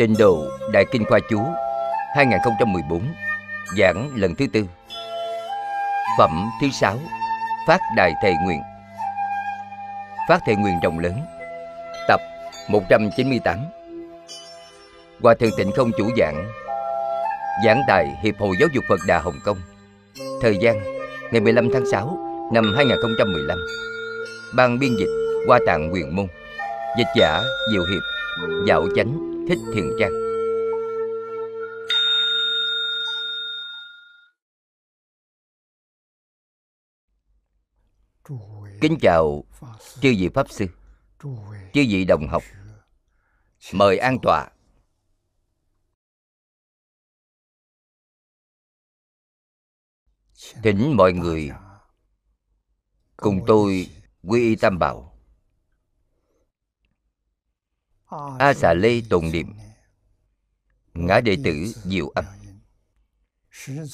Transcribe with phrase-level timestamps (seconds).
[0.00, 1.40] Tịnh độ Đại Kinh Khoa Chú
[2.14, 3.02] 2014
[3.78, 4.66] Giảng lần thứ tư.
[6.18, 6.98] Phẩm thứ sáu,
[7.66, 8.62] Phát Đại Thệ Nguyện.
[10.28, 11.20] Phát Thệ Nguyện rộng lớn,
[12.08, 12.20] Tập
[12.68, 13.58] 198
[15.22, 16.48] Hòa Thượng Tịnh Không chủ giảng
[17.64, 19.58] Giảng tại Hiệp hội Giáo dục Phật Đà Hồng Kông.
[20.40, 20.82] Thời gian,
[21.30, 22.18] ngày 15 tháng 6
[22.52, 23.58] năm 2015
[24.56, 26.26] Ban biên dịch Hoa Tạng Quyền Môn,
[26.98, 28.02] Dịch giả Diệu Hiệp,
[28.66, 29.29] Dạo Chánh.
[29.50, 30.12] Thích Thiền Trang.
[38.80, 39.44] Kính chào
[40.00, 40.66] chư vị Pháp Sư,
[41.72, 42.42] Chư vị đồng học.
[43.72, 44.48] Mời an tọa.
[50.62, 51.50] Thỉnh mọi người
[53.16, 53.86] Cùng tôi
[54.22, 55.19] quy y tam bảo.
[58.38, 59.54] A xà lê tồn niệm.
[60.94, 62.24] Ngã đệ tử diệu âm.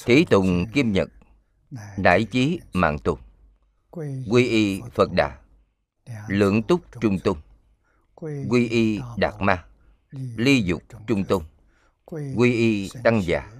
[0.05, 1.09] Thí tùng kim nhật.
[1.97, 3.19] Đại chí mạng tùng
[4.29, 5.37] Quy y Phật Đà.
[6.27, 7.37] Lượng túc trung tùng
[8.49, 9.65] Quy y Đạt Ma.
[10.35, 11.43] Ly dục trung tùng
[12.35, 13.51] Quy y Tăng già.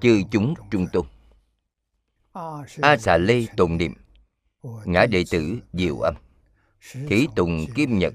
[0.00, 1.06] Chư chúng trung tùng
[2.82, 3.94] A xà lê tồn niệm.
[4.84, 6.14] Ngã đệ tử diệu âm.
[7.08, 8.14] Thí tùng kim nhật.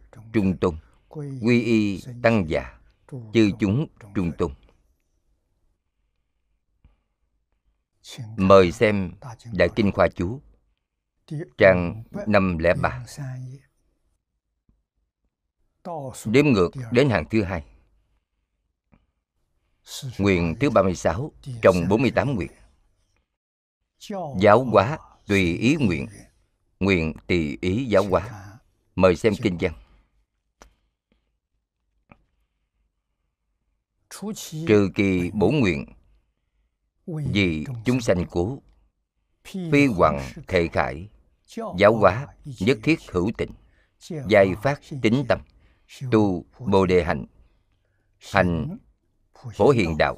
[0.33, 0.75] trung tôn.
[1.41, 2.79] quy y tăng già
[3.33, 4.51] chư chúng trung tôn.
[8.37, 9.11] Mời xem
[9.53, 10.41] đại kinh khoa chú
[11.57, 13.05] trang 503
[16.25, 17.65] đếm ngược đến hàng thứ hai.
[20.17, 22.51] Nguyện thứ 36 trong 48 nguyện.
[24.39, 24.97] Giáo hóa
[25.27, 26.07] tùy ý nguyện.
[26.79, 28.57] Nguyện tùy ý giáo hóa.
[28.95, 29.73] Mời xem kinh văn
[34.67, 35.85] trừ kỳ bổ nguyện
[37.05, 38.57] vì chúng sanh cố
[39.43, 41.09] phi hoằng thệ khải
[41.77, 42.27] giáo hóa
[42.59, 43.51] nhất thiết hữu tình
[44.29, 45.39] giai phát tính tâm
[46.11, 47.25] tu bồ đề hạnh
[48.31, 48.77] hành
[49.53, 50.17] phổ hiền đạo.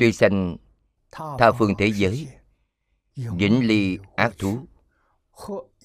[0.00, 0.56] Tuy sanh
[1.12, 2.28] tha phương thế giới
[3.14, 4.66] vĩnh ly ác thú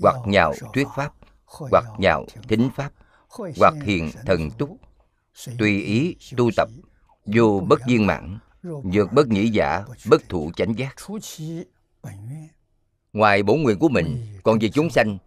[0.02, 1.14] hoặc nhạo thuyết pháp
[1.46, 2.94] hoặc nhạo thính pháp
[3.30, 4.78] hoặc hiện thần túc
[5.58, 6.70] tùy ý tu tập
[7.26, 10.96] vô bất viên mãn vượt bất nhĩ giả bất thụ chánh giác.
[13.14, 15.18] ngoài bổn nguyện của mình còn về chúng sanh.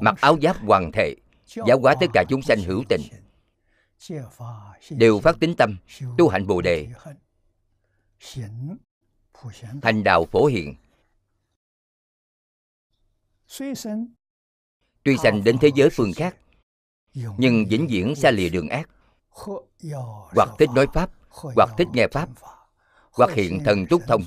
[0.00, 1.14] Mặc áo giáp hoàng thệ
[1.66, 3.00] giáo hóa tất cả chúng sanh hữu tình.
[4.90, 5.76] đều phát tính tâm
[6.18, 6.88] tu hạnh bồ đề.
[9.82, 10.74] thành đạo phổ hiện
[15.10, 16.36] tuy sanh đến thế giới phương khác,
[17.14, 18.88] nhưng vĩnh viễn xa lìa đường ác.
[20.34, 22.28] Hoặc thích nói pháp, hoặc thích nghe pháp,
[23.12, 24.22] hoặc hiện thần túc thông,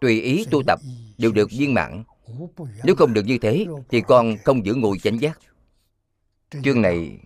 [0.00, 0.80] tùy ý tu tập
[1.18, 2.04] đều được viên mãn.
[2.84, 5.40] Nếu không được như thế, thì con không giữ ngồi chánh giác.
[6.64, 7.18] Chương này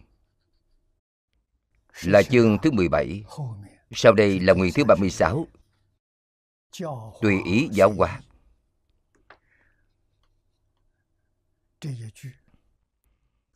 [2.02, 3.24] là chương thứ 17
[3.90, 5.46] sau đây là nguyện thứ 36
[7.20, 8.20] tùy ý giáo hóa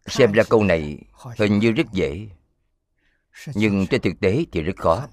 [0.07, 0.99] xem ra câu này
[1.39, 2.29] hình như rất dễ.
[3.55, 5.09] Nhưng trên thực tế thì rất khó.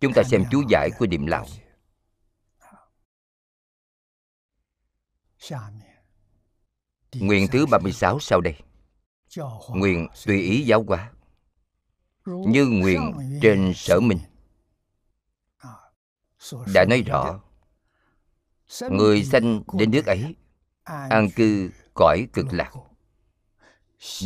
[0.00, 1.46] Chúng ta xem chú giải của điềm lão
[7.14, 8.54] Nguyện thứ 36 sau đây.
[9.68, 11.12] Nguyện tùy ý giáo hóa.
[12.26, 14.18] Như nguyện trên sở minh
[16.74, 17.40] đã nói rõ,
[18.90, 20.34] người sanh đến nước ấy,
[20.84, 22.72] an cư cõi cực lạc,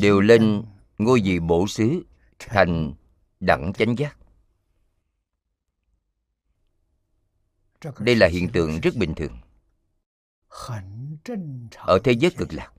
[0.03, 0.65] đều lên
[0.99, 2.03] ngôi vị bổ xứ
[2.39, 2.95] thành
[3.41, 4.19] đẳng chánh giác.
[7.99, 9.41] Đây là hiện tượng rất bình thường
[11.77, 12.73] ở thế giới cực lạc.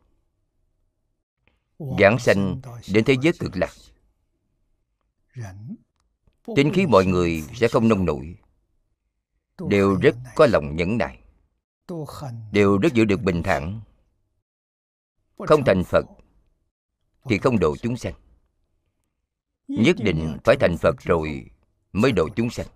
[2.00, 2.62] Giảng sanh
[2.94, 3.74] đến thế giới cực lạc,
[6.56, 8.38] tính khí mọi người sẽ không nông nổi
[9.60, 11.20] đều rất có lòng nhẫn nại.
[12.52, 13.82] Đều rất giữ được bình thản.
[15.38, 16.06] Không thành phật
[17.30, 18.14] thì không độ chúng sanh.
[19.68, 21.50] Nhất định phải thành phật rồi
[21.94, 22.68] mới độ chúng sanh.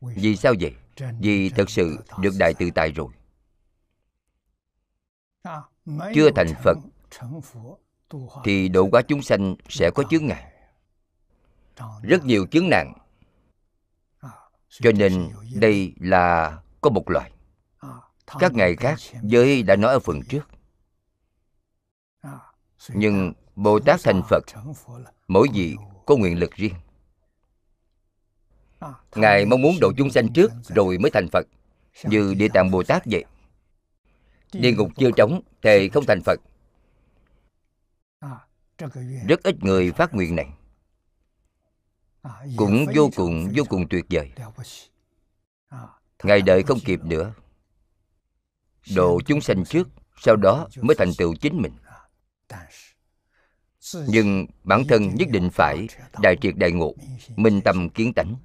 [0.00, 0.74] vì sao vậy?
[1.20, 3.08] vì thật sự được đại tự tại rồi.
[6.14, 6.78] Chưa thành phật
[8.44, 10.52] thì độ quá chúng sanh sẽ có chướng ngại.
[12.02, 12.92] Rất nhiều chướng nạn
[14.80, 17.32] cho nên, đây là có một loại
[18.38, 20.48] các ngày khác giới đã nói ở phần trước.
[22.88, 24.44] Nhưng bồ tát thành phật,
[25.28, 25.76] mỗi vị
[26.06, 26.74] có nguyện lực riêng.
[29.14, 31.46] Ngài mong muốn độ chúng sanh trước rồi mới thành phật,
[32.04, 33.24] như địa tạng bồ tát vậy.
[34.52, 36.40] Địa ngục chưa trống thề không thành phật.
[39.28, 40.46] Rất ít người phát nguyện này
[42.56, 44.32] cũng vô cùng vô cùng tuyệt vời.
[46.22, 47.34] Ngài đợi không kịp nữa.
[48.96, 51.72] Độ chúng sanh trước sau đó mới thành tựu chính mình.
[54.08, 55.86] Nhưng bản thân nhất định phải
[56.22, 56.94] đại triệt đại ngộ
[57.36, 58.36] minh tâm kiến tánh.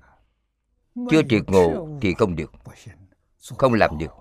[1.10, 2.52] Chưa triệt ngộ thì không được.
[3.58, 4.12] Không làm được.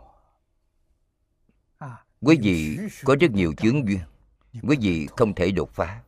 [2.20, 4.00] Quý vị có rất nhiều chướng duyên.
[4.62, 6.02] quý vị không thể đột phá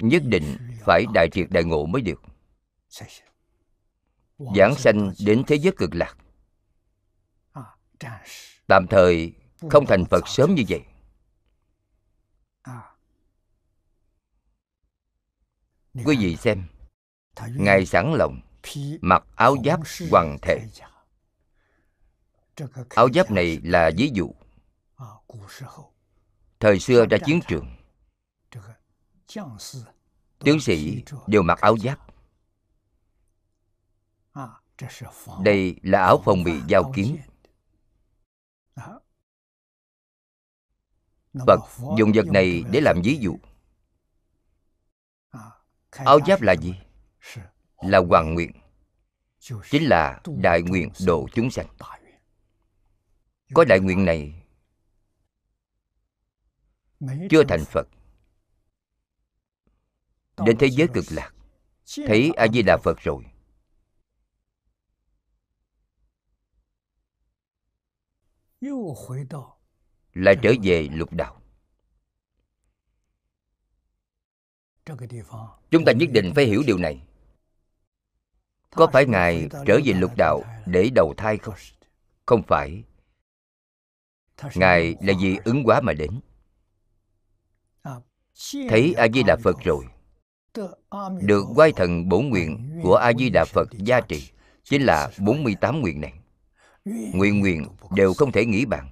[0.00, 2.22] nhất định phải đại triệt đại ngộ mới được.
[4.56, 6.16] Giảng sanh đến thế giới cực lạc.
[8.66, 9.32] Tạm thời
[9.70, 10.82] không thành phật sớm như vậy.
[16.04, 16.64] Quý vị xem,
[17.48, 18.40] ngài sẵn lòng
[19.00, 19.80] mặc áo giáp
[20.10, 20.68] hoàng thể
[22.88, 24.34] áo giáp này là ví dụ.
[26.60, 27.79] Thời xưa ra chiến trường
[30.38, 31.98] tướng sĩ đều mặc áo giáp.
[35.42, 37.16] đây là áo phòng bị dao kiếm.
[41.46, 41.60] phật
[41.98, 43.38] dùng vật này để làm ví dụ.
[45.90, 46.74] áo giáp là gì?
[47.76, 48.52] là hoàng nguyện.
[49.70, 51.66] chính là đại nguyện độ chúng sanh.
[53.54, 54.42] có đại nguyện này
[57.30, 57.88] chưa thành phật
[60.46, 61.32] đến thế giới cực lạc,
[62.06, 63.24] thấy a di đà phật rồi.
[70.12, 71.40] Lại trở về lục đạo.
[75.70, 77.02] Chúng ta nhất định phải hiểu điều này.
[78.70, 81.54] Có phải ngài trở về lục đạo để đầu thai không?
[82.26, 82.84] Không phải.
[84.54, 86.20] Ngài là vì ứng quá mà đến.
[88.68, 89.86] Thấy a di đà phật rồi
[91.20, 94.30] được quay thần bổ nguyện của a di đà phật gia trì
[94.64, 96.12] chính là 48 nguyện này.
[97.14, 98.90] Nguyện nguyện đều không thể nghĩ bàn.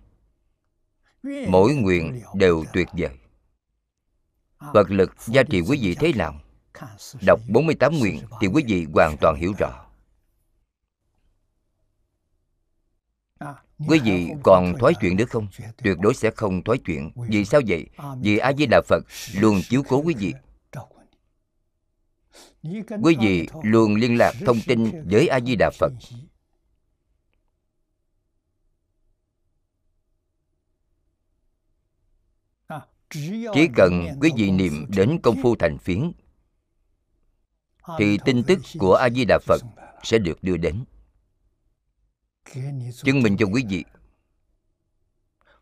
[1.48, 3.10] Mỗi nguyện đều tuyệt vời.
[4.74, 6.40] Phật lực gia trì quý vị thế nào?
[7.26, 9.84] Đọc 48 nguyện thì quý vị hoàn toàn hiểu rõ.
[13.88, 15.48] Quý vị còn thoái chuyện được không?
[15.82, 17.10] Tuyệt đối sẽ không thoái chuyện.
[17.28, 17.86] Vì sao vậy?
[18.20, 20.34] Vì A-di-đà Phật luôn chiếu cố quý vị.
[23.02, 25.92] Quý vị luôn liên lạc thông tin với A-di-đà Phật.
[33.54, 36.12] Chỉ cần quý vị niệm đến công phu thành phiến,
[37.98, 39.62] thì tin tức của a di đà phật
[40.02, 40.84] sẽ được đưa đến.
[43.02, 43.84] Chứng minh cho quý vị.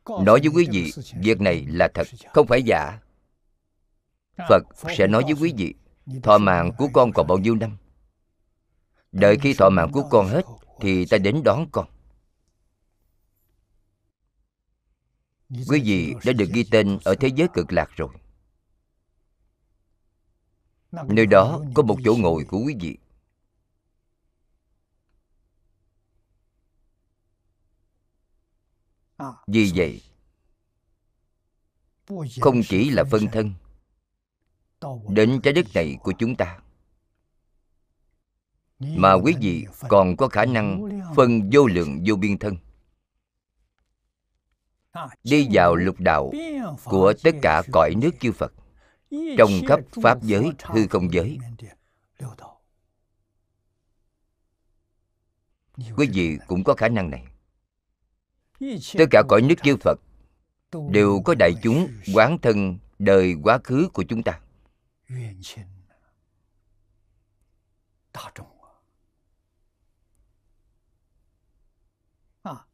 [0.07, 2.99] Nói với quý vị, việc này là thật, không phải giả.
[4.49, 4.62] Phật
[4.99, 5.75] sẽ nói với quý vị
[6.23, 7.77] thọ mạng của con còn bao nhiêu năm?
[9.13, 10.45] Đợi khi thọ mạng của con hết
[10.81, 11.89] thì ta đến đón con.
[15.49, 18.09] Quý vị đã được ghi tên ở thế giới cực lạc rồi.
[20.93, 22.99] Nơi đó có một chỗ ngồi của quý vị.
[29.47, 30.03] Vì vậy
[32.41, 33.55] không chỉ là phân thân
[35.09, 36.59] đến trái đất này của chúng ta.
[38.78, 42.56] Mà quý vị còn có khả năng phân vô lượng vô biên thân.
[45.25, 46.33] Đi vào lục đạo
[46.85, 48.52] của tất cả cõi nước chư Phật,
[49.38, 51.38] trong khắp pháp giới, hư không giới.
[55.97, 57.25] Quý vị cũng có khả năng này.
[58.99, 60.00] Tất cả cõi nước chư Phật
[60.90, 64.40] đều có đại chúng quán thân đời quá khứ của chúng ta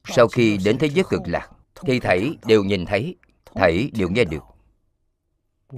[0.05, 4.25] sau khi đến thế giới cực lạc thì thảy đều nhìn thấy thảy đều nghe
[4.25, 4.43] được.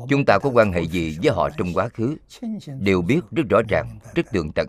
[0.08, 2.16] Chúng ta có quan hệ gì với họ trong quá khứ,
[2.80, 4.66] đều biết rất rõ ràng, rất tường tận.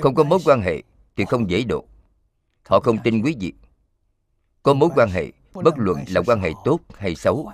[0.00, 0.82] Không có mối quan hệ
[1.16, 1.84] thì không dễ độ.
[2.64, 3.52] Họ không tin quý vị.
[4.62, 7.52] Có mối quan hệ, bất luận là quan hệ tốt hay xấu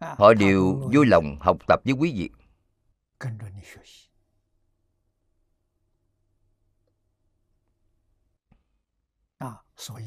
[0.00, 2.30] họ đều vui lòng học tập với quý vị.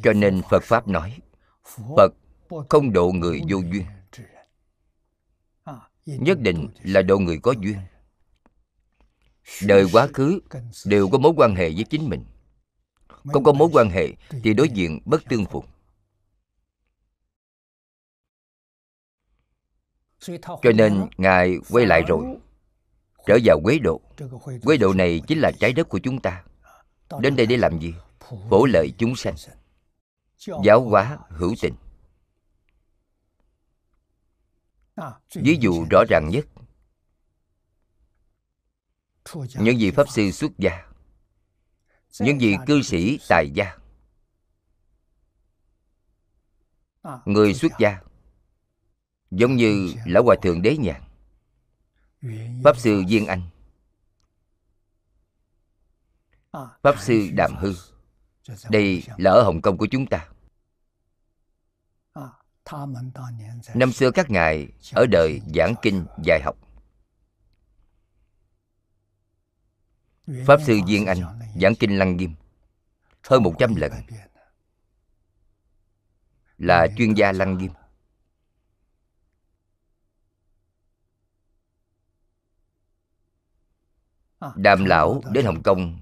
[0.04, 1.20] Cho nên phật pháp nói
[1.96, 2.14] phật
[2.70, 3.86] không độ người vô duyên.
[6.06, 7.78] Nhất định là độ người có duyên.
[9.68, 10.40] đời quá khứ
[10.86, 12.26] đều có mối quan hệ với chính mình.
[13.08, 15.66] Không có mối quan hệ thì đối diện bất tương phục
[20.62, 22.38] cho nên ngài quay lại rồi.
[23.26, 24.02] trở vào quế độ
[24.64, 26.44] quế độ này chính là trái đất của chúng ta.
[27.20, 27.94] Đến đây để làm gì?
[28.50, 29.36] phổ lợi chúng sanh.
[30.64, 31.76] giáo hóa hữu tình.
[35.36, 36.46] ví dụ rõ ràng nhất.
[39.36, 40.86] những vị pháp sư xuất gia
[42.20, 43.78] những vị cư sĩ tài gia
[47.26, 48.02] người xuất gia
[49.32, 51.02] giống như lão hòa thượng đế nhàn
[52.64, 53.42] pháp sư viên anh.
[56.82, 57.74] Pháp sư đàm hư.
[58.70, 60.30] Đây là ở hồng kông của chúng ta.
[63.74, 66.58] Năm xưa các ngài ở đời giảng kinh, dạy học.
[70.46, 71.18] Pháp sư viên anh
[71.62, 72.36] giảng kinh lăng nghiêm
[73.24, 73.92] hơn một trăm lần.
[76.58, 77.72] Là chuyên gia lăng nghiêm.
[84.56, 86.00] Đàm lão đến hồng kông.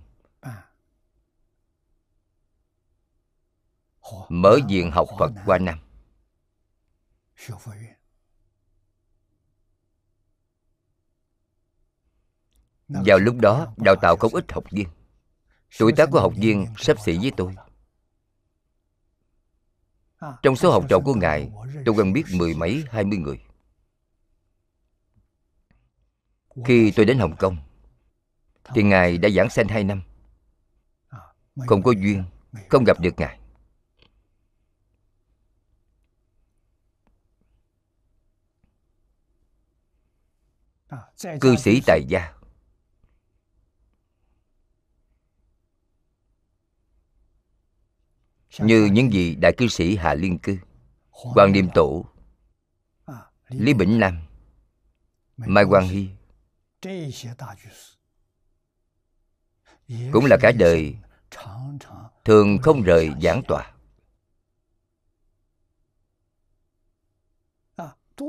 [4.29, 5.79] Mở viện học phật qua năm
[12.88, 14.88] vào lúc đó đào tạo không ít học viên.
[15.79, 17.56] Tuổi tác của học viên sắp xỉ với tôi.
[20.41, 21.51] trong số học trò của ngài
[21.86, 23.41] tôi quen biết mười mấy hai mươi người.
[26.65, 27.58] khi tôi đến hồng kông
[28.74, 30.01] thì ngài đã giảng sanh hai năm.
[31.67, 32.24] Không có duyên
[32.69, 33.39] không gặp được ngài.
[41.41, 42.33] Cư sĩ tại gia.
[48.59, 50.57] Như những vị đại cư sĩ hạ liên cư
[51.36, 52.05] quan niệm tổ
[53.50, 54.19] lý bỉnh nam
[55.38, 56.09] mai quang hy
[59.88, 60.96] cũng là cả đời,
[62.25, 63.74] thường không rời giảng tòa.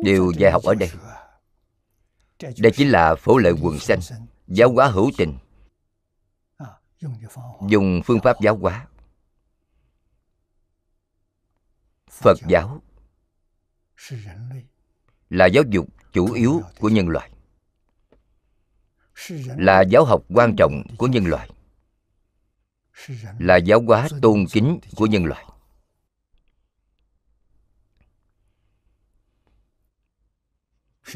[0.02, 0.90] Đều dạy học ở đây
[2.38, 4.00] đây chính là phổ lợi quần sanh,
[4.46, 5.38] giáo hóa hữu tình.
[7.68, 8.86] Dùng phương pháp giáo hóa.
[12.10, 12.82] Phật giáo
[15.30, 17.30] là giáo dục chủ yếu của nhân loại
[19.56, 21.50] là giáo học quan trọng của nhân loại.
[23.38, 25.44] Là giáo hóa tôn kính của nhân loại.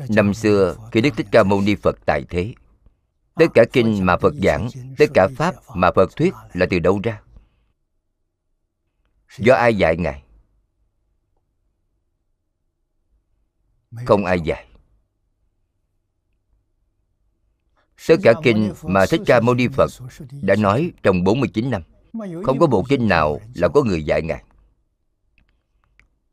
[0.09, 2.55] Năm xưa, khi đức thích ca mâu ni phật tại thế,
[3.35, 4.69] tất cả kinh mà phật giảng,
[4.99, 7.23] tất cả pháp mà phật thuyết là từ đâu ra?
[9.39, 10.23] Do ai dạy ngài?
[14.07, 14.72] Không ai dạy.
[18.09, 19.91] Tất cả kinh mà Thích Ca Mâu Ni Phật
[20.43, 21.83] đã nói trong 49 năm,
[22.45, 24.45] Không có bộ kinh nào là có người dạy Ngài.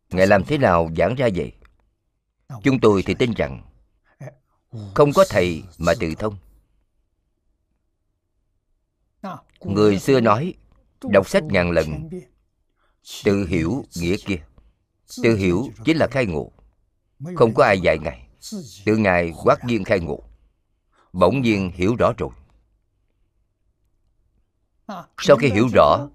[0.09, 1.53] Ngài làm thế nào giảng ra vậy?
[2.63, 3.61] Chúng tôi thì tin rằng
[4.95, 6.37] Không có thầy mà tự thông.
[9.61, 10.53] Người xưa nói,
[11.03, 12.09] Đọc sách ngàn lần,
[13.23, 14.39] Tự hiểu nghĩa kia.
[15.23, 16.51] Tự hiểu chính là khai ngộ.
[17.35, 18.27] Không có ai dạy Ngài.
[18.85, 20.28] Tự Ngài quát nhiên khai ngộ
[21.13, 22.29] bỗng nhiên hiểu rõ rồi.
[25.17, 26.07] Sau khi hiểu rõ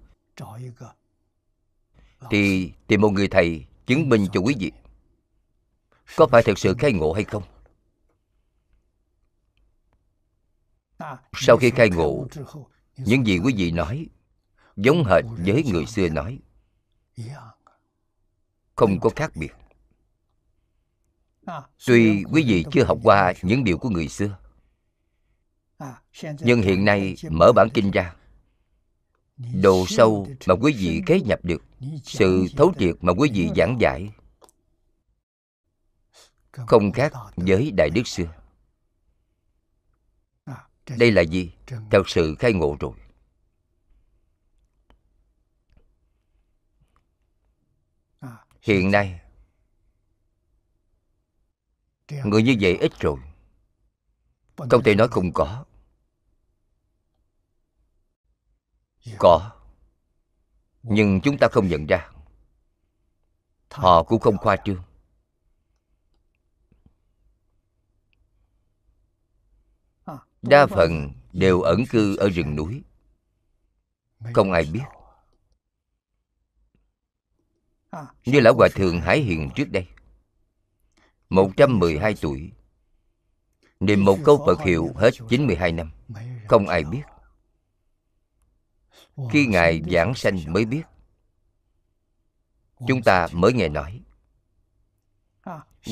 [2.29, 4.71] thì tìm một người thầy chứng minh cho quý vị.
[6.17, 7.43] Có phải thực sự khai ngộ hay không?
[11.33, 12.27] Sau khi khai ngộ
[12.97, 14.07] những gì quý vị nói
[14.75, 16.39] giống hệt với người xưa nói.
[18.75, 19.53] không có khác biệt.
[21.87, 24.37] Tuy quý vị chưa học qua những điều của người xưa
[25.77, 26.01] À,
[26.39, 28.15] nhưng hiện nay mở bản kinh ra.
[29.61, 31.63] Độ sâu mà quý vị kế nhập được,
[32.03, 34.09] sự thấu triệt mà quý vị giảng giải,
[36.51, 38.33] không khác với đại đức xưa.
[40.97, 41.51] Đây là gì?
[41.91, 42.93] Thật sự khai ngộ rồi.
[48.61, 49.19] Hiện nay,
[52.09, 53.19] người như vậy ít rồi
[54.57, 55.65] không thể nói không có.
[59.17, 59.51] Có.
[60.83, 62.11] Nhưng chúng ta không nhận ra.
[63.71, 64.83] Họ cũng không khoa trương.
[70.41, 72.83] Đa phần đều ẩn cư ở rừng núi.
[74.33, 74.83] Không ai biết.
[78.25, 79.87] như lão hòa thượng hải hiền trước đây
[81.29, 82.51] 112 tuổi
[83.79, 85.91] Niệm một câu Phật hiệu hết 92 năm.
[86.47, 87.01] Không ai biết.
[89.31, 90.83] Khi Ngài giảng sanh mới biết.
[92.87, 94.01] Chúng ta mới nghe nói.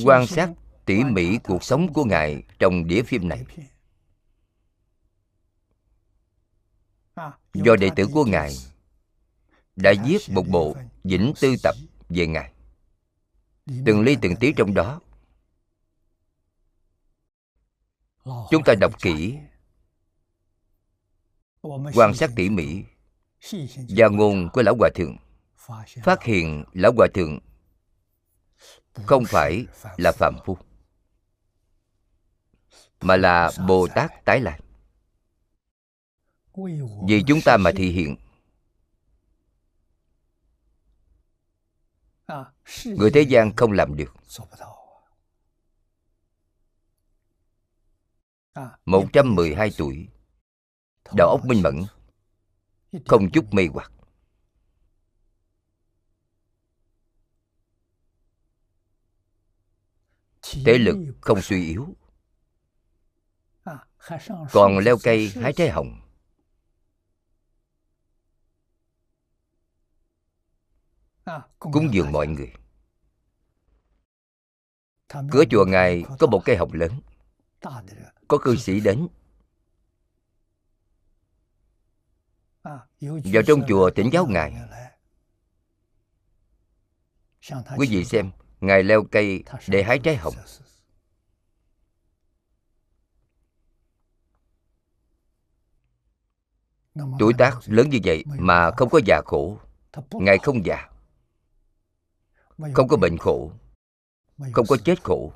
[0.05, 0.49] Quan sát
[0.85, 3.45] tỉ mỉ cuộc sống của Ngài trong đĩa phim này.
[7.53, 8.53] Do đệ tử của Ngài
[9.75, 11.75] đã viết một bộ vĩnh tư tập
[12.09, 12.53] về Ngài.
[13.85, 14.99] Từng ly từng tí trong đó
[18.23, 19.37] chúng ta đọc kỹ.
[21.93, 22.83] Quan sát tỉ mỉ
[23.97, 25.17] và ngôn của lão hòa thượng.
[26.03, 27.39] Phát hiện lão hòa thượng
[28.93, 29.65] không phải
[29.97, 30.57] là phạm phu,
[33.01, 34.59] mà là bồ tát tái lại
[37.07, 38.15] vì chúng ta mà thị hiện,
[42.85, 44.13] người thế gian không làm được.
[48.85, 50.07] 112 tuổi.
[51.15, 51.83] Đầu óc minh mẫn,
[53.05, 53.91] Không chút mê hoặc.
[60.65, 61.95] Thể lực không suy yếu.
[64.51, 65.99] Còn leo cây hái trái hồng.
[71.59, 72.53] Cúng dường mọi người.
[75.31, 76.91] Cửa chùa Ngài có một cây hồng lớn
[78.27, 79.07] có cư sĩ đến.
[83.01, 84.53] Vào trong chùa tỉnh giáo ngài.
[87.77, 88.31] Quý vị xem,
[88.61, 90.33] ngài leo cây để hái trái hồng.
[97.19, 99.57] Tuổi tác lớn như vậy mà không có già khổ.
[100.11, 100.89] Ngài không già.
[102.73, 103.51] Không có bệnh khổ.
[104.53, 105.33] Không có chết khổ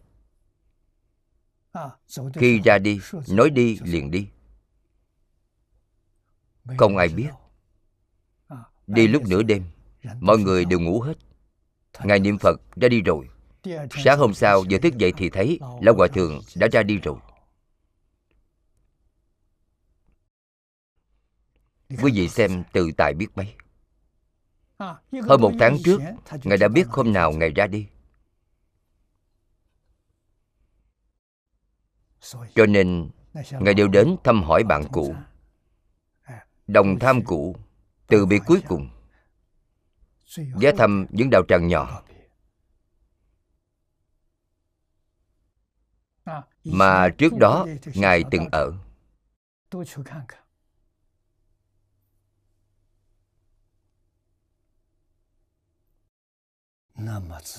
[2.34, 4.28] khi ra đi nói đi liền đi.
[6.78, 7.30] Không ai biết.
[8.88, 9.64] đi lúc nửa đêm
[10.20, 11.18] mọi người đều ngủ hết.
[12.04, 13.30] Ngài niệm phật ra đi rồi.
[14.04, 17.18] Sáng hôm sau vừa thức dậy thì thấy lão hòa thượng đã ra đi rồi.
[21.90, 23.54] Quý vị xem tự tại biết mấy.
[25.28, 26.02] Hơn một tháng trước
[26.44, 27.88] ngài đã biết hôm nào ngài ra đi
[32.56, 33.10] cho nên
[33.52, 35.16] ngài đều đến thăm hỏi bạn cũ
[36.68, 37.56] đồng tham cũ
[38.08, 38.90] từ biệt cuối cùng.
[40.60, 42.04] Ghé thăm những đạo tràng nhỏ.
[46.64, 48.74] Mà trước đó ngài từng ở.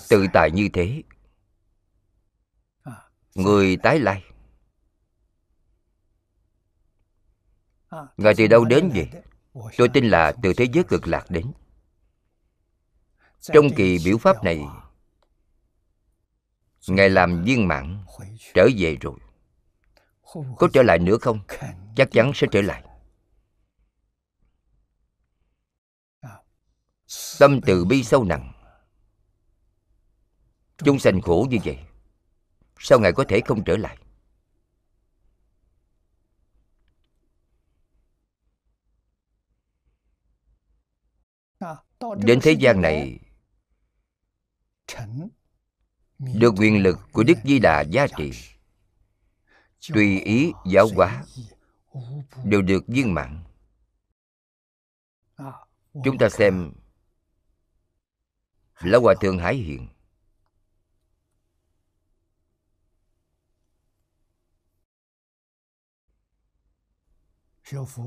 [0.09, 1.03] Tự tại như thế.
[3.35, 4.25] Người tái lai
[8.17, 9.09] ngài từ đâu đến vậy?
[9.77, 11.53] Tôi tin là từ thế giới cực lạc đến.
[13.41, 14.61] Trong kỳ biểu pháp này,
[16.89, 18.05] ngài làm viên mãn,
[18.55, 19.19] trở về rồi.
[20.57, 21.41] Có trở lại nữa không?
[21.97, 22.83] Chắc chắn sẽ trở lại.
[27.39, 28.53] Tâm từ bi sâu nặng.
[30.79, 31.79] Chúng sanh khổ như vậy,
[32.79, 33.99] sao ngài có thể không trở lại?
[42.17, 43.19] Đến thế gian này
[46.19, 48.33] được quyền lực của đức di đà gia trị
[49.95, 51.25] tùy ý giáo hóa
[52.45, 53.45] đều được viên mãn.
[56.05, 56.73] Chúng ta xem
[58.81, 59.89] lão hòa thượng hải hiện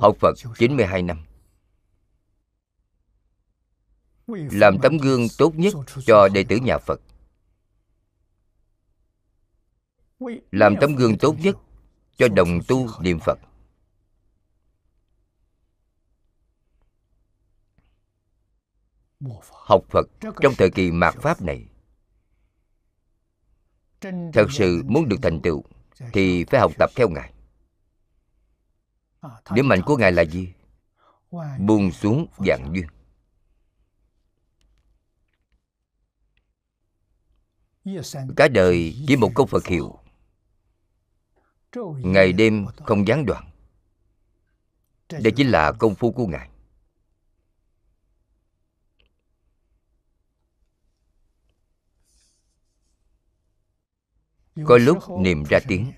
[0.02, 1.26] học phật 92 năm
[4.52, 5.74] làm tấm gương tốt nhất
[6.06, 7.02] cho đệ tử nhà phật.
[10.52, 11.56] Làm tấm gương tốt nhất
[12.17, 13.39] cho đồng tu niệm phật.
[19.52, 20.08] Học phật
[20.41, 21.67] trong thời kỳ mạt pháp này,
[24.34, 25.63] thật sự muốn được thành tựu
[26.13, 27.34] thì phải học tập theo ngài.
[29.54, 30.54] Điểm mạnh của ngài là gì?
[31.60, 32.88] Buông xuống dạng duyên.
[38.36, 40.00] Cả đời chỉ một câu phật hiệu.
[42.04, 43.52] Ngày đêm không gián đoạn.
[45.10, 46.50] Đây chính là công phu của ngài.
[54.65, 55.91] Có lúc niệm ra tiếng.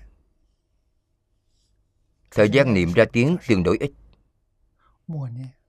[2.30, 3.92] Thời gian niệm ra tiếng tương đối ít.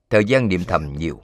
[0.10, 1.22] Thời gian niệm thầm nhiều.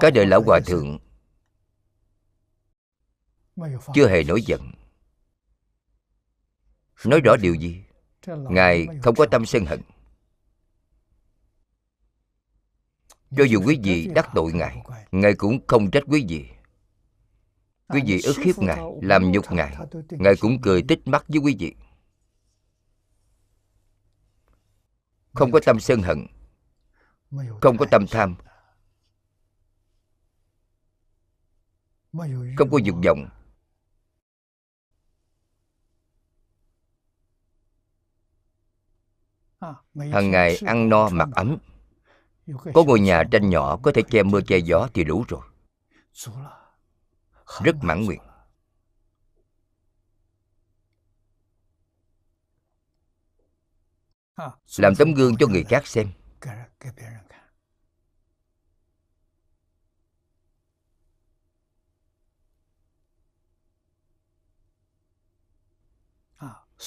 [0.00, 0.98] Cái đời lão hòa thượng
[3.94, 4.72] chưa hề nổi giận.
[7.04, 7.84] Nói rõ điều gì?
[8.26, 9.80] Ngài không có tâm sân hận.
[13.36, 16.48] Cho dù quý vị đắc tội ngài ngài cũng không trách quý vị.
[17.88, 19.76] Quý vị ức hiếp ngài, làm nhục ngài
[20.10, 21.74] ngài cũng cười tích mắt với quý vị.
[25.32, 26.26] Không có tâm sân hận,
[27.60, 28.36] không có tâm tham
[32.56, 33.28] không có dục vọng.
[40.12, 41.56] Hàng ngày ăn no mặc ấm.
[42.74, 45.40] Có ngôi nhà tranh nhỏ có thể che mưa che gió thì đủ rồi.
[47.62, 48.20] Rất mãn nguyện.
[54.76, 56.08] làm tấm gương cho người khác xem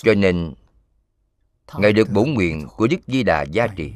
[0.04, 0.54] cho nên,
[1.78, 3.94] ngài được bổn nguyện của đức di đà gia trì.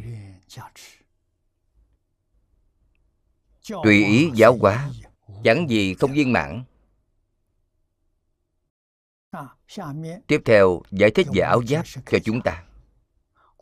[3.84, 4.90] Tùy ý giáo hóa,
[5.44, 6.64] chẳng gì không viên mãn.
[10.28, 12.64] Tiếp theo, giải thích về áo giáp cho chúng ta.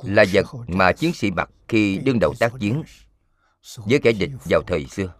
[0.03, 2.83] Là vật mà chiến sĩ mặc khi đương đầu tác chiến
[3.77, 5.13] với kẻ địch vào thời xưa.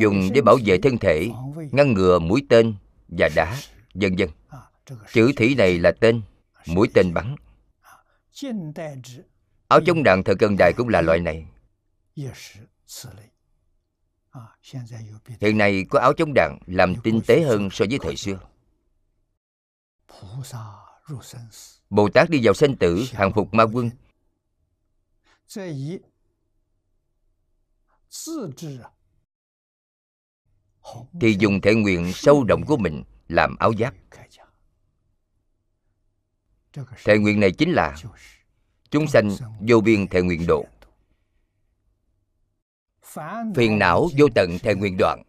[0.00, 1.30] Dùng để bảo vệ thân thể,
[1.72, 2.74] ngăn ngừa mũi tên
[3.08, 3.60] và đá
[4.00, 4.28] vân vân.
[5.12, 6.22] Chữ thủy này là tên
[6.66, 7.36] mũi tên bắn.
[9.68, 11.46] áo chống đạn thời cận đại cũng là loại này.
[15.40, 18.38] Hiện nay có áo chống đạn làm tinh tế hơn so với thời xưa.
[21.90, 23.90] bồ tát đi vào sanh tử hàng phục ma quân.
[31.20, 33.94] thì dùng thể nguyện sâu rộng của mình làm áo giáp.
[37.04, 37.96] Thệ nguyện này chính là
[38.90, 39.30] chúng sanh
[39.68, 40.66] vô biên thệ nguyện độ.
[43.54, 45.22] Phiền não vô tận thệ nguyện đoạn.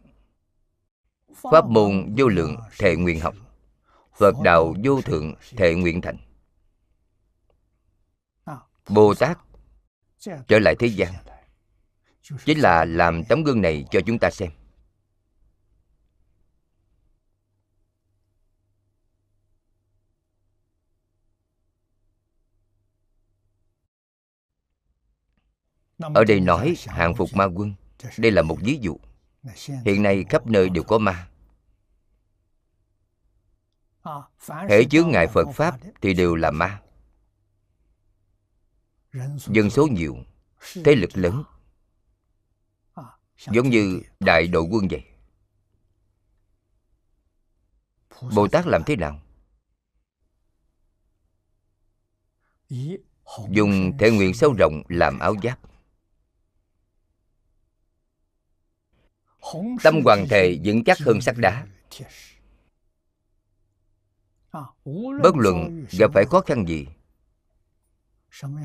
[1.52, 3.34] Pháp môn vô lượng thệ nguyện học.
[4.16, 6.16] Phật đạo vô thượng thệ nguyện thành.
[8.88, 9.38] Bồ tát
[10.48, 11.12] trở lại thế gian.
[12.44, 14.50] Chính là làm tấm gương này cho chúng ta xem.
[25.98, 27.74] Ở đây nói hàng phục ma quân
[28.18, 28.98] đây là một ví dụ.
[29.84, 31.28] Hiện nay khắp nơi đều có ma.
[34.68, 36.82] Hễ chướng ngại phật pháp thì đều là ma.
[39.46, 40.16] Dân số nhiều.
[40.84, 41.44] thế lực lớn.
[43.50, 45.04] giống như đại đội quân vậy.
[48.34, 49.20] Bồ tát làm thế nào?
[53.50, 55.58] Dùng thể nguyện sâu rộng làm áo giáp
[59.82, 61.66] tâm hoàng thề vững chắc hơn sắt đá.
[65.22, 66.86] Bất luận gặp phải khó khăn gì,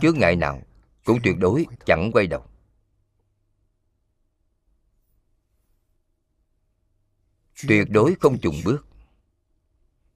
[0.01, 0.61] chướng ngại nào
[1.03, 2.45] cũng tuyệt đối chẳng quay đầu.
[7.67, 8.87] Tuyệt đối không chùng bước,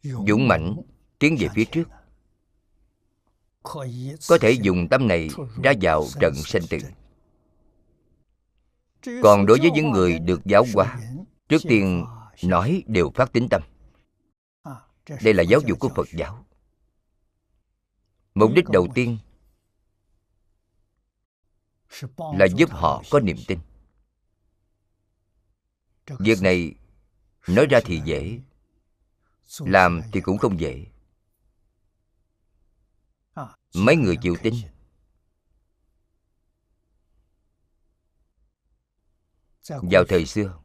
[0.03, 0.75] dũng mãnh
[1.19, 1.83] tiến về phía trước.
[4.27, 5.29] Có thể dùng tâm này
[5.63, 6.77] ra vào trận sanh tử
[9.23, 10.99] còn đối với những người được giáo hóa
[11.49, 12.05] trước tiên
[12.43, 13.61] nói đều phát tính tâm.
[15.23, 16.45] Đây là giáo dục của phật giáo.
[18.35, 19.17] Mục đích đầu tiên
[22.17, 23.59] là giúp họ có niềm tin.
[26.19, 26.75] Việc này
[27.47, 28.39] nói ra thì dễ
[29.59, 30.85] làm thì cũng không dễ.
[33.73, 34.53] Mấy người chịu tin
[39.69, 40.59] vào thời xưa.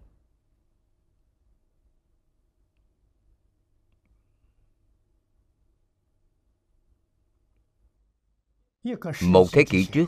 [9.22, 10.06] Một thế kỷ trước.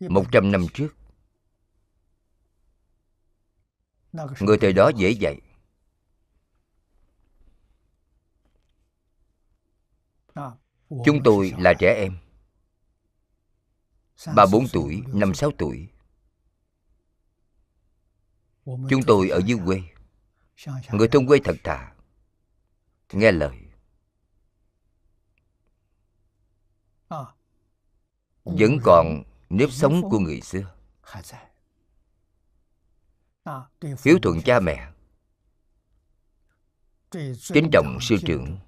[0.00, 0.96] Một trăm năm trước.
[4.40, 5.40] người thời đó dễ dạy.
[10.88, 12.18] Chúng tôi là trẻ em.
[14.36, 15.88] Ba bốn tuổi năm sáu tuổi
[18.64, 19.82] chúng tôi ở dưới quê.
[20.92, 21.94] người thôn quê thật thà.
[23.12, 23.56] Nghe lời.
[28.44, 30.74] Vẫn còn nếp sống của người xưa.
[34.04, 34.92] Hiếu thuận cha mẹ.
[37.52, 38.58] Kính trọng sư trưởng.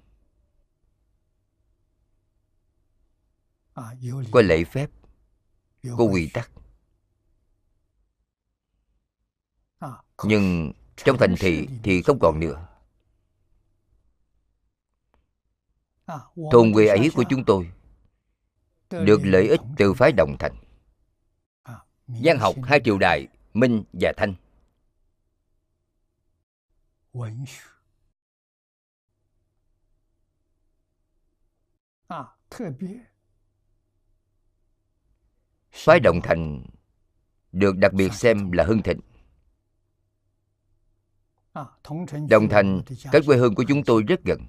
[4.31, 4.89] Có lễ phép.
[5.97, 6.52] Có quy tắc
[10.23, 12.67] nhưng trong thành thị thì không còn nữa.
[16.51, 17.71] Thôn quê ấy của chúng tôi
[18.89, 20.55] được lợi ích từ phái đồng thành.
[22.07, 24.33] Văn học hai triều đại minh và thanh.
[35.71, 36.65] Phái đồng thành
[37.51, 38.99] được đặc biệt xem là hưng thịnh
[42.29, 44.45] đồng thành cách quê hương của chúng tôi rất gần.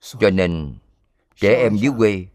[0.00, 0.78] Cho nên
[1.36, 2.26] trẻ em dưới quê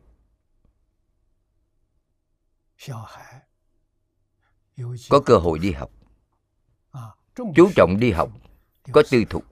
[5.09, 5.91] có cơ hội đi học.
[7.55, 8.31] Chú trọng đi học
[8.91, 9.43] có tư thục.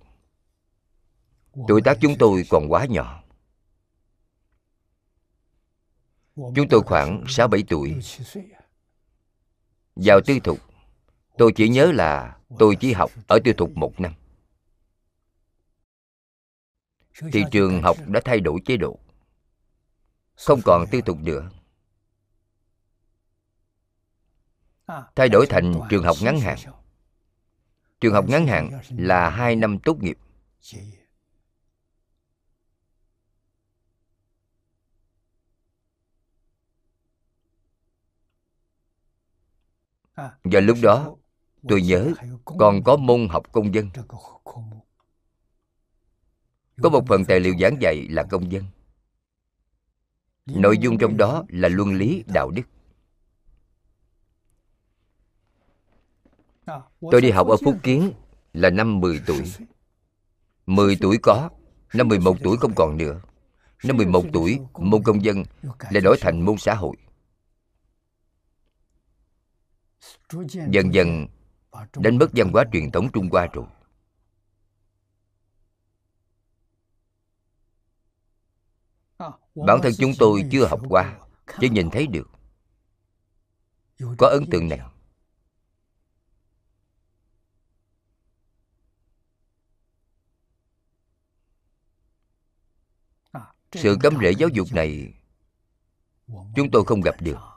[1.68, 3.25] tuổi tác chúng tôi còn quá nhỏ
[6.36, 7.96] chúng tôi khoảng sáu bảy tuổi.
[9.96, 10.60] Vào tư thục,
[11.38, 14.14] tôi chỉ nhớ là tôi chỉ học ở tư thục một năm.
[17.32, 19.00] Thì trường học đã thay đổi chế độ.
[20.36, 21.50] Không còn tư thục nữa.
[25.16, 26.58] Thay đổi thành trường học ngắn hạn.
[28.02, 30.18] Trường học ngắn hạn là hai năm tốt nghiệp.
[40.44, 41.16] Và lúc đó,
[41.70, 42.14] tôi nhớ
[42.46, 43.90] còn có môn học công dân.
[46.82, 48.64] Có một phần tài liệu giảng dạy là công dân.
[50.46, 52.64] Nội dung trong đó là luân lý, đạo đức.
[57.12, 58.12] Tôi đi học ở phúc kiến
[58.54, 59.44] là năm 10 tuổi.
[60.66, 61.50] 10 tuổi có,
[61.96, 63.22] Năm 11 tuổi không còn nữa.
[63.84, 65.44] Năm 11 tuổi, môn công dân
[65.90, 66.96] lại đổi thành môn xã hội.
[70.50, 71.28] Dần dần
[71.96, 73.66] đánh mất văn hóa truyền thống Trung Hoa rồi.
[79.56, 81.20] Bản thân chúng tôi chưa học qua
[81.60, 82.32] Chỉ nhìn thấy được.
[84.18, 84.92] Có ấn tượng nào?
[93.72, 95.14] Sự cấm rễ giáo dục này
[96.56, 97.55] chúng tôi không gặp được.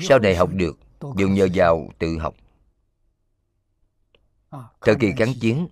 [0.00, 0.78] Sau này học được
[1.16, 2.34] đều nhờ vào tự học.
[4.80, 5.68] Thời kỳ kháng chiến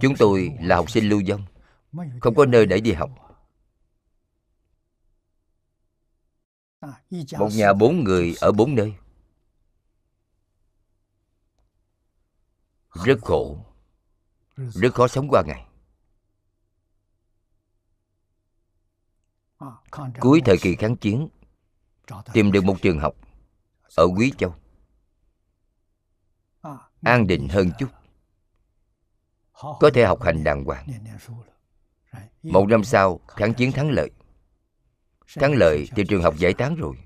[0.00, 1.44] chúng tôi là học sinh lưu vong
[2.20, 3.10] không có nơi để đi học.
[7.10, 8.94] một nhà bốn người ở bốn nơi.
[13.04, 13.58] Rất khổ
[14.56, 15.66] rất khó sống qua ngày.
[20.20, 21.28] Cuối thời kỳ kháng chiến
[22.32, 23.14] tìm được một trường học
[23.96, 24.54] ở quý châu.
[27.02, 27.88] An định hơn chút.
[29.52, 30.86] Có thể học hành đàng hoàng.
[32.42, 34.10] Một năm sau, kháng chiến thắng lợi.
[35.34, 36.96] Thắng lợi thì trường học giải tán rồi.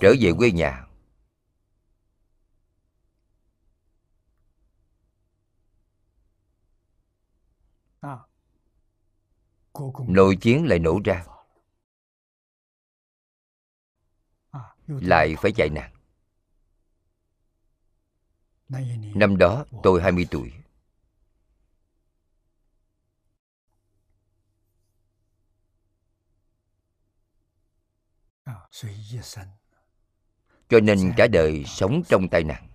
[0.00, 0.87] Trở về quê nhà.
[10.08, 11.24] Nội chiến lại nổ ra.
[14.88, 15.92] lại phải chạy nạn.
[19.14, 20.52] Năm đó tôi 20 tuổi.
[30.68, 32.68] Cho nên cả đời sống trong tai nạn.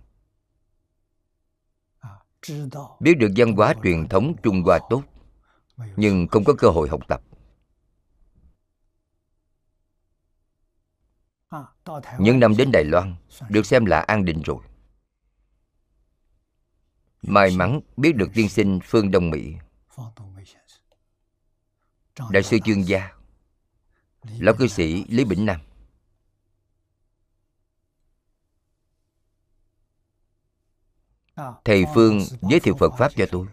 [3.00, 5.13] Biết được văn hóa truyền thống trung hoa tốt
[5.76, 7.22] nhưng không có cơ hội học tập.
[12.18, 13.14] Những năm đến đài loan
[13.48, 14.64] được xem là an định rồi.
[17.22, 19.54] May mắn biết được tiên sinh phương đông mỹ.
[22.30, 23.12] Đại sư chuyên gia
[24.38, 25.60] lão cư sĩ lý bỉnh nam.
[31.64, 33.46] Thầy phương giới thiệu phật pháp cho tôi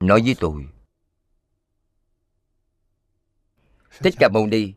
[0.00, 0.68] nói với tôi.
[3.98, 4.74] Thích ca mâu ni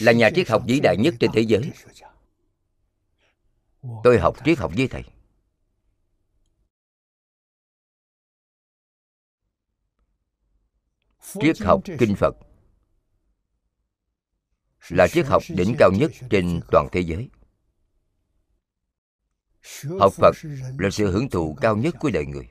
[0.00, 1.72] là nhà triết học vĩ đại nhất trên thế giới.
[4.04, 5.04] tôi học triết học với thầy.
[11.40, 12.34] Triết học kinh phật
[14.88, 17.30] là triết học đỉnh cao nhất trên toàn thế giới.
[20.00, 20.34] Học phật
[20.78, 22.48] là sự hưởng thụ cao nhất của đời người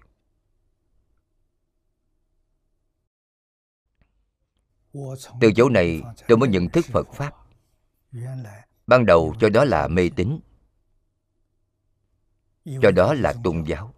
[5.41, 7.36] từ chỗ này tôi mới nhận thức phật pháp.
[8.88, 10.39] Ban đầu cho đó là mê tín.
[12.82, 13.93] Cho đó là tôn giáo.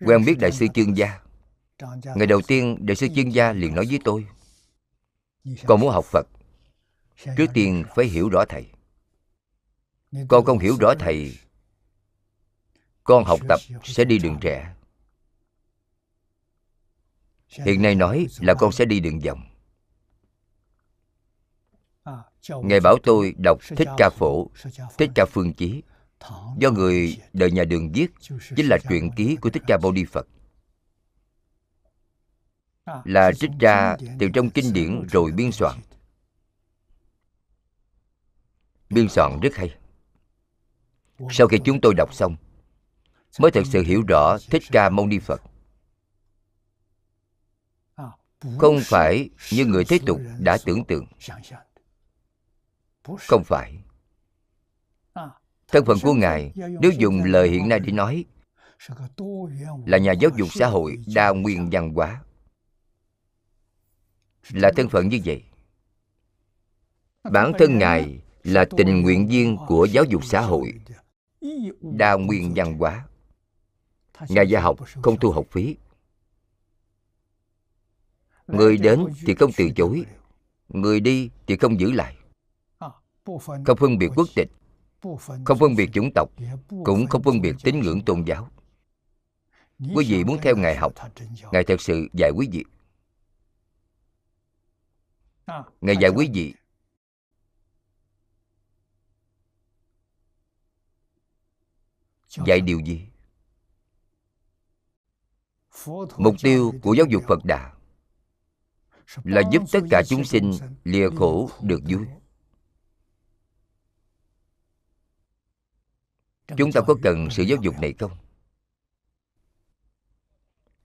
[0.00, 1.20] Quen biết đại sư chương gia.
[2.04, 4.26] Ngày đầu tiên, đại sư chương gia liền nói với tôi,
[5.66, 6.26] con muốn học phật.
[7.36, 8.66] Trước tiên phải hiểu rõ thầy.
[10.28, 11.38] Con không hiểu rõ thầy,
[13.04, 14.74] con học tập sẽ đi đường rẽ
[17.52, 19.42] hiện nay nói là con sẽ đi đường vòng.
[22.48, 24.50] Ngài bảo tôi đọc thích ca phổ,
[24.98, 25.82] thích ca phương chí.
[26.58, 28.06] Do người đời nhà đường viết,
[28.56, 30.26] chính là truyện ký của thích ca mâu ni phật.
[33.04, 35.78] Là trích ra từ trong kinh điển rồi biên soạn.
[38.90, 39.74] Biên soạn rất hay.
[41.30, 42.36] Sau khi chúng tôi đọc xong,
[43.38, 45.42] mới thật sự hiểu rõ thích ca mâu ni phật
[48.58, 51.06] không phải như người thế tục đã tưởng tượng.
[53.18, 53.78] Không phải.
[55.68, 58.24] Thân phận của ngài, nếu dùng lời hiện nay để nói,
[59.86, 62.22] là nhà giáo dục xã hội đa nguyên văn hóa.
[64.50, 65.44] Là thân phận như vậy.
[67.22, 70.72] Bản thân ngài là tình nguyện viên của giáo dục xã hội
[71.80, 73.06] đa nguyên văn hóa.
[74.28, 75.76] Ngài gia học không thu học phí
[78.46, 80.04] người đến thì không từ chối.
[80.68, 82.16] người đi thì không giữ lại.
[83.64, 84.48] Không phân biệt quốc tịch.
[85.44, 86.28] Không phân biệt chủng tộc.
[86.84, 88.48] Cũng không phân biệt tín ngưỡng tôn giáo.
[89.94, 90.92] Quý vị muốn theo ngài học
[91.52, 92.64] ngài thật sự dạy quý vị.
[95.80, 96.54] Ngài dạy quý vị.
[102.46, 103.06] Dạy điều gì?
[106.16, 107.72] Mục tiêu của giáo dục phật đà
[109.24, 110.52] là giúp tất cả chúng sinh
[110.84, 112.06] lìa khổ được vui
[116.56, 118.12] chúng ta có cần sự giáo dục này không?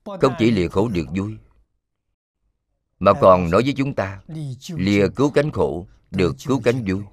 [0.03, 1.37] Không chỉ lìa khổ được vui
[2.99, 4.21] mà còn nói với chúng ta,
[4.69, 7.03] lìa cứu cánh khổ được cứu cánh vui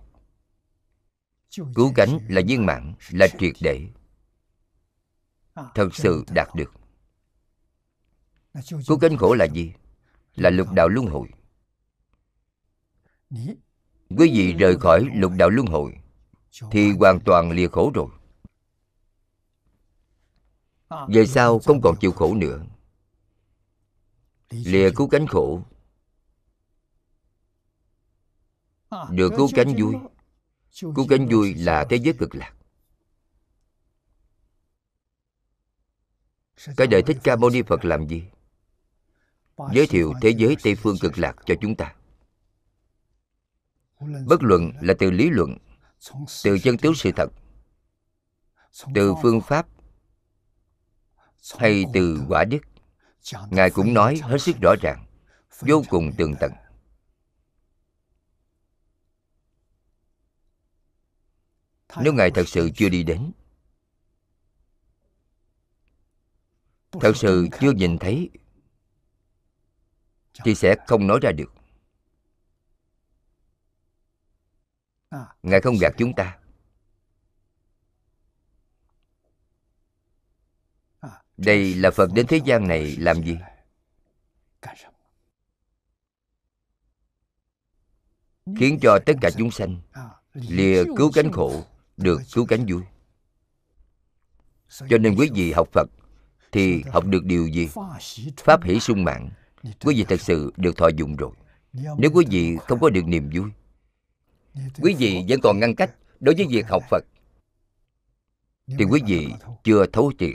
[1.74, 3.88] cứu cánh là viên mãn, là triệt để.
[5.54, 6.72] Thật sự đạt được.
[8.86, 9.72] Cứu cánh khổ là gì?
[10.36, 11.28] Là lục đạo luân hồi.
[14.18, 15.98] Quý vị rời khỏi lục đạo luân hồi
[16.70, 18.08] thì hoàn toàn lìa khổ rồi.
[21.08, 22.64] Về sau không còn chịu khổ nữa.
[24.50, 25.62] Lìa cứu cánh khổ.
[29.10, 29.94] Được cứu cánh vui.
[30.80, 32.54] cứu cánh vui là thế giới cực lạc.
[36.76, 38.22] Cái đời thích ca mâu ni phật làm gì
[39.72, 41.94] giới thiệu thế giới tây phương cực lạc cho chúng ta.
[44.26, 45.58] Bất luận là từ lý luận,
[46.44, 47.28] từ chân tướng sự thật,
[48.94, 49.66] từ phương pháp,
[51.58, 52.60] hay từ quả đức
[53.50, 55.06] ngài cũng nói hết sức rõ ràng,
[55.60, 56.52] vô cùng tường tận.
[62.02, 63.32] Nếu ngài thật sự chưa đi đến,
[66.92, 68.30] thật sự chưa nhìn thấy
[70.44, 71.52] thì sẽ không nói ra được.
[75.42, 76.38] Ngài không gạt chúng ta.
[81.36, 83.36] Đây là phật đến thế gian này làm gì?
[88.58, 89.80] Khiến cho tất cả chúng sanh
[90.32, 91.64] lìa cứu cánh khổ,
[91.96, 92.82] được cứu cánh vui.
[94.68, 95.88] Cho nên quý vị học phật
[96.52, 97.68] thì học được điều gì?
[98.36, 99.30] Pháp hỷ sung mạng
[99.64, 101.30] quý vị thật sự được thọ dụng rồi.
[101.72, 103.50] Nếu quý vị không có được niềm vui
[104.82, 107.04] quý vị vẫn còn ngăn cách đối với việc học phật.
[108.66, 109.28] Thì quý vị
[109.64, 110.34] chưa thấu triệt.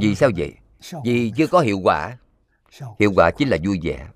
[0.00, 0.52] Vì sao vậy?
[1.04, 2.18] vì chưa có hiệu quả.
[3.00, 4.08] hiệu quả chính là vui vẻ.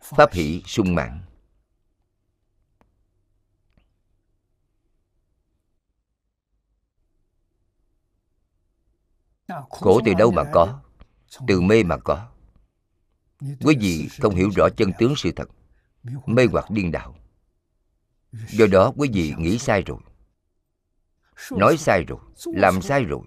[0.00, 1.20] Pháp hỷ sung mạng
[9.70, 10.80] khổ từ đâu mà có
[11.46, 12.28] từ mê mà có.
[13.40, 15.48] Quý vị không hiểu rõ chân tướng sự thật.
[16.26, 17.14] Mê hoặc điên đạo
[18.32, 19.98] do đó quý vị nghĩ sai rồi.
[21.50, 23.20] Nói sai rồi làm sai rồi.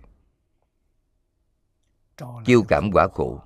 [2.45, 3.41] Chiêu cảm quả khổ.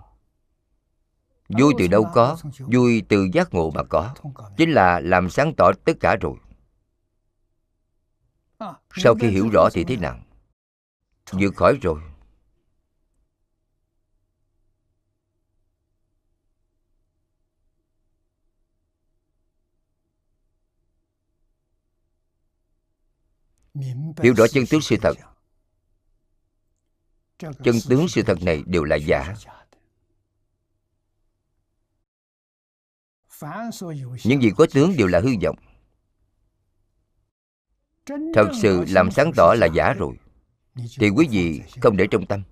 [1.49, 4.13] vui từ đâu có vui từ giác ngộ mà có.
[4.57, 6.35] Chính là làm sáng tỏ tất cả rồi.
[8.95, 10.19] Sau khi hiểu rõ thì thế nào?
[11.31, 12.01] Vượt khỏi rồi
[24.23, 25.13] hiểu rõ chân tướng sự thật.
[27.37, 29.33] chân tướng sự thật này đều là giả.
[34.23, 35.55] những gì có tướng đều là hư vọng.
[38.33, 40.15] Thật sự làm sáng tỏ là giả rồi.
[40.99, 42.43] Thì quý vị không để trong tâm.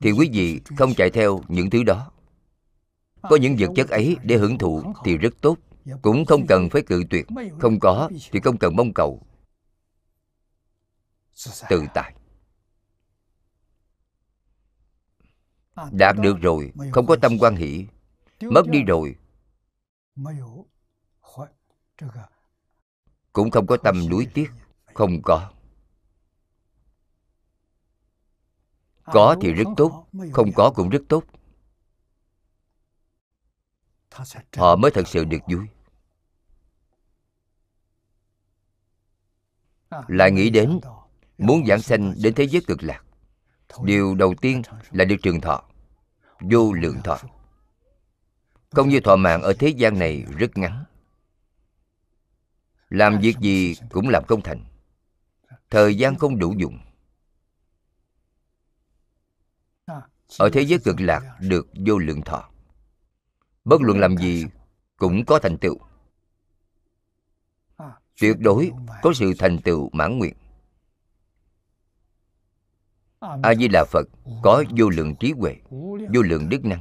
[0.00, 2.12] Thì quý vị không chạy theo những thứ đó.
[3.22, 5.58] Có những vật chất ấy để hưởng thụ thì rất tốt.
[6.02, 7.26] Cũng không cần phải cự tuyệt.
[7.60, 9.29] không có thì không cần mong cầu
[11.68, 12.14] tự tại.
[15.92, 17.86] Đạt được rồi không có tâm quan hỷ
[18.40, 19.16] mất đi rồi.
[23.32, 24.50] cũng không có tâm nuối tiếc
[24.94, 25.52] không có.
[29.04, 31.24] Có thì rất tốt không có cũng rất tốt.
[34.56, 35.66] Họ mới thật sự được vui.
[40.08, 40.80] Lại nghĩ đến
[41.40, 43.04] muốn giảng sanh đến thế giới cực lạc.
[43.84, 45.62] Điều đầu tiên là được trường thọ,
[46.40, 47.18] vô lượng thọ.
[48.70, 50.84] Không như thọ mạng ở thế gian này rất ngắn.
[52.88, 54.64] Làm việc gì cũng làm công thành.
[55.70, 56.78] Thời gian không đủ dùng.
[60.38, 62.50] Ở thế giới cực lạc được vô lượng thọ.
[63.64, 64.46] Bất luận làm gì
[64.96, 65.78] cũng có thành tựu.
[68.20, 68.70] Tuyệt đối
[69.02, 70.34] có sự thành tựu mãn nguyện
[73.20, 74.08] a di đà phật
[74.42, 75.56] có vô lượng trí huệ,
[76.14, 76.80] vô lượng đức năng.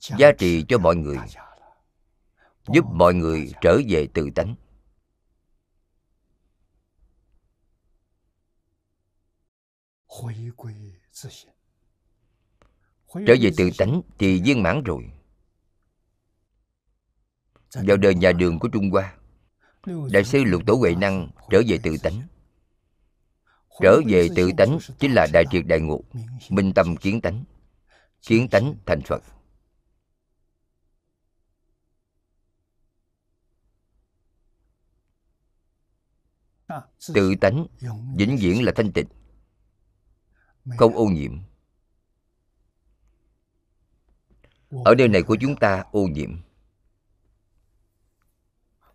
[0.00, 1.16] Giá trị cho mọi người,
[2.72, 4.54] giúp mọi người trở về tự tánh.
[13.26, 15.12] Trở về tự tánh thì viên mãn rồi.
[17.74, 19.16] Vào đời nhà đường của trung hoa,
[20.10, 22.22] đại sư lục tổ huệ năng trở về tự tánh
[23.80, 26.00] trở về tự tánh chính là đại triệt đại ngộ,
[26.48, 27.44] minh tâm kiến tánh
[28.22, 29.22] kiến tánh thành phật.
[37.14, 37.66] Tự tánh
[38.16, 39.08] vĩnh viễn là thanh tịnh,
[40.76, 41.38] không ô nhiễm.
[44.84, 46.30] Ở nơi này của chúng ta ô nhiễm.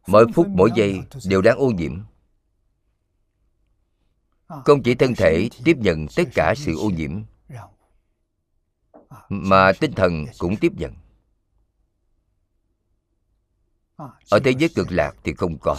[0.08, 2.04] Mỗi phút mỗi giây đều đang ô nhiễm
[4.48, 7.22] không chỉ thân thể tiếp nhận tất cả sự ô nhiễm,
[9.30, 10.94] mà tinh thần cũng tiếp nhận.
[14.30, 15.78] Ở thế giới cực lạc thì không có.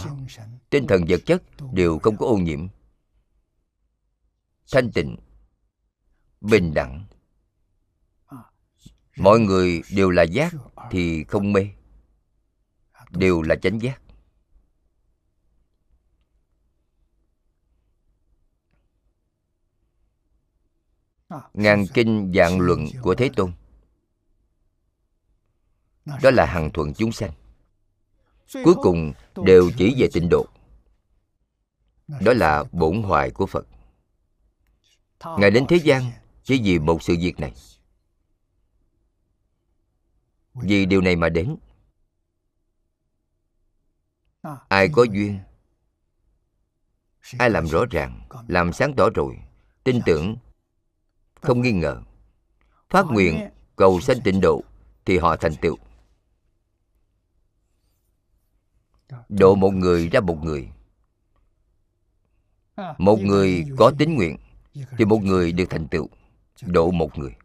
[0.69, 1.43] Tinh thần vật chất
[1.73, 2.67] đều không có ô nhiễm.
[4.71, 5.17] Thanh tịnh,
[6.41, 7.05] bình đẳng.
[9.17, 10.53] Mọi người đều là giác
[10.91, 11.69] thì không mê,
[13.11, 14.01] đều là chánh giác.
[21.53, 23.51] Ngàn kinh dạng luận của thế tôn.
[26.05, 27.31] Đó là hằng thuận chúng sanh.
[28.53, 30.45] Cuối cùng đều chỉ về tịnh độ.
[32.07, 33.67] Đó là bổn hoài của phật.
[35.39, 36.11] Ngài đến thế gian
[36.43, 37.53] chỉ vì một sự việc này.
[40.53, 41.55] Vì điều này mà đến,
[44.67, 45.39] ai có duyên,
[47.37, 49.37] ai làm rõ ràng, làm sáng tỏ rồi,
[49.83, 50.35] tin tưởng
[51.45, 52.01] không nghi ngờ.
[52.89, 54.63] Phát nguyện, cầu sanh tịnh độ,
[55.05, 55.77] thì họ thành tựu.
[59.29, 60.69] Độ một người ra một người.
[62.97, 64.37] Một người có tín nguyện,
[64.97, 66.09] thì một người được thành tựu.
[66.61, 67.35] Độ một người.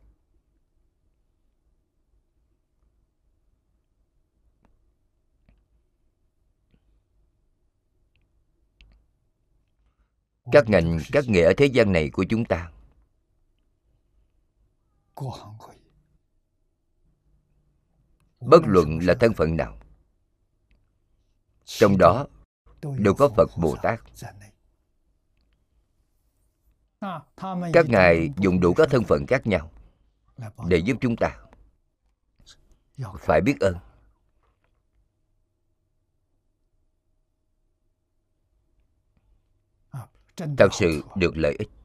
[10.53, 12.71] Các ngành, các nghề ở thế gian này của chúng ta
[18.41, 19.79] bất luận là thân phận nào,
[21.65, 22.27] trong đó
[22.83, 24.01] đều có phật bồ tát
[27.73, 29.71] các ngài dùng đủ các thân phận khác nhau
[30.69, 31.39] để giúp chúng ta
[33.19, 33.77] phải biết ơn.
[40.59, 41.80] Thật sự được lợi ích.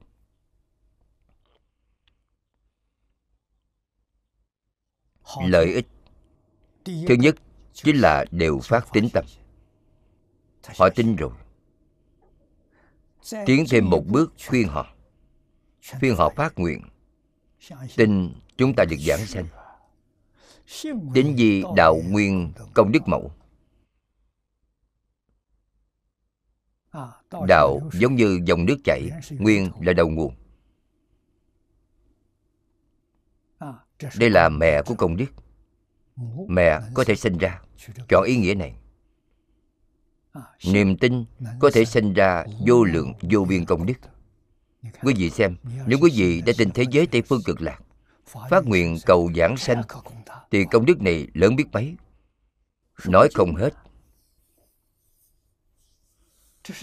[5.47, 5.87] Lợi ích
[6.85, 7.35] thứ nhất
[7.73, 9.25] chính là đều phát tín tâm.
[10.77, 11.31] họ tin rồi.
[13.45, 14.87] Tiến thêm một bước khuyên họ.
[15.99, 16.81] Khuyên họ phát nguyện.
[17.95, 19.45] tin chúng ta được giảng sanh.
[21.13, 23.31] Đến gì đạo nguyên công đức mẫu.
[27.47, 29.09] Đạo giống như dòng nước chảy
[29.39, 30.35] nguyên là đầu nguồn
[34.15, 35.25] đây là mẹ của công đức.
[36.47, 37.37] Mẹ có thể sinh.
[37.37, 37.61] ra.
[38.09, 38.75] Chọn ý nghĩa này.
[40.65, 41.25] Niềm tin
[41.59, 43.93] có thể sinh ra vô lượng vô biên công đức.
[45.01, 47.79] Quý vị xem nếu quý vị đã tin thế giới tây phương cực lạc
[48.49, 49.81] phát nguyện cầu giảng sanh
[50.51, 51.95] thì công đức này lớn biết mấy
[53.05, 53.73] nói không hết.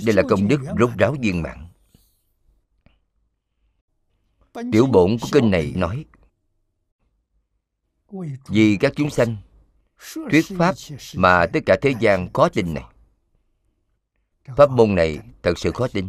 [0.05, 1.69] Đây là công đức rốt ráo viên mãn.
[4.73, 6.05] Tiểu bổn của kinh này nói
[8.49, 9.37] vì các chúng sanh
[10.15, 10.75] thuyết pháp
[11.15, 12.85] mà tất cả thế gian có tin này.
[14.57, 16.09] pháp môn này thật sự khó tin.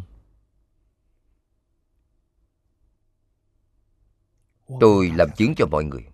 [4.80, 6.08] Tôi làm chứng cho mọi người.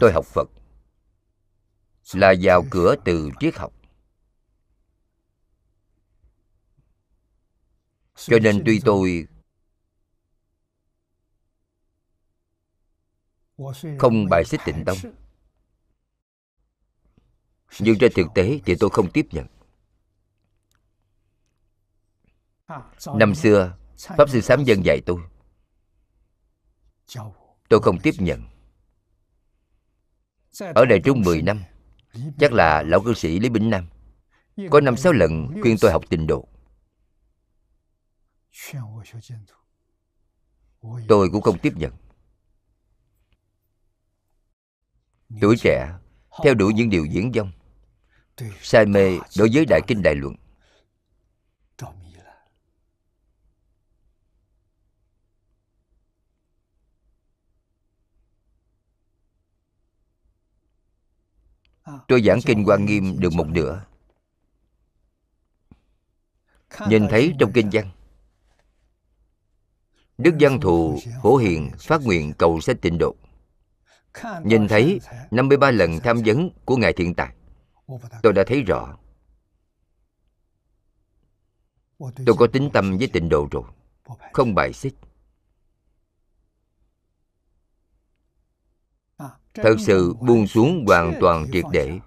[0.00, 0.48] Tôi học phật.
[2.12, 3.72] Là vào cửa từ triết học.
[8.14, 9.26] Cho nên tuy tôi
[13.98, 14.98] không bài xích tịnh tông.
[17.80, 19.46] Nhưng trên thực tế thì tôi không tiếp nhận.
[23.14, 25.20] Năm xưa pháp sư sám dân dạy tôi.
[27.68, 28.42] Tôi không tiếp nhận.
[30.74, 31.62] Ở đại trung 10 năm
[32.38, 33.88] chắc là lão cư sĩ lý bỉnh nam
[34.70, 36.48] có năm sáu lần khuyên tôi học tịnh độ.
[41.08, 41.92] Tôi cũng không tiếp nhận
[45.40, 45.92] tuổi trẻ
[46.44, 47.50] theo đuổi những điều diễn dông.
[48.60, 50.34] say mê đối với đại kinh đại luận.
[62.08, 63.84] tôi giảng kinh quan nghiêm được một nửa.
[66.88, 67.90] nhìn thấy trong kinh văn
[70.18, 73.14] đức văn thù phổ hiền phát nguyện cầu sanh tịnh độ
[74.44, 75.00] nhìn thấy
[75.30, 77.34] 53 lần tham vấn của ngài thiện tài,
[78.22, 78.96] tôi đã thấy rõ.
[81.98, 83.64] Tôi có tính tâm với tịnh độ rồi,
[84.32, 84.94] không bài xích.
[89.54, 91.98] Thật sự buông xuống hoàn toàn triệt để.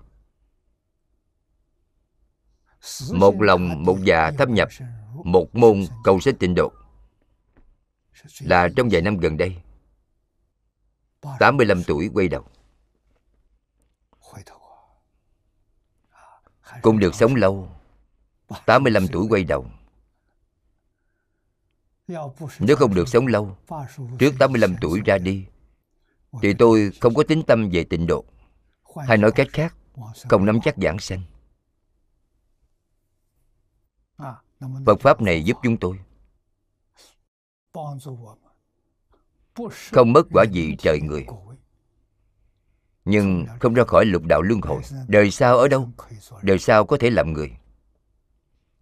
[3.14, 4.70] Một lòng, một dạ thâm nhập,
[5.24, 6.74] một môn cầu sách tịnh độ.
[8.40, 9.63] Là trong vài năm gần đây
[11.40, 12.46] 85 tuổi quay đầu.
[16.82, 17.70] Cũng được sống lâu.
[18.66, 19.66] 85 tuổi quay đầu.
[22.60, 23.58] Nếu không được sống lâu,
[24.20, 25.46] Trước 85 tuổi ra đi,
[26.42, 28.26] Thì tôi không có tính tâm về tịnh độ.
[29.08, 29.76] Hay nói cách khác,
[30.30, 31.22] Không nắm chắc giảng sanh.
[34.86, 36.00] Phật Pháp này giúp chúng tôi.
[39.92, 41.26] Không mất quả gì trời người.
[43.06, 44.82] Nhưng không ra khỏi lục đạo luân hồi.
[45.08, 45.90] Đời sau ở đâu?
[46.42, 47.58] Đời sau có thể làm người.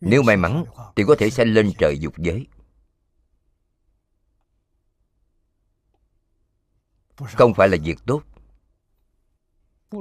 [0.01, 0.65] Nếu may mắn
[0.95, 2.47] thì có thể sanh lên trời dục giới.
[7.15, 8.23] Không phải là việc tốt.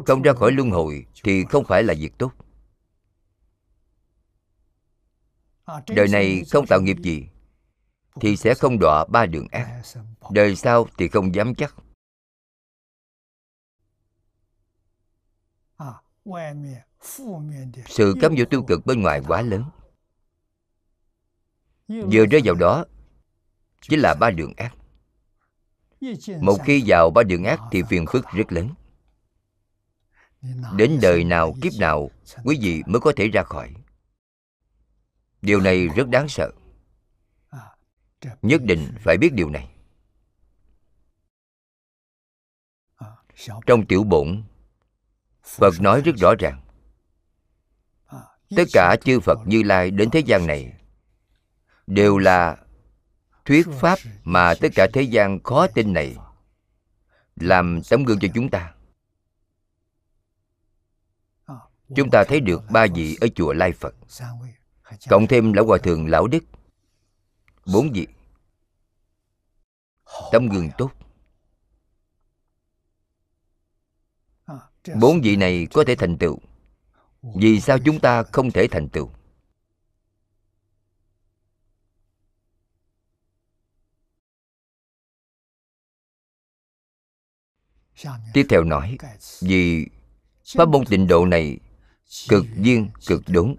[0.06, 2.32] Không ra khỏi luân hồi thì không phải là việc tốt.
[5.88, 7.28] Đời này không tạo nghiệp gì
[8.14, 9.82] thì sẽ không đọa ba đường ác.
[10.30, 11.74] Đời sau thì không dám chắc.
[17.86, 19.64] Sự cám dỗ tiêu cực bên ngoài quá lớn.
[21.88, 22.84] Vừa rơi vào đó,
[23.80, 24.74] chính là ba đường ác.
[26.40, 28.68] Một khi vào ba đường ác thì phiền phức rất lớn.
[30.76, 32.10] Đến đời nào, kiếp nào,
[32.44, 33.74] quý vị mới có thể ra khỏi.
[35.42, 36.52] Điều này rất đáng sợ
[38.42, 39.70] nhất định phải biết điều này.
[43.66, 44.42] Trong tiểu bổn,
[45.44, 46.62] phật nói rất rõ ràng.
[48.56, 50.72] Tất cả chư phật như lai đến thế gian này
[51.86, 52.56] đều là
[53.44, 56.16] thuyết pháp mà tất cả thế gian khó tin này
[57.36, 58.74] làm tấm gương cho chúng ta.
[61.96, 63.94] Chúng ta thấy được ba vị ở chùa lai phật,
[65.08, 66.44] cộng thêm lão hòa thượng lão đức
[67.66, 68.06] bốn vị.
[70.32, 70.92] Tấm gương tốt.
[75.00, 76.38] Bốn vị này có thể thành tựu.
[77.22, 79.10] Vì sao chúng ta không thể thành tựu?
[88.32, 88.96] Tiếp theo nói,
[89.40, 89.86] vì
[90.56, 91.58] pháp môn tịnh độ này
[92.28, 93.56] cực duyên cực đúng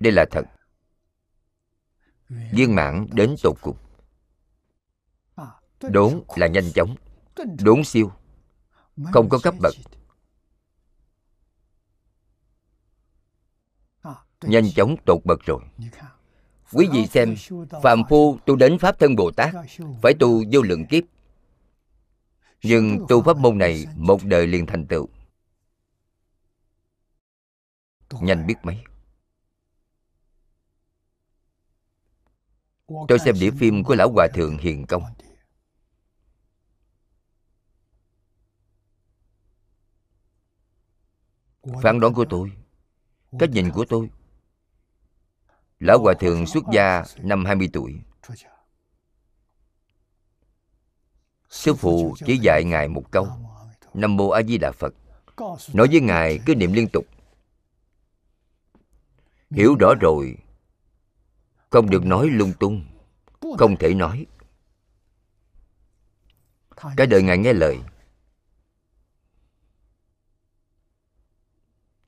[0.00, 0.42] đây là thật
[2.52, 3.76] viên mãn đến tột cùng.
[5.82, 6.96] Đốn là nhanh chóng.
[7.64, 8.12] Đốn siêu.
[9.12, 9.74] Không có cấp bậc.
[14.42, 15.60] Nhanh chóng tột bậc rồi.
[16.72, 17.34] Quý vị xem
[17.82, 19.54] phàm phu tu đến pháp thân bồ tát,
[20.02, 21.04] phải tu vô lượng kiếp.
[22.62, 25.08] Nhưng tu pháp môn này một đời liền thành tựu.
[28.20, 28.84] Nhanh biết mấy?
[32.86, 35.02] Tôi xem đĩa phim của lão hòa thượng hiền công.
[41.82, 42.52] Phán đoán của tôi
[43.38, 44.10] cách nhìn của tôi.
[45.80, 48.00] Lão hòa thượng xuất gia năm 20 tuổi.
[51.48, 53.28] Sư phụ chỉ dạy ngài một câu
[53.94, 54.94] nam mô a di đà phật.
[55.72, 57.06] Nói với ngài cứ niệm liên tục.
[59.50, 60.36] hiểu rõ rồi
[61.72, 62.84] không được nói lung tung.
[63.58, 64.26] Không thể nói.
[66.96, 67.78] Cái đời ngài nghe lời.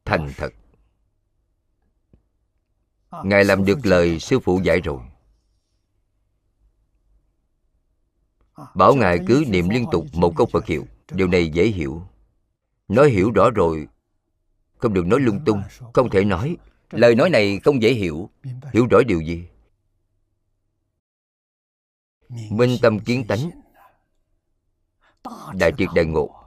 [0.04, 0.52] Thành thật.
[3.24, 5.00] Ngài làm được lời sư phụ dạy rồi.
[8.74, 10.86] Bảo ngài cứ niệm liên tục một câu phật hiệu.
[11.10, 12.02] Điều này dễ hiểu.
[12.88, 13.88] Nói hiểu rõ rồi,
[14.76, 15.62] không được nói lung tung,
[15.94, 16.56] không thể nói.
[16.90, 18.30] Lời nói này không dễ hiểu.
[18.72, 19.46] Hiểu rõ điều gì?
[22.50, 23.50] Minh tâm kiến tánh.
[25.54, 26.40] Đại triệt đại ngộ.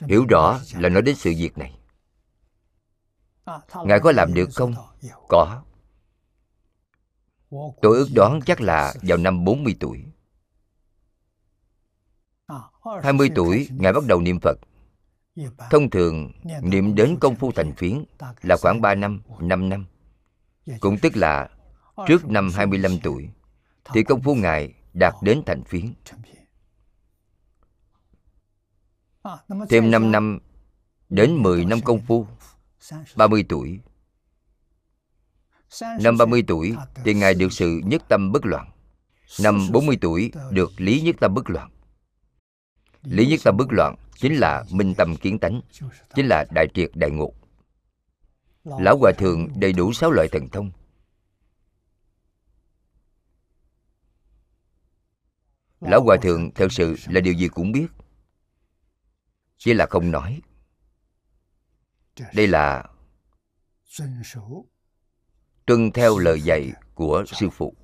[0.00, 1.78] Hiểu rõ là nói đến sự việc này.
[3.84, 4.74] Ngài có làm được không?
[5.28, 5.62] Có.
[7.50, 10.04] Tôi ước đoán chắc là vào năm 40 tuổi.
[13.02, 14.58] 20 tuổi Ngài bắt đầu niệm Phật.
[15.70, 16.32] Thông thường
[16.62, 18.04] niệm đến công phu thành phiến
[18.42, 19.86] là khoảng 3 năm, 5 năm.
[20.80, 21.50] Cũng tức là
[22.08, 23.28] trước năm 25 tuổi,
[23.94, 25.92] Thì công phu Ngài đạt đến thành phiến
[29.68, 30.38] Thêm 5 năm,
[31.08, 32.26] đến 10 năm công phu
[33.16, 33.80] 30 tuổi.
[36.00, 38.70] Năm 30 tuổi thì Ngài được sự nhất tâm bất loạn.
[39.42, 41.70] Năm 40 tuổi được lý nhất tâm bất loạn.
[43.02, 45.60] Lý nhất tâm bất loạn chính là minh tâm kiến tánh,
[46.14, 47.32] Chính là đại triệt đại ngộ.
[48.64, 50.70] Lão Hòa Thượng đầy đủ sáu loại thần thông
[55.80, 57.86] Lão Hòa Thượng thật sự là điều gì cũng biết.
[59.58, 60.40] Chỉ là không nói.
[62.34, 62.84] Đây là
[65.66, 67.74] tuân theo lời dạy của sư phụ.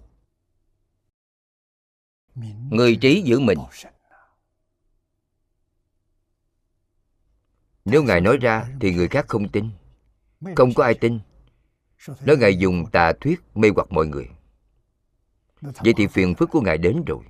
[2.70, 3.58] Người trí giữ mình.
[7.84, 9.70] Nếu ngài nói ra thì người khác không tin.
[10.56, 11.20] Không có ai tin.
[12.20, 14.28] Nói ngài dùng tà thuyết mê hoặc mọi người,
[15.60, 17.24] vậy thì phiền phức của ngài đến rồi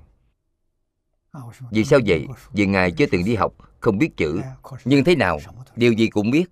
[1.71, 2.27] vì sao vậy?
[2.53, 4.41] vì ngài chưa từng đi học không biết chữ.
[4.85, 5.39] Nhưng thế nào?
[5.77, 6.45] Điều gì cũng biết.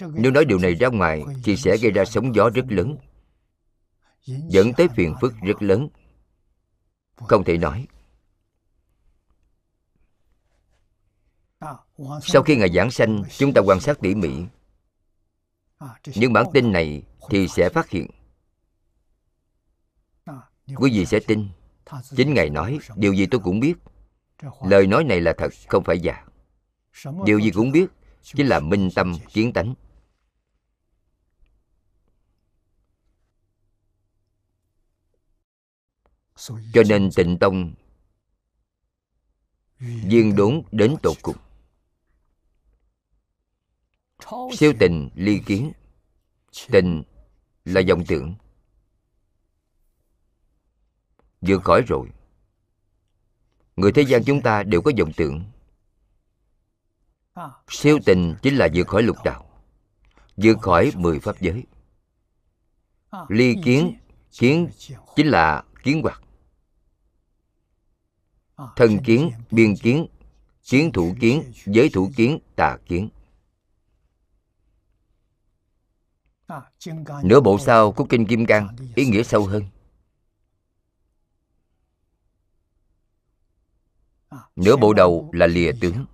[0.00, 2.96] Nếu nói điều này ra ngoài thì sẽ gây ra sóng gió rất lớn.
[4.26, 5.88] Dẫn tới phiền phức rất lớn.
[7.16, 7.86] Không thể nói.
[12.22, 14.44] Sau khi ngài giảng sanh chúng ta quan sát tỉ mỉ.
[16.14, 18.06] Những bản tin này thì sẽ phát hiện
[20.76, 21.48] quý vị sẽ tin.
[22.16, 23.74] Chính ngài nói, điều gì tôi cũng biết.
[24.62, 26.26] Lời nói này là thật, không phải giả.
[27.24, 27.86] Điều gì cũng biết,
[28.22, 29.74] chính là minh tâm kiến tánh.
[36.72, 37.74] Cho nên tịnh tông
[39.78, 41.36] viên đốn đến tột cùng.
[44.56, 45.72] Siêu tình ly kiến.
[46.70, 47.02] Tình
[47.64, 48.34] là dòng tưởng
[51.42, 52.08] vượt khỏi rồi.
[53.76, 55.44] Người thế gian chúng ta đều có vọng tưởng.
[57.68, 59.52] Siêu tình chính là vượt khỏi lục đạo
[60.36, 61.64] vượt khỏi mười pháp giới.
[63.28, 63.96] Ly kiến
[64.32, 64.68] kiến
[65.16, 66.22] chính là kiến hoạt.
[68.76, 70.06] Thân kiến, biên kiến
[70.62, 73.08] kiến thủ kiến, giới thủ kiến, tà kiến.
[77.22, 79.62] Nửa bộ sau của kinh kim cang, ý nghĩa sâu hơn.
[84.56, 86.06] Nửa bộ đầu là lìa tướng.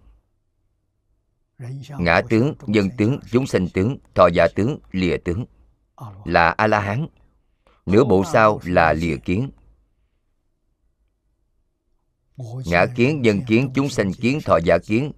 [1.99, 5.45] Ngã tướng nhân tướng, chúng sanh tướng, thọ giả tướng, lìa tướng
[6.25, 7.07] là a la hán
[7.87, 9.51] nửa bộ sau là lìa kiến.
[12.67, 15.13] Ngã kiến nhân kiến, chúng sanh kiến, thọ giả kiến.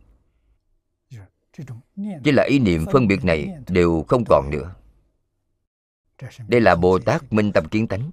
[2.24, 4.74] Chỉ là ý niệm phân biệt này đều không còn nữa.
[6.48, 8.11] Đây là bồ tát minh tâm kiến tánh.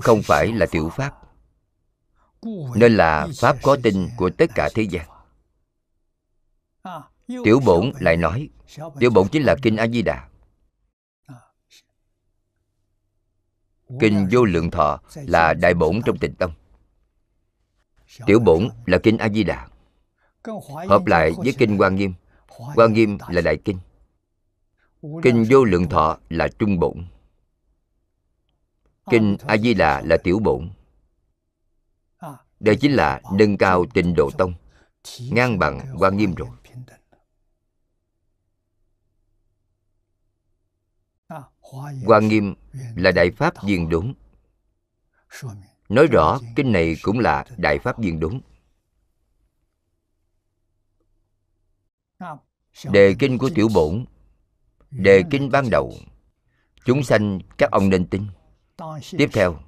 [0.00, 1.14] Không phải là tiểu pháp.
[2.74, 5.06] Nên là pháp có tinh của tất cả thế gian.
[7.26, 8.48] Tiểu bổn lại nói,
[9.00, 10.28] tiểu bổn chính là kinh a di đà
[14.00, 16.52] kinh vô lượng thọ là đại bổn trong tịnh tông.
[18.26, 19.68] Tiểu bổn là kinh a di đà
[20.88, 22.14] hợp lại với kinh quan nghiêm.
[22.74, 23.78] Quan nghiêm là đại kinh.
[25.22, 27.04] Kinh vô lượng thọ là trung bổn
[29.10, 30.70] kinh a di đà là tiểu bổn.
[32.60, 34.54] Đây chính là nâng cao trình độ tông
[35.30, 36.48] ngang bằng quan nghiêm rồi.
[42.06, 42.54] quan nghiêm
[42.96, 44.14] là đại pháp viên đúng.
[45.88, 48.40] Nói rõ kinh này cũng là đại pháp viên đúng.
[52.84, 54.04] Đề kinh của tiểu bổn
[54.90, 55.92] đề kinh ban đầu.
[56.84, 58.26] chúng sanh các ông nên tin
[59.10, 59.58] tiếp theo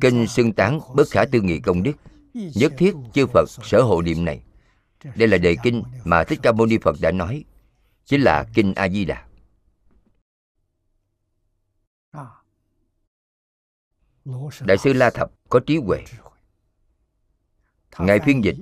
[0.00, 1.92] kinh xưng tán bất khả tư nghị công đức,
[2.34, 4.42] nhất thiết chư phật sở hộ niệm này.
[5.16, 7.44] Đây là đề kinh mà thích ca mâu ni phật đã nói,
[8.04, 9.24] chính là kinh a di đà.
[14.60, 16.04] Đại sư la thập có trí huệ.
[17.98, 18.56] Ngài phiên dịch,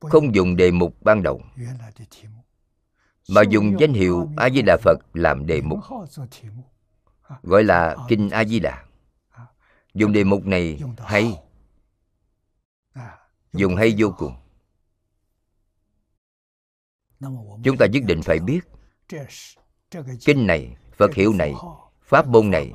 [0.00, 1.42] không dùng đề mục ban đầu,
[3.28, 5.78] mà dùng danh hiệu a di đà phật làm đề mục
[7.42, 8.84] gọi là kinh a di đà
[9.94, 11.34] dùng đề mục này hay.
[13.52, 14.34] Dùng hay vô cùng.
[17.64, 18.60] Chúng ta nhất định phải biết
[20.20, 21.54] kinh này phật hiệu này
[22.00, 22.72] pháp môn này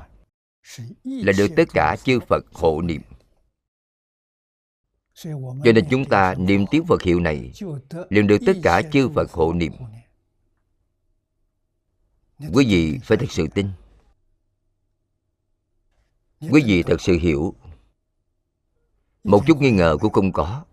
[1.04, 3.02] là được tất cả chư phật hộ niệm.
[5.64, 7.52] Cho nên chúng ta niệm tiếng phật hiệu này
[8.10, 9.74] liền được tất cả chư phật hộ niệm.
[12.54, 13.68] quý vị phải thật sự tin
[16.40, 17.56] quý vị thật sự hiểu.
[19.24, 20.66] Một chút nghi ngờ cũng không có.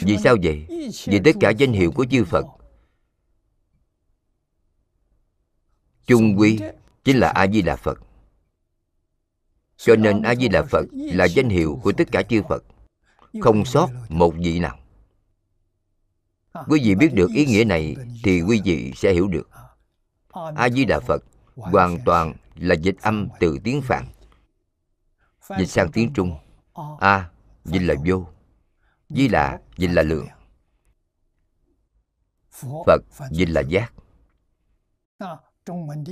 [0.00, 0.66] Vì sao vậy?
[1.04, 2.44] Vì tất cả danh hiệu của chư phật.
[6.06, 6.58] Chung quy
[7.04, 7.98] chính là a di đà phật.
[9.76, 12.64] Cho nên a di đà phật là danh hiệu của tất cả chư phật.
[13.40, 14.78] Không sót một vị nào.
[16.68, 19.50] Quý vị biết được ý nghĩa này thì quý vị sẽ hiểu được
[20.34, 21.22] a di đà phật
[21.56, 24.04] hoàn toàn là dịch âm từ tiếng phạn.
[25.58, 26.36] Dịch sang tiếng trung,
[27.00, 27.30] a,
[27.64, 28.26] dịch là vô,
[29.08, 30.26] di là dịch là lượng.
[32.86, 33.92] Phật, dịch là giác.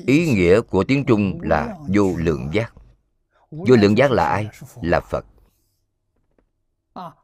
[0.07, 2.75] Ý nghĩa của tiếng trung là vô lượng giác.
[3.51, 4.49] Vô lượng giác là ai?
[4.83, 5.27] Là phật.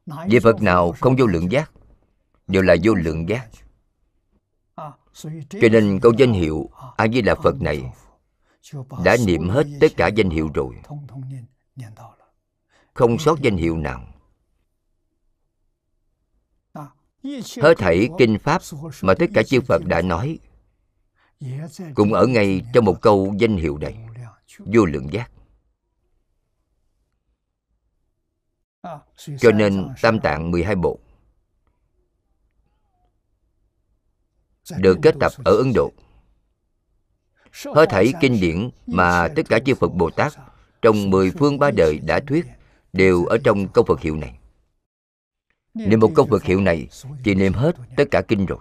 [0.06, 1.72] Vậy Phật nào không vô lượng giác,
[2.46, 3.48] Đều là vô lượng giác.
[5.60, 7.92] Cho nên câu danh hiệu A Di Đà Phật này
[9.04, 10.74] đã niệm hết tất cả danh hiệu rồi.
[12.94, 14.04] Không sót danh hiệu nào.
[17.62, 18.62] Hết thảy kinh pháp
[19.02, 20.38] mà tất cả chư phật đã nói
[21.94, 24.06] cũng ở ngay trong một câu danh hiệu này.
[24.58, 25.30] Vô lượng giác.
[29.38, 30.98] Cho nên tam tạng 12 bộ
[34.76, 35.92] được kết tập ở ấn độ.
[37.74, 40.32] Hết thảy kinh điển mà tất cả chư phật bồ tát
[40.82, 42.46] trong mười phương ba đời đã thuyết
[42.92, 44.38] đều ở trong câu phật hiệu này.
[45.74, 46.88] Niệm một câu phật hiệu này
[47.24, 48.58] thì niệm hết tất cả kinh rồi.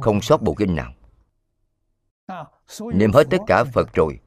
[0.00, 0.94] Không sót bộ kinh nào.
[2.94, 4.20] Niệm hết tất cả phật rồi.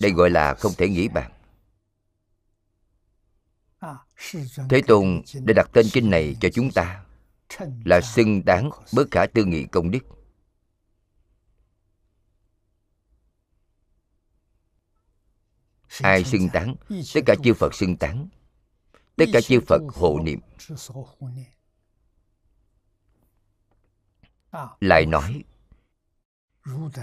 [0.00, 1.32] Đây gọi là không thể nghĩ bàn
[4.70, 7.04] thế tôn đã đặt tên kinh này cho chúng ta.
[7.84, 10.04] Là xưng đáng bất khả tư nghị công đức.
[16.02, 16.74] Ai xưng tán
[17.14, 18.28] tất cả chư phật xưng tán
[19.16, 20.40] tất cả chư phật hộ niệm.
[24.80, 25.44] Lại nói,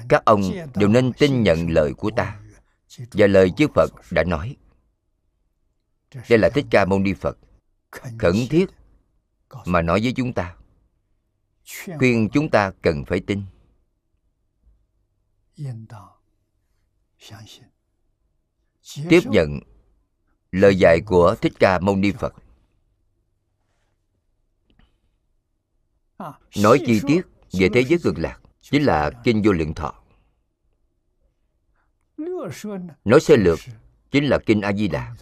[0.10, 0.42] các ông
[0.76, 2.40] đều nên tin nhận lời của ta.
[3.12, 4.56] Và lời chư phật đã nói
[6.30, 7.38] đây là thích ca mâu ni phật.
[8.20, 8.66] Khẩn thiết
[9.66, 10.56] mà nói với chúng ta.
[11.98, 13.42] Khuyên chúng ta cần phải tin.
[19.10, 19.60] Tiếp nhận
[20.52, 22.34] lời dạy của thích ca mâu ni phật.
[26.58, 30.04] Nói chi tiết về thế giới cực lạc chính là kinh vô lượng thọ.
[33.06, 33.60] Nói sơ lược
[34.12, 35.16] chính là kinh a di đà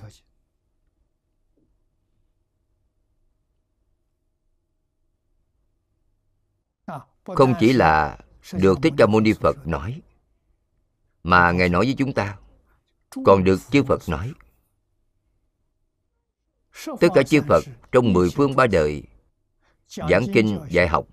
[7.25, 8.17] không chỉ là
[8.53, 10.01] được thích ca mâu ni phật nói,
[11.23, 12.37] mà ngài nói với chúng ta,
[13.25, 14.33] còn được chư phật nói.
[16.99, 19.03] Tất cả chư phật trong mười phương ba đời,
[19.87, 21.05] giảng kinh, dạy học,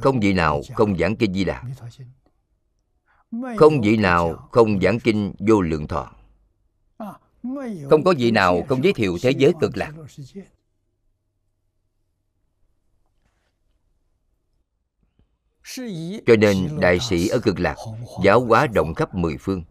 [0.00, 1.64] không vị nào không giảng kinh di đà.
[3.56, 6.12] Không vị nào không giảng kinh vô lượng thọ.
[7.90, 9.92] Không có vị nào không giới thiệu thế giới cực lạc.
[16.26, 17.76] Cho nên đại sĩ ở cực lạc
[18.24, 19.64] giáo hóa rộng khắp mười phương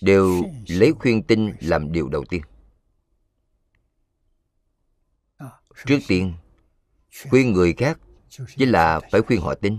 [0.00, 2.42] đều lấy khuyên tinh làm điều đầu tiên.
[5.86, 6.34] Trước tiên
[7.30, 7.98] khuyên người khác
[8.56, 9.78] chính là phải khuyên họ tin.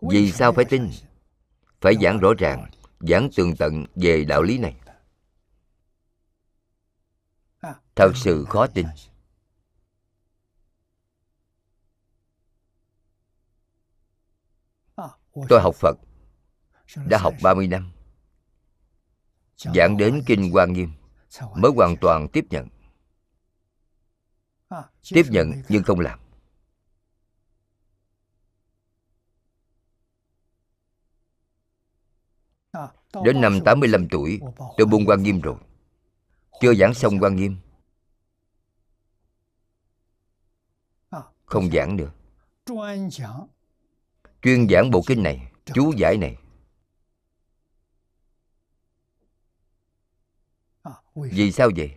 [0.00, 0.90] Vì sao phải tin?
[1.82, 2.70] phải giảng rõ ràng
[3.00, 4.74] giảng tường tận về đạo lý này.
[7.94, 8.86] Thật sự khó tin
[15.48, 15.96] tôi học phật
[17.06, 17.92] đã học 30 năm.
[19.56, 20.92] Giảng đến kinh quan nghiêm
[21.56, 22.68] mới hoàn toàn tiếp nhận.
[25.08, 26.18] Tiếp nhận nhưng không làm.
[33.24, 34.40] Đến năm 85 tuổi
[34.76, 35.56] Tôi buông quan nghiêm rồi.
[36.60, 37.56] Chưa giảng xong quan nghiêm.
[41.44, 42.10] Không giảng được
[44.42, 46.36] Chuyên giảng bộ kinh này Chú giải này.
[51.14, 51.90] Vì sao vậy?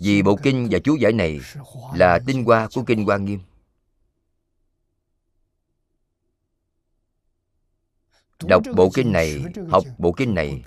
[0.00, 1.40] Vì bộ kinh và chú giải này
[1.94, 3.40] Là tinh hoa của kinh quan nghiêm.
[8.48, 10.62] Đọc bộ kinh này, học bộ kinh này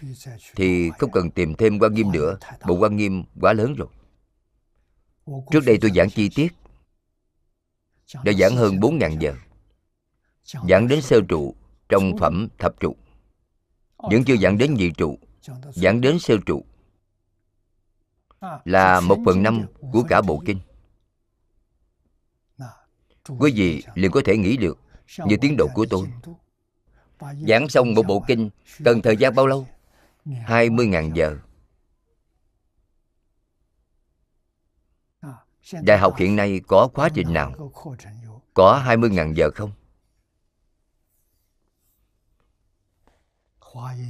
[0.55, 2.37] Thì không cần tìm thêm quan nghiêm nữa
[2.67, 3.87] Bộ quan nghiêm quá lớn rồi.
[5.51, 6.53] Trước đây tôi giảng chi tiết
[8.23, 9.35] Đã giảng hơn 4.000 giờ
[10.69, 11.55] Giảng đến sơ trụ
[11.89, 12.95] Trong phẩm thập trụ.
[13.97, 15.17] Vẫn chưa giảng đến nhị trụ.
[15.73, 16.65] Giảng đến sơ trụ.
[18.65, 20.59] Là một phần năm của cả bộ kinh.
[23.39, 24.79] Quý vị liền có thể nghĩ được
[25.25, 26.07] Như tiến độ của tôi.
[27.47, 28.49] Giảng xong một bộ kinh
[28.83, 29.67] Cần thời gian bao lâu?
[30.25, 31.37] 20.000 giờ.
[35.81, 37.71] Đại học hiện nay có khóa trình nào?
[38.53, 39.71] Có 20.000 giờ không?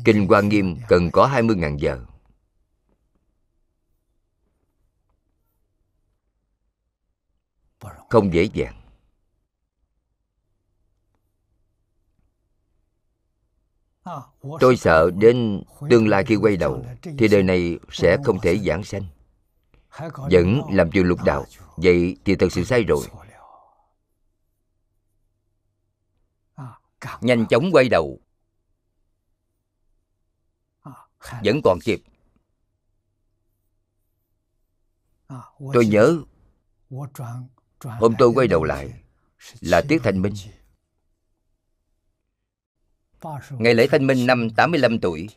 [0.06, 2.00] Kinh Hoa Nghiêm cần có 20.000 giờ.
[8.10, 8.76] Không dễ dàng.
[14.60, 16.86] Tôi sợ đến tương lai khi quay đầu
[17.18, 19.04] Thì đời này sẽ không thể giảng sanh.
[20.32, 21.46] Vẫn làm chuyện lục đạo,
[21.78, 23.04] vậy thì thật sự sai rồi.
[27.22, 28.20] Nhanh chóng quay đầu
[31.20, 32.02] vẫn còn kịp.
[35.74, 36.22] Tôi nhớ
[37.82, 39.04] hôm tôi quay đầu lại
[39.62, 40.34] là tiết thanh minh.
[43.52, 45.30] Ngày lễ thanh minh năm 85 tuổi.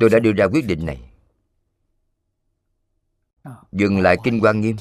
[0.00, 1.10] Tôi đã đưa ra quyết định này.
[3.72, 4.76] dừng lại kinh quan nghiêm.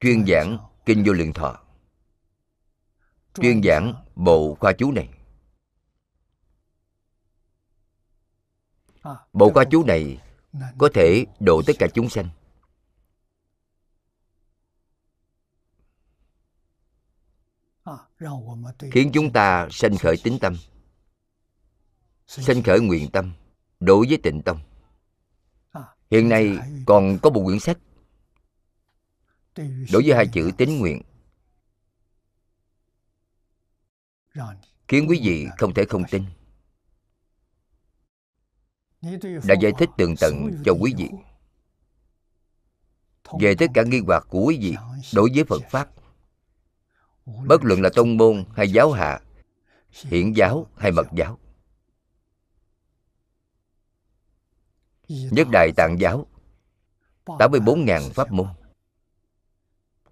[0.00, 1.60] chuyên giảng kinh vô lượng thọ.
[3.34, 5.21] Chuyên giảng bộ khoa chú này
[9.32, 10.18] bộ qua chú này
[10.78, 12.28] có thể độ tất cả chúng sanh.
[18.92, 20.56] Khiến chúng ta sanh khởi tính tâm,
[22.26, 23.32] sanh khởi nguyện tâm,
[23.80, 24.60] đối với tịnh tông.
[26.10, 27.78] Hiện nay còn có một quyển sách
[29.92, 31.02] đối với hai chữ tín nguyện.
[34.88, 36.24] Khiến quý vị không thể không tin
[39.44, 41.08] đã giải thích tường tận cho quý vị.
[43.40, 44.76] về tất cả nghi hoặc của quý vị
[45.14, 45.88] đối với phật pháp.
[47.26, 49.20] Bất luận là tông môn hay giáo hạ
[49.90, 51.38] hiển giáo hay mật giáo.
[55.08, 56.26] Nhất đại tạng giáo
[57.26, 58.48] 84.000 pháp môn.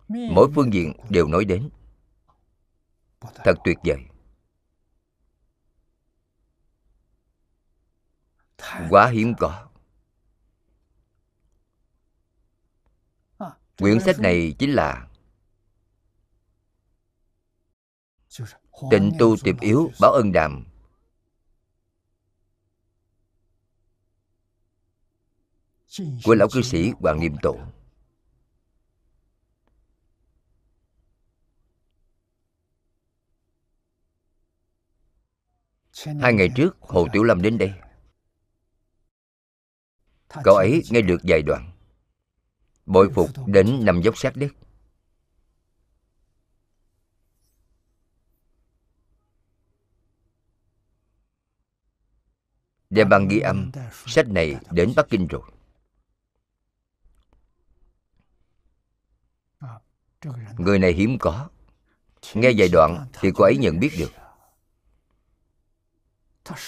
[0.09, 1.69] Mỗi phương diện đều nói đến.
[3.21, 4.10] Thật tuyệt vời
[8.91, 9.67] quá hiếm có.
[13.79, 15.09] Quyển sách này chính là
[18.91, 20.65] tịnh tu tiệp yếu, báo ân đàm.
[26.25, 27.59] Của lão cư sĩ hoàng niệm tổ
[36.21, 37.73] hai ngày trước, hồ tiểu lâm đến đây
[40.45, 41.71] cậu ấy nghe được vài đoạn.
[42.87, 44.53] Bội phục đến nằm dốc sát đất
[52.91, 53.71] đem băng ghi âm
[54.07, 55.43] sách này đến bắc kinh rồi.
[60.59, 61.49] Người này hiếm có.
[62.35, 64.13] Nghe vài đoạn thì cô ấy nhận biết được.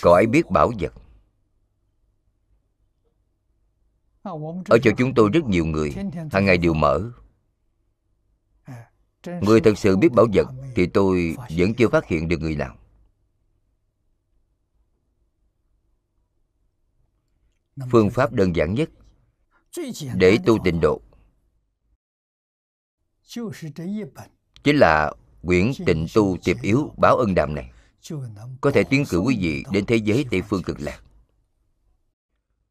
[0.02, 1.01] cô ấy biết bảo vật
[4.68, 5.90] ở chỗ chúng tôi rất nhiều người.
[6.32, 7.10] Hàng ngày đều mở.
[9.40, 12.76] Người thật sự biết bảo vật thì tôi vẫn chưa phát hiện được người nào.
[17.90, 18.90] Phương pháp đơn giản nhất
[20.14, 21.00] để tu tịnh độ
[24.64, 25.12] chính là
[25.42, 27.72] quyển tịnh tu tiệp yếu báo ân đàm này.
[28.60, 31.02] Có thể tiến cử quý vị đến thế giới tây phương cực lạc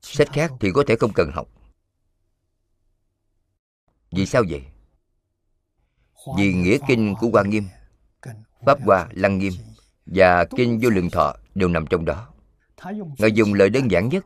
[0.01, 1.47] sách khác thì có thể không cần học.
[4.11, 4.65] Vì sao vậy?
[6.37, 7.63] Vì nghĩa kinh của quan nghiêm
[8.65, 9.53] pháp hoa lăng nghiêm
[10.05, 12.33] và kinh vô lượng thọ đều nằm trong đó.
[13.17, 14.25] Ngài dùng lời đơn giản nhất.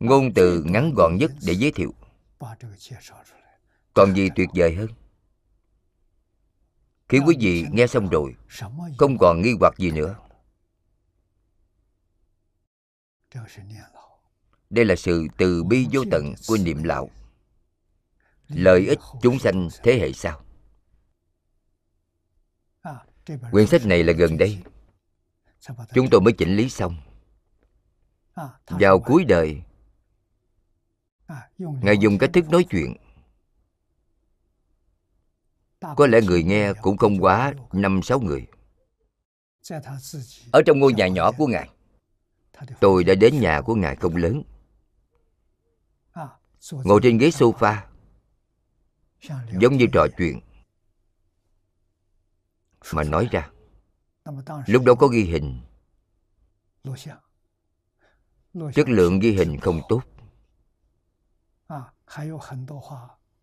[0.00, 1.94] Ngôn từ ngắn gọn nhất để giới thiệu.
[3.94, 4.88] Còn gì tuyệt vời hơn?
[7.08, 8.34] Khi quý vị nghe xong rồi
[8.98, 10.16] không còn nghi hoặc gì nữa
[14.70, 17.10] đây là sự từ bi vô tận của niệm lão.
[18.48, 20.44] Lợi ích chúng sanh thế hệ sau.
[23.50, 24.58] Quyển sách này là gần đây.
[25.94, 26.96] Chúng tôi mới chỉnh lý xong.
[28.66, 29.62] Vào cuối đời,
[31.58, 32.96] ngài dùng cách thức nói chuyện.
[35.96, 38.46] Có lẽ người nghe cũng không quá năm sáu người.
[40.52, 41.68] Ở trong ngôi nhà nhỏ của ngài
[42.80, 44.42] tôi đã đến nhà của ngài không lớn.
[46.70, 47.76] Ngồi trên ghế sofa,
[49.60, 50.40] giống như trò chuyện.
[52.92, 53.50] Mà nói ra,
[54.66, 55.60] lúc đó có ghi hình.
[58.74, 60.02] Chất lượng ghi hình không tốt.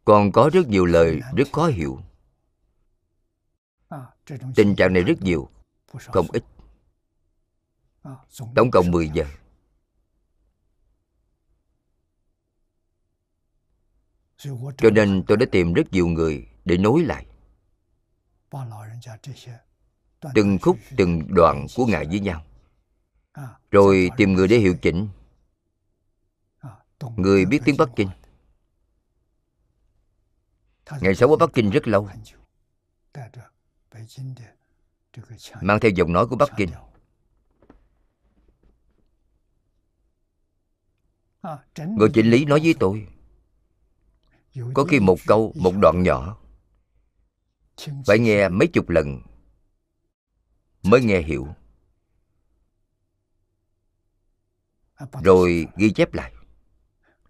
[0.06, 2.00] Còn có rất nhiều lời rất khó hiểu.
[4.56, 5.50] Tình trạng này rất nhiều,
[5.88, 6.44] không ít
[8.56, 9.26] tổng cộng 10 giờ.
[14.78, 17.26] cho nên tôi đã tìm rất nhiều người để nối lại.
[20.34, 22.46] Từng khúc từng đoạn của ngài với nhau.
[23.72, 25.08] Rồi tìm người để hiệu chỉnh.
[27.16, 28.10] Người biết tiếng bắc kinh.
[31.02, 32.10] ngài sống ở bắc kinh rất lâu.
[35.62, 36.70] mang theo giọng nói của bắc kinh
[41.74, 43.08] người chỉnh lý nói với tôi.
[44.74, 46.38] Có khi một câu một đoạn nhỏ.
[48.06, 49.22] Phải nghe mấy chục lần
[50.84, 51.48] mới nghe hiểu.
[55.24, 56.34] Rồi ghi chép lại.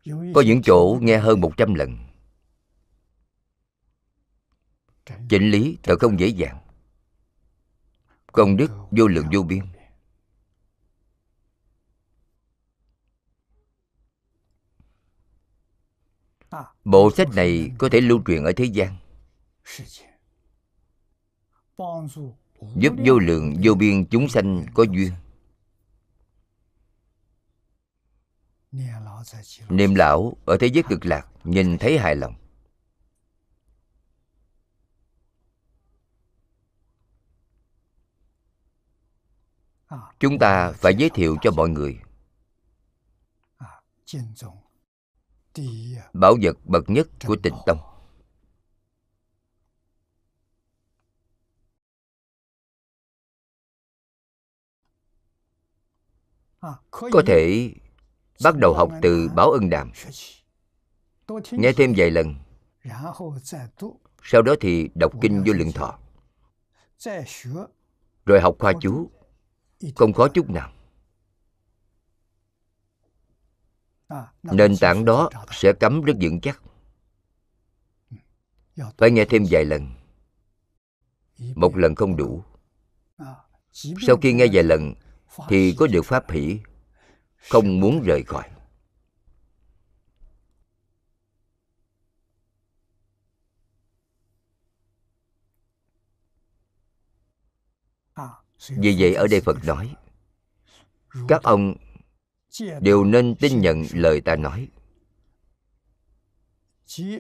[0.06, 1.98] Có những chỗ nghe hơn một trăm lần.
[5.30, 6.60] Chỉnh lý thật không dễ dàng.
[8.32, 9.62] Công đức vô lượng vô biên
[16.86, 18.96] bộ sách này có thể lưu truyền ở thế gian.
[22.76, 25.12] Giúp vô lượng, vô biên chúng sanh có duyên.
[29.70, 32.36] Niệm lão ở thế giới cực lạc, nhìn thấy hài lòng.
[40.20, 42.00] Chúng ta phải giới thiệu cho mọi người
[46.14, 47.78] bảo vật bậc nhất của tịnh tông.
[56.92, 57.72] Có thể
[58.44, 59.92] bắt đầu học từ báo ân đàm.
[61.52, 62.36] Nghe thêm vài lần.
[64.24, 66.00] Sau đó thì đọc kinh vô lượng thọ.
[68.26, 69.12] Rồi học khoa chú.
[69.96, 70.72] Không khó chút nào.
[74.44, 76.62] Nền tảng đó sẽ cắm rất vững chắc.
[78.98, 79.88] Phải nghe thêm vài lần.
[81.56, 82.44] Một lần không đủ.
[83.72, 84.94] Sau khi nghe vài lần,
[85.48, 86.60] thì có được pháp hỷ.
[87.50, 88.50] Không muốn rời khỏi.
[98.70, 99.96] Vì vậy ở đây phật nói,
[101.28, 101.76] các ông
[102.82, 104.68] đều nên tin nhận lời ta nói.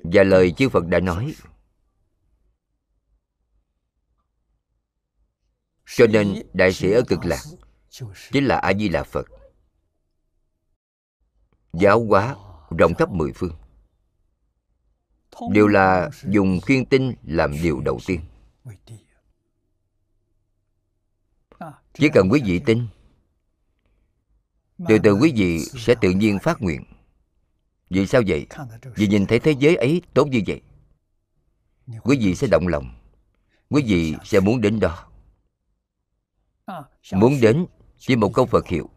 [0.04, 1.36] Và lời chư phật đã nói.
[6.00, 7.42] cho nên đại sĩ ở cực lạc
[8.32, 9.26] chính là a di đà phật.
[11.74, 12.36] Giáo hóa
[12.78, 13.56] rộng khắp mười phương.
[15.52, 18.22] Đều là dùng khuyên tinh làm điều đầu tiên.
[21.94, 22.88] chỉ cần quý vị tin
[24.88, 26.84] từ từ quý vị sẽ tự nhiên phát nguyện.
[27.90, 28.48] Vì sao vậy?
[28.96, 30.62] Vì nhìn thấy thế giới ấy tốt như vậy.
[32.04, 32.96] Quý vị sẽ động lòng.
[33.70, 35.10] Quý vị sẽ muốn đến đó.
[37.12, 37.66] Muốn đến
[37.98, 38.90] chỉ một câu phật hiệu.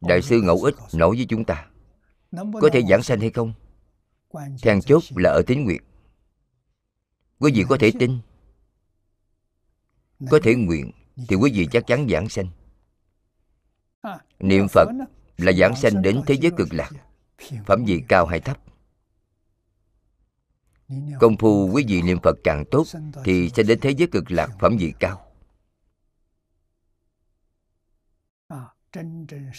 [0.00, 1.66] Đại sư ngẫu ích nói với chúng ta
[2.32, 3.52] có thể giảng sanh hay không?
[4.62, 5.82] Then chốt là ở tín nguyện.
[7.38, 8.18] Quý vị có thể tin.
[10.30, 10.92] Có thể nguyện
[11.28, 12.46] thì quý vị chắc chắn giảng sanh.
[14.38, 14.88] Niệm phật
[15.36, 16.90] là giảng sanh đến thế giới cực lạc.
[17.66, 18.58] Phẩm vị cao hay thấp?
[21.20, 22.86] Công phu quý vị niệm phật càng tốt
[23.24, 25.26] thì sẽ đến thế giới cực lạc phẩm vị cao.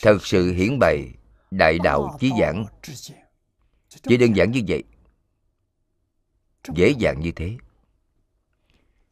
[0.01, 1.13] Thật sự hiển bày
[1.51, 2.65] đại đạo chí giảng.
[4.03, 4.83] Chỉ đơn giản như vậy.
[6.75, 7.57] Dễ dàng như thế.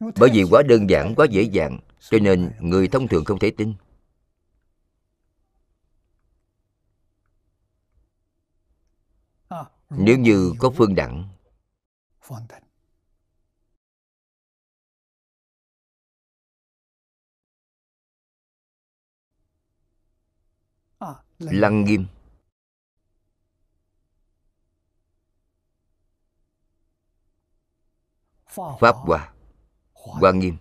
[0.00, 3.50] Bởi vì quá đơn giản, quá dễ dàng cho nên người thông thường không thể
[3.50, 3.74] tin.
[9.90, 11.28] Nếu như có phương đẳng,
[21.38, 22.06] lăng nghiêm.
[28.80, 29.32] Pháp hòa
[29.92, 30.56] hoa nghiêm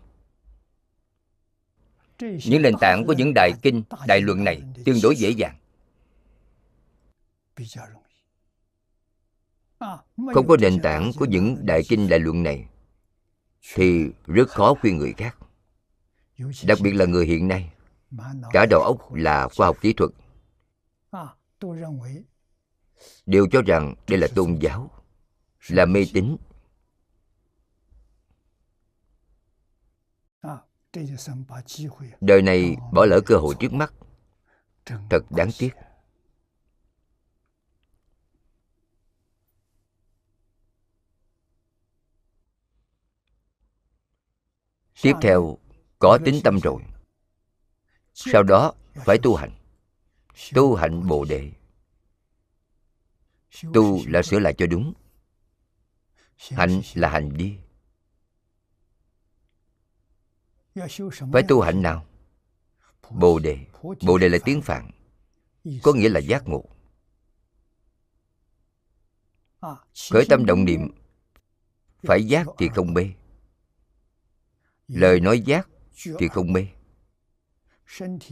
[2.22, 5.56] những nền tảng của những đại kinh đại luận này tương đối dễ dàng.
[10.34, 12.66] Không có nền tảng của những đại kinh đại luận này
[13.74, 15.38] thì rất khó khuyên người khác.
[16.68, 17.72] Đặc biệt là người hiện nay.
[18.52, 20.12] Cả đầu óc là khoa học kỹ thuật.
[23.26, 24.92] Đều cho rằng đây là tôn giáo,
[25.68, 26.38] là mê tín
[32.22, 33.94] đời này bỏ lỡ cơ hội trước mắt.
[34.86, 35.70] thật đáng tiếc.
[45.02, 45.58] tiếp theo
[46.00, 46.82] có tính tâm rồi.
[48.14, 49.52] Sau đó phải tu hành.
[50.54, 51.52] Tu hạnh bồ đề.
[53.74, 54.94] tu là sửa lại cho đúng.
[56.38, 57.58] hạnh là hành vi
[61.34, 62.06] phải tu hạnh nào?
[63.10, 63.66] Bồ đề.
[64.02, 64.92] Bồ đề là tiếng phạn,
[65.84, 66.66] có nghĩa là giác ngộ.
[70.12, 70.92] Khởi tâm động niệm,
[72.04, 73.12] phải giác thì không mê.
[74.88, 75.70] Lời nói giác
[76.20, 76.68] thì không mê.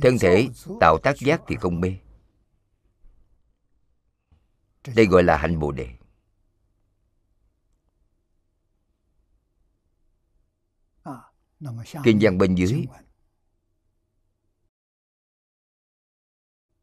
[0.02, 0.48] Thân thể
[0.80, 1.98] tạo tác giác thì không mê.
[4.96, 5.90] Đây gọi là hạnh bồ đề.
[12.04, 12.86] Kinh văn bên dưới.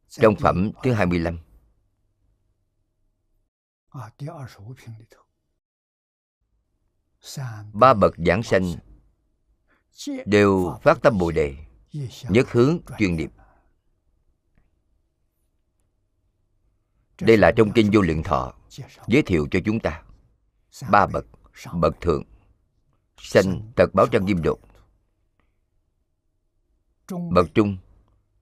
[0.09, 1.39] Trong phẩm thứ 25
[7.73, 8.75] ba bậc giảng sanh
[10.25, 11.55] đều phát tâm bồ đề
[12.29, 13.29] nhất hướng chuyên niệm
[17.21, 18.53] đây là trong kinh vô lượng thọ
[19.07, 20.03] giới thiệu cho chúng ta
[20.91, 21.25] ba bậc
[21.73, 22.23] bậc thượng
[23.17, 24.59] sanh tật báo trang nghiêm độ
[27.07, 27.77] bậc trung,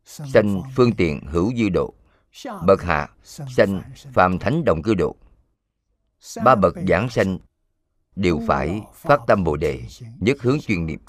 [0.06, 1.94] sanh phương tiện hữu dư độ.
[2.68, 3.82] Bậc hạ, sanh
[4.14, 5.16] phàm thánh đồng cư độ.
[6.44, 7.38] Ba bậc giảng sanh
[8.16, 9.84] đều phải phát tâm bồ đề,
[10.20, 11.00] nhất hướng chuyên niệm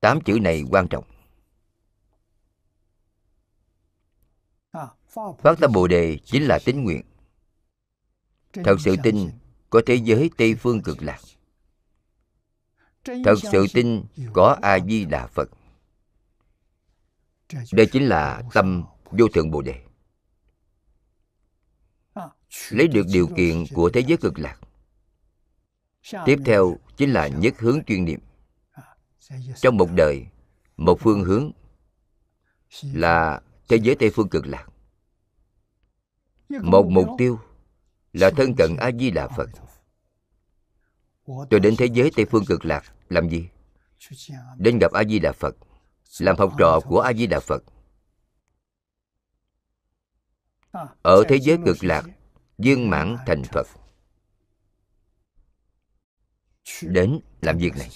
[0.00, 1.04] tám chữ này quan trọng.
[5.38, 7.02] Phát tâm bồ đề chính là tín nguyện.
[8.52, 9.30] Thật sự tin,
[9.70, 11.18] có thế giới tây phương cực lạc
[13.24, 15.50] thật sự tin có a di đà phật.
[17.72, 19.82] Đây chính là tâm vô thượng bồ đề.
[22.70, 24.58] Lấy được điều kiện của thế giới cực lạc.
[26.24, 28.20] Tiếp theo chính là nhất hướng chuyên niệm.
[29.56, 30.26] Trong một đời
[30.76, 31.50] một phương hướng
[32.82, 34.68] là thế giới tây phương cực lạc.
[36.48, 37.40] Một mục tiêu
[38.12, 39.50] là thân cận a di đà phật.
[41.50, 43.48] Tôi đến thế giới tây phương cực lạc làm gì?
[44.56, 45.56] Đến gặp a di đà phật
[46.18, 47.62] làm học trò của a di đà phật
[51.02, 52.04] ở thế giới cực lạc
[52.58, 53.66] viên mãn thành phật.
[56.82, 57.90] Đến làm việc này.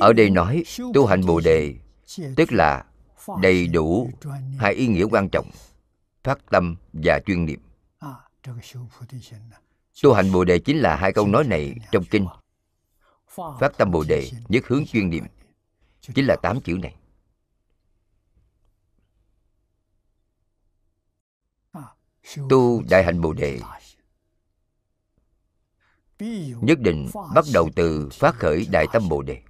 [0.00, 0.62] ở đây nói
[0.94, 1.74] tu hành bồ đề
[2.36, 2.84] tức là
[3.42, 4.10] đầy đủ
[4.58, 5.50] hai ý nghĩa quan trọng
[6.24, 7.60] phát tâm và chuyên niệm
[10.02, 12.26] tu hành bồ đề chính là hai câu nói này trong kinh.
[13.60, 15.24] Phát tâm bồ đề, nhất hướng chuyên niệm.
[16.00, 16.94] Chính là tám chữ này.
[22.50, 23.60] Tu đại hạnh bồ đề.
[26.60, 29.42] Nhất định bắt đầu từ phát khởi đại tâm bồ đề.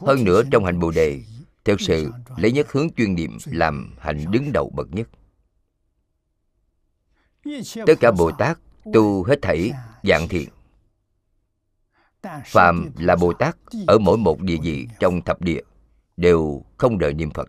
[0.00, 1.22] Hơn nữa trong hành bồ đề,
[1.64, 5.08] thực sự lấy nhất hướng chuyên niệm làm hạnh đứng đầu bậc nhất.
[7.86, 8.58] Tất cả bồ tát
[8.92, 9.72] tu hết thảy
[10.02, 10.48] dạng thiện.
[12.44, 13.56] Phàm là bồ tát
[13.86, 15.60] ở mỗi một địa vị trong thập địa
[16.16, 17.48] đều không đợi niệm phật.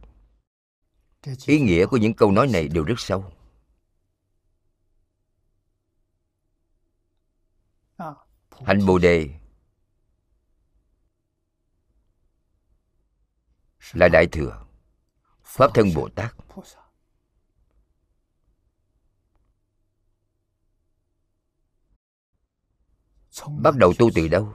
[1.46, 3.32] Ý nghĩa của những câu nói này đều rất sâu.
[8.66, 9.30] Hạnh bồ đề
[13.94, 14.66] là đại thừa,
[15.44, 16.36] pháp thân bồ tát.
[23.48, 24.54] Bắt đầu tu từ đâu?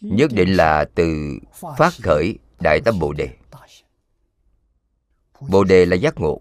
[0.00, 1.38] Nhất định là từ
[1.78, 3.36] phát khởi đại tâm bồ đề.
[5.48, 6.40] bồ đề là giác ngộ.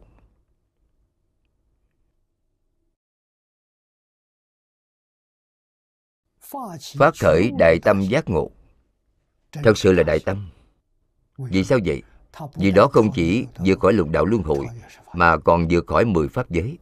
[6.97, 8.51] Phát khởi đại tâm giác ngộ.
[9.51, 10.49] thật sự là đại tâm.
[11.37, 12.01] Vì sao vậy?
[12.55, 14.67] Vì đó không chỉ vượt khỏi lục đạo luân hồi
[15.13, 16.77] mà còn vượt khỏi mười pháp giới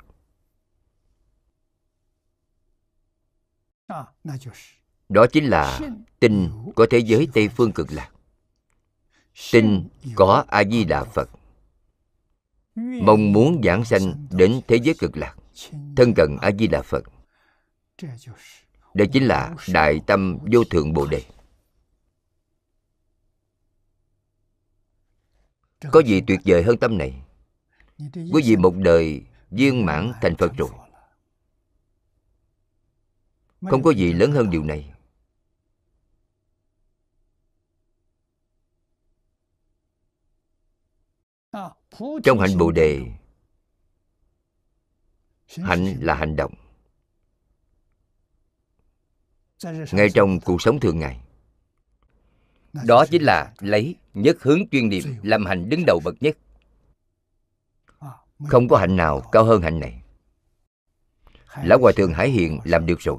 [5.09, 5.79] đó chính là
[6.19, 8.09] tin có thế giới tây phương cực lạc.
[9.51, 11.29] Tin có a di đà phật.
[12.75, 15.35] Mong muốn giảng sanh đến thế giới cực lạc,
[15.95, 17.03] thân cận a di đà phật.
[18.93, 21.23] Đây chính là đại tâm vô thượng bồ đề.
[25.91, 27.21] Có gì tuyệt vời hơn tâm này?
[28.13, 30.69] Quý vị một đời viên mãn thành phật rồi
[33.61, 34.93] không có gì lớn hơn điều này.
[42.23, 43.01] Trong hạnh bồ đề
[45.57, 46.53] hạnh là hành động.
[49.91, 51.19] Ngay trong cuộc sống thường ngày
[52.85, 56.37] đó chính là lấy nhất hướng chuyên niệm làm hạnh đứng đầu bậc nhất.
[58.47, 60.01] Không có hạnh nào cao hơn hạnh này.
[61.63, 63.17] Lão hòa thượng hải hiền làm được rồi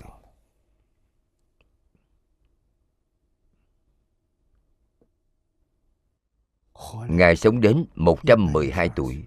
[7.08, 9.24] Ngài sống đến 112 tuổi.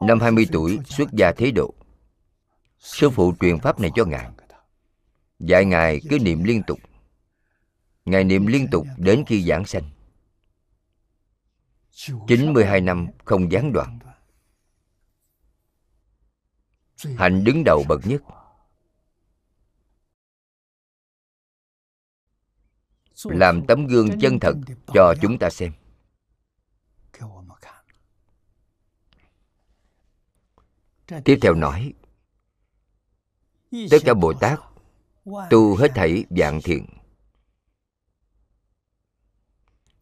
[0.00, 1.74] Năm 20 tuổi, xuất gia thế độ.
[2.78, 4.30] Sư phụ truyền pháp này cho Ngài.
[5.38, 6.78] Dạy Ngài cứ niệm liên tục.
[8.04, 9.90] Ngài niệm liên tục đến khi giảng sanh.
[12.26, 13.98] 92 năm không gián đoạn.
[17.16, 18.22] Hạnh đứng đầu bậc nhất.
[23.22, 24.54] Làm tấm gương chân thật
[24.94, 25.72] cho chúng ta xem.
[31.24, 31.92] Tiếp theo nói
[33.90, 34.60] Tất cả Bồ Tát
[35.50, 36.86] tu hết thảy dạng thiện.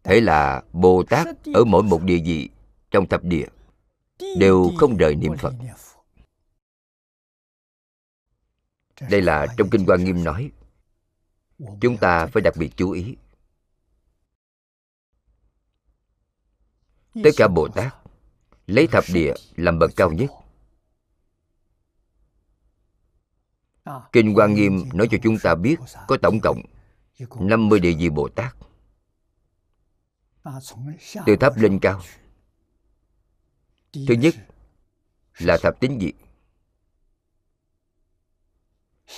[0.02, 2.50] Thế là Bồ Tát ở mỗi một địa vị
[2.90, 3.46] trong thập địa
[4.38, 5.54] đều không rời niệm Phật.
[9.10, 10.50] Đây là trong Kinh Quan Nghiêm nói
[11.80, 13.16] Chúng ta phải đặc biệt chú ý.
[17.14, 17.94] Tất cả Bồ Tát
[18.66, 20.30] Lấy thập địa làm bậc cao nhất.
[24.12, 25.76] Kinh Quan Nghiêm nói cho chúng ta biết
[26.08, 26.62] có tổng cộng
[27.40, 28.56] 50 địa vị Bồ Tát.
[31.26, 32.02] Từ thấp lên cao.
[33.92, 34.34] Thứ nhất
[35.38, 36.14] là thập tín vị.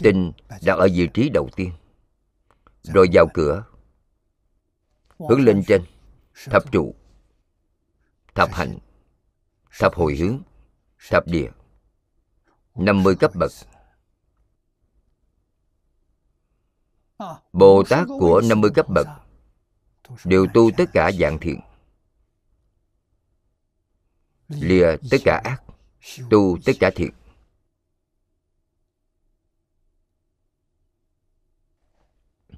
[0.03, 1.73] Tinh đặt ở vị trí đầu tiên.
[2.85, 3.65] Rồi vào cửa.
[5.19, 5.85] Hướng lên trên,
[6.45, 6.95] Thập trụ,
[8.35, 8.79] Thập hạnh
[9.79, 10.43] Thập hồi hướng,
[11.11, 11.51] Thập địa
[12.75, 13.53] 50 cấp bậc.
[17.53, 19.07] Bồ Tát của 50 cấp bậc
[20.25, 21.61] Đều tu tất cả dạng thiện,
[24.49, 25.63] Lìa tất cả ác,
[26.31, 27.11] Tu tất cả thiện.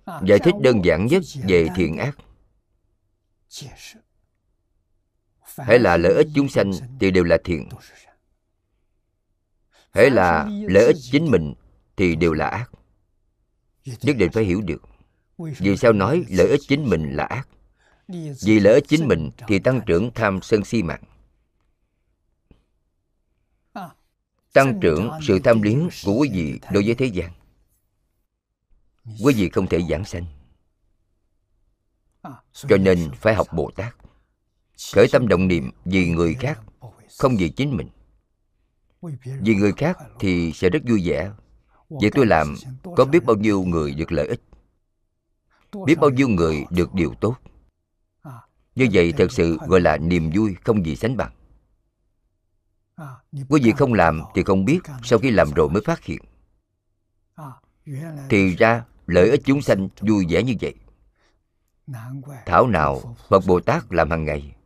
[0.07, 2.19] Giải thích đơn giản nhất về thiện ác.
[5.57, 7.69] Hãy là lợi ích chúng sanh thì đều là thiện.
[9.91, 11.55] Hãy là lợi ích chính mình
[11.97, 12.70] thì đều là ác.
[13.85, 14.83] Nhất định phải hiểu được.
[15.39, 17.49] Vì sao nói lợi ích chính mình là ác?
[18.43, 21.03] Vì lợi ích chính mình thì tăng trưởng tham sân si mạng.
[24.53, 27.31] Tăng trưởng sự tham luyến của quý vị đối với thế gian
[29.24, 30.24] quý vị không thể giảng sanh.
[32.53, 33.97] Cho nên phải học bồ tát.
[34.95, 36.61] Khởi tâm động niệm vì người khác,
[37.19, 37.89] không vì chính mình.
[39.41, 41.33] Vì người khác thì sẽ rất vui vẻ.
[41.89, 42.55] Vậy tôi làm,
[42.97, 44.41] có biết bao nhiêu người được lợi ích?
[45.87, 47.37] Biết bao nhiêu người được điều tốt?
[48.74, 51.33] Như vậy thật sự gọi là niềm vui không gì sánh bằng.
[53.49, 56.23] Quý vị không làm thì không biết, Sau khi làm rồi mới phát hiện.
[58.28, 60.74] Thì ra lợi ích chúng sanh vui vẻ như vậy.
[62.47, 64.57] Thảo nào Phật Bồ Tát làm hàng ngày?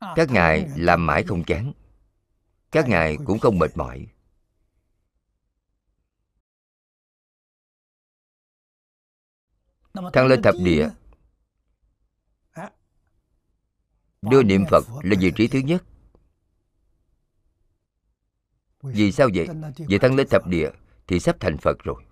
[0.00, 1.72] Các ngài làm mãi không chán.
[2.70, 4.06] Các ngài cũng không mệt mỏi.
[10.12, 10.88] Thăng lên thập địa.
[14.22, 15.84] Đưa niệm phật là vị trí thứ nhất.
[18.82, 19.48] Vì sao vậy?
[19.88, 20.70] Vì thăng lên thập địa
[21.12, 22.04] thì sắp thành phật rồi.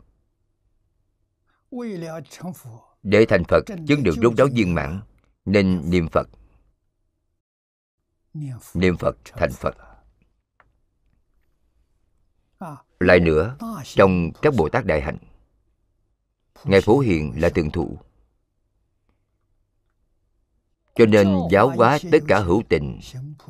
[3.03, 5.01] Để thành phật chứng được rốt ráo viên mãn
[5.45, 6.29] nên niệm phật.
[8.75, 9.17] niệm phật.
[9.25, 9.77] Thành phật.
[13.01, 15.19] Lại nữa trong các bồ tát đại hạnh
[16.65, 17.99] ngài phổ hiền là tường thủ
[20.95, 23.01] cho nên giáo hóa tất cả hữu tình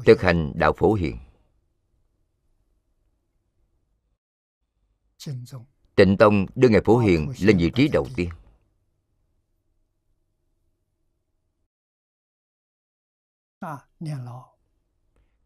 [0.06, 1.16] thực hành đạo phổ hiền
[5.94, 8.30] tịnh tông đưa ngài phổ hiền lên vị trí đầu tiên.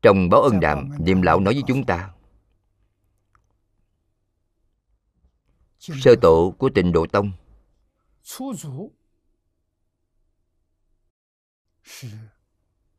[0.02, 2.14] Trong báo ân đàm niệm lão nói với chúng ta
[5.78, 7.32] sơ tổ của tịnh độ tông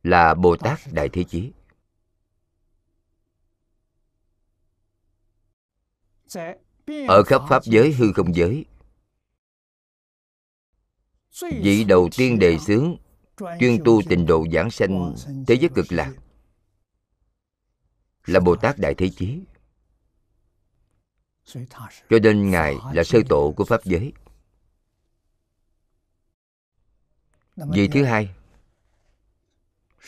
[0.04, 1.52] là bồ tát đại thế chí
[7.08, 8.66] ở khắp pháp giới hư không giới.
[11.42, 12.96] vị đầu tiên đề xướng
[13.60, 15.16] chuyên tu tịnh độ giảng sanh
[15.48, 16.14] thế giới cực lạc
[18.26, 19.40] là bồ tát đại thế chí.
[22.10, 24.14] Cho nên ngài là sơ tổ của pháp giới.
[27.56, 28.30] Vị thứ hai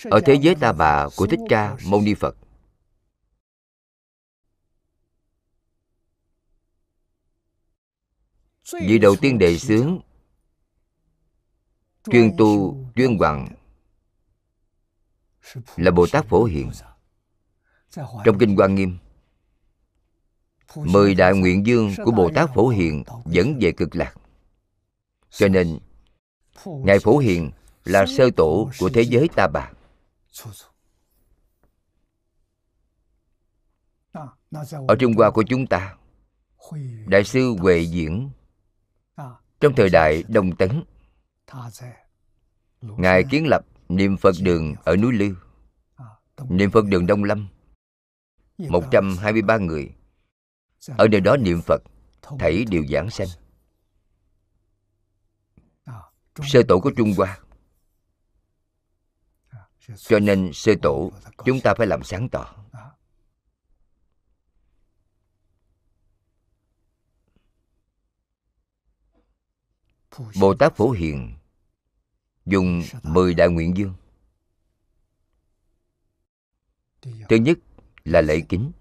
[0.04, 2.36] ở thế giới ta bà của thích ca mâu ni phật
[8.73, 9.99] vị đầu tiên đề xướng
[12.11, 13.48] chuyên tu chuyên hoàng
[15.76, 16.72] là bồ tát phổ hiền.
[18.26, 18.98] Trong kinh quan nghiêm
[20.76, 24.14] mười đại nguyện dương của bồ tát phổ hiền dẫn về cực lạc.
[25.30, 25.80] Cho nên
[26.65, 27.52] ngài phổ hiền
[27.85, 29.72] là sơ tổ của thế giới ta bà.
[34.88, 35.98] Ở trung hoa của chúng ta
[37.06, 38.30] đại sư huệ diễn
[39.59, 40.84] trong thời đại đông tấn,
[42.81, 45.35] ngài kiến lập niệm phật đường ở núi lư,
[46.49, 47.47] niệm phật đường đông lâm
[48.57, 49.93] 123 người.
[50.97, 51.81] Ở nơi đó niệm phật,
[52.39, 53.27] thảy đều giảng sanh.
[56.43, 57.39] Sơ tổ của trung hoa.
[59.95, 61.11] Cho nên sơ tổ,
[61.45, 62.55] chúng ta phải làm sáng tỏ.
[70.39, 71.38] Bồ tát phổ hiền,
[72.45, 73.94] dùng mười đại nguyện dương.
[77.02, 77.57] Thứ nhất
[78.06, 78.72] là lễ kính.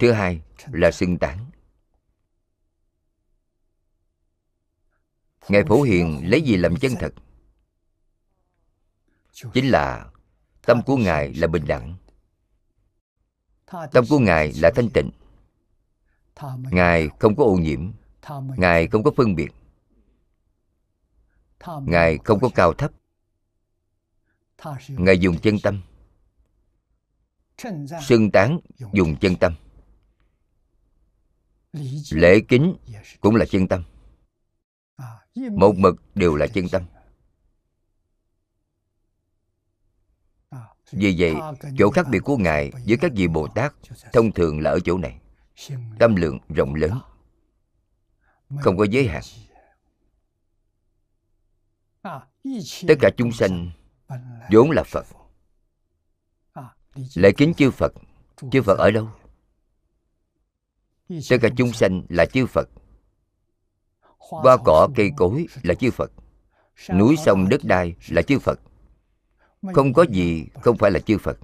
[0.00, 1.50] Thứ hai là xưng tán.
[5.48, 7.14] Ngài phổ hiền lấy gì làm chân thật?
[9.32, 10.10] Chính là
[10.62, 11.96] tâm của ngài là bình đẳng.
[13.66, 15.10] Tâm của ngài là thanh tịnh
[16.70, 17.92] ngài không có ô nhiễm.
[18.56, 19.50] Ngài không có phân biệt.
[21.82, 22.92] Ngài không có cao thấp.
[24.88, 25.82] Ngài dùng chân tâm.
[28.02, 28.60] Xưng tán
[28.92, 29.54] dùng chân tâm.
[32.10, 32.76] Lễ kính
[33.20, 33.82] cũng là chân tâm.
[35.34, 36.82] Một mực đều là chân tâm.
[40.92, 41.34] Vì vậy
[41.78, 43.74] chỗ khác biệt của ngài với các vị bồ tát
[44.12, 45.19] thông thường là ở chỗ này
[45.98, 47.00] tâm lượng rộng lớn.
[48.60, 49.22] không có giới hạn.
[52.88, 53.70] Tất cả chúng sanh
[54.50, 55.06] vốn là phật.
[57.14, 57.92] Lễ kính chư phật.
[58.52, 59.08] Chư phật ở đâu?
[61.08, 62.68] Tất cả chúng sanh là chư phật.
[64.00, 66.10] Hoa cỏ cây cối là chư phật.
[66.90, 68.60] Núi sông đất đai là chư phật.
[69.74, 71.38] Không có gì không phải là chư phật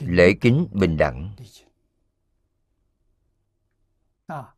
[0.00, 1.34] lễ kính bình đẳng.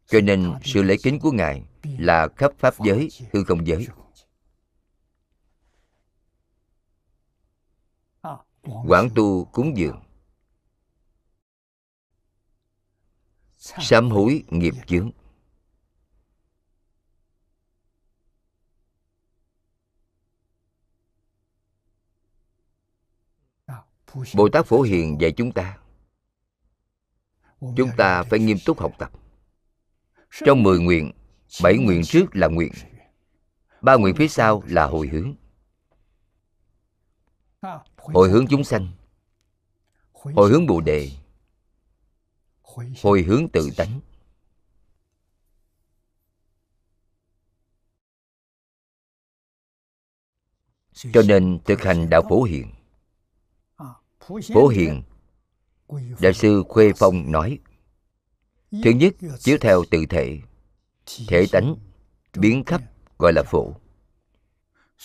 [0.07, 3.87] Cho nên sự lễ kính của ngài là khắp pháp giới, hư không giới.
[8.63, 10.03] Quảng tu cúng dường.
[13.59, 15.11] Sám hối nghiệp chướng.
[24.35, 25.79] Bồ tát phổ hiền dạy chúng ta.
[27.61, 29.11] Chúng ta phải nghiêm túc học tập.
[30.47, 31.13] Trong mười nguyện,
[31.63, 32.73] bảy nguyện trước là nguyện.
[33.83, 35.35] Ba nguyện phía sau là hồi hướng.
[37.97, 38.89] Hồi hướng chúng sanh.
[40.13, 41.11] Hồi hướng bồ đề.
[43.03, 44.01] Hồi hướng tự tánh.
[51.13, 52.73] Cho nên thực hành đạo phổ hiền
[54.55, 55.03] phổ hiền,
[56.21, 57.59] đại sư khuê phong nói,
[58.71, 60.41] thứ nhất, chiếu theo tự thể.
[61.29, 61.77] Thể tánh
[62.37, 62.83] biến khắp
[63.19, 63.75] gọi là phổ.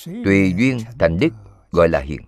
[0.06, 1.34] Tùy duyên thành đức
[1.72, 2.22] gọi là hiền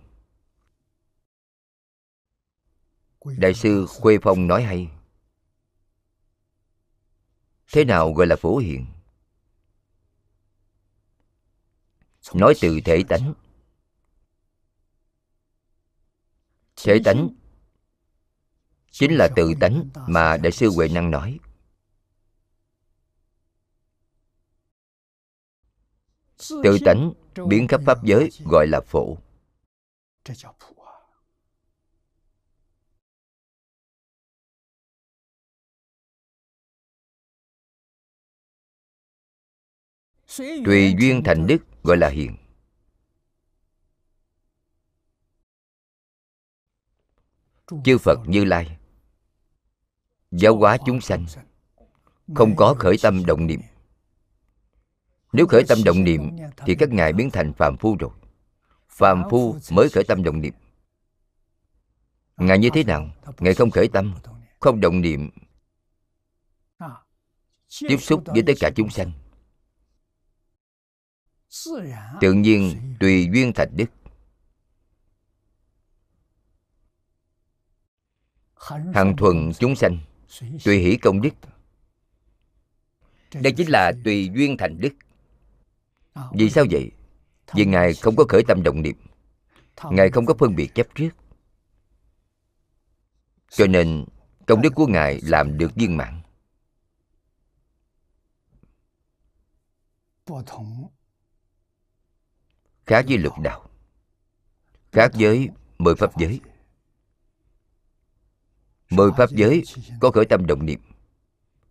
[3.38, 4.92] đại sư khuê phong nói hay,
[7.72, 8.86] thế nào gọi là phổ hiền
[12.34, 13.34] nói từ thể tánh
[16.78, 17.30] thể tánh.
[18.92, 21.40] chính là tự tánh mà đại sư huệ năng nói.
[26.64, 27.14] Tự tánh
[27.48, 29.18] biến khắp pháp giới gọi là phổ.
[40.66, 42.38] Tùy duyên thành đức gọi là hiền
[47.84, 48.78] chư phật như lai,
[50.32, 51.26] giáo hóa chúng sanh,
[52.36, 53.62] không có khởi tâm động niệm.
[55.34, 58.12] Nếu khởi tâm động niệm thì các ngài biến thành phàm phu rồi.
[58.90, 60.54] Phàm phu mới khởi tâm động niệm.
[62.38, 63.10] Ngài như thế nào?
[63.40, 64.16] Ngài không khởi tâm,
[64.60, 65.30] không động niệm,
[67.80, 69.12] tiếp xúc với tất cả chúng sanh.
[72.22, 73.86] Tự nhiên tùy duyên thành đức.
[78.94, 79.98] Hằng thuần chúng sanh,
[80.66, 81.30] tùy hỷ công đức.
[83.34, 84.94] Đây chính là tùy duyên thành đức.
[86.34, 86.92] Vì sao vậy?
[87.54, 88.96] Vì ngài không có khởi tâm động niệm.
[89.92, 91.10] Ngài không có phân biệt chấp trước.
[93.50, 94.06] Cho nên,
[94.46, 96.22] công đức của ngài làm được viên mãn.
[102.86, 103.70] Khác với lục đạo,
[104.92, 106.40] khác với mười pháp giới
[108.90, 109.64] mười pháp giới
[110.00, 110.80] có khởi tâm động niệm.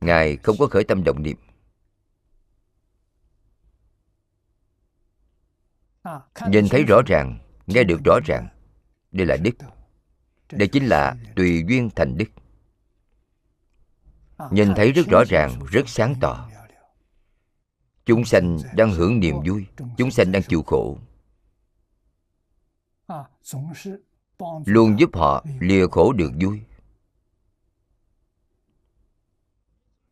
[0.01, 1.36] Ngài không có khởi tâm động niệm.
[6.48, 8.48] Nhìn thấy rõ ràng, nghe được rõ ràng,
[9.12, 9.55] đây là đức.
[10.52, 12.28] Đây chính là tùy duyên thành đức.
[14.51, 16.48] Nhìn thấy rất rõ ràng, rất sáng tỏ.
[18.05, 19.66] Chúng sanh đang hưởng niềm vui,
[19.97, 20.98] chúng sanh đang chịu khổ.
[24.66, 26.62] Luôn giúp họ lìa khổ được vui.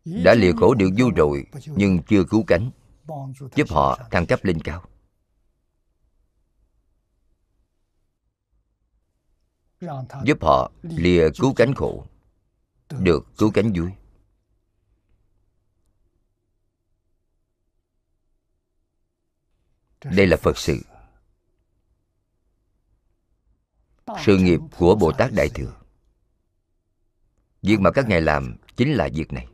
[0.04, 2.70] Đã lìa khổ được vui rồi, nhưng chưa cứu cánh.
[3.54, 4.84] Giúp họ thăng cấp lên cao.
[10.24, 12.06] Giúp họ lìa cứu cánh khổ.
[13.00, 13.90] Được cứu cánh vui.
[20.04, 20.80] Đây là phật sự.
[24.24, 25.80] Sự nghiệp của bồ tát đại thừa.
[27.62, 29.48] Việc mà các ngài làm chính là việc này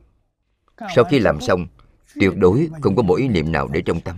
[0.95, 1.67] sau khi làm xong,
[2.15, 4.17] tuyệt đối không có một ý niệm nào để trong tâm.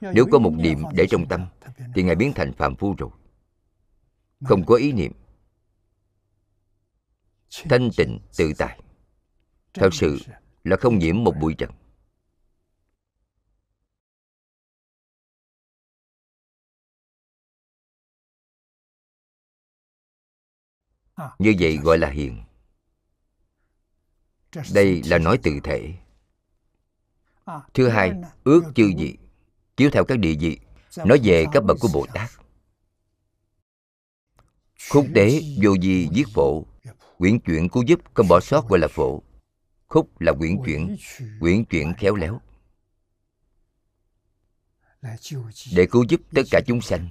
[0.00, 1.46] Nếu có một niệm để trong tâm,
[1.94, 3.10] thì ngài biến thành phạm phu rồi.
[4.44, 5.12] Không có ý niệm.
[7.64, 8.80] Thanh tịnh tự tại.
[9.74, 10.18] Thật sự
[10.64, 11.70] là không nhiễm một bụi trần.
[21.38, 22.45] Như vậy gọi là hiền
[24.74, 25.94] đây là nói tự thể.
[27.74, 28.12] Thứ hai,
[28.44, 29.18] ước chư vị.
[29.76, 30.58] Chiếu theo các địa vị,
[31.04, 32.30] nói về các bậc của bồ tát
[34.90, 36.64] khúc tế vô di viết phổ.
[37.18, 39.22] Quyển chuyển cứu giúp không bỏ sót gọi là phổ.
[39.86, 40.96] Khúc là quyển chuyển
[41.40, 42.40] quyển chuyển khéo léo.
[45.74, 47.08] Để cứu giúp tất cả chúng sanh,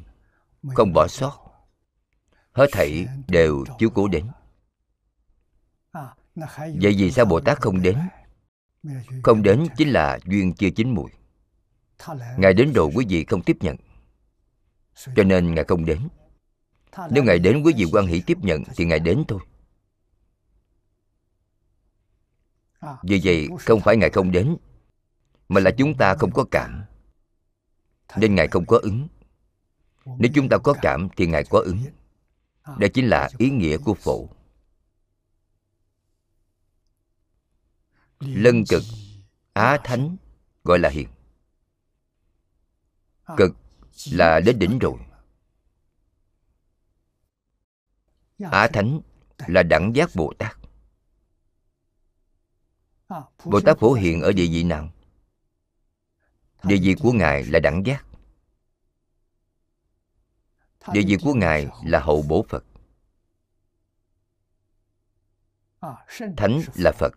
[0.75, 1.39] không bỏ sót.
[2.51, 4.27] Hết thảy đều chiếu cố đến
[6.81, 7.97] vậy vì sao bồ tát không đến?
[9.23, 11.11] Không đến chính là duyên chưa chín mùi.
[12.37, 13.75] Ngài đến rồi quý vị không tiếp nhận.
[15.15, 16.07] Cho nên ngài không đến.
[17.11, 19.39] Nếu ngài đến quý vị quan hỷ tiếp nhận thì ngài đến thôi.
[23.03, 24.57] Vì vậy, không phải ngài không đến,
[25.49, 26.83] mà là chúng ta không có cảm.
[28.17, 29.07] Nên ngài không có ứng.
[30.05, 31.79] Nếu chúng ta có cảm thì ngài có ứng.
[32.77, 34.29] Đây chính là ý nghĩa của phổ.
[38.19, 38.83] Lân cực.
[39.53, 40.17] Á thánh,
[40.63, 41.07] gọi là hiền.
[43.37, 43.55] Cực
[44.11, 44.99] là đến đỉnh rồi.
[48.51, 49.01] Á thánh
[49.47, 50.57] là đẳng giác bồ tát.
[53.45, 54.89] Bồ tát phổ hiện ở địa vị nào?
[56.63, 58.05] Địa vị của ngài là đẳng giác.
[60.93, 62.65] Địa vị của ngài là hậu bổ phật.
[66.37, 67.11] Thánh là phật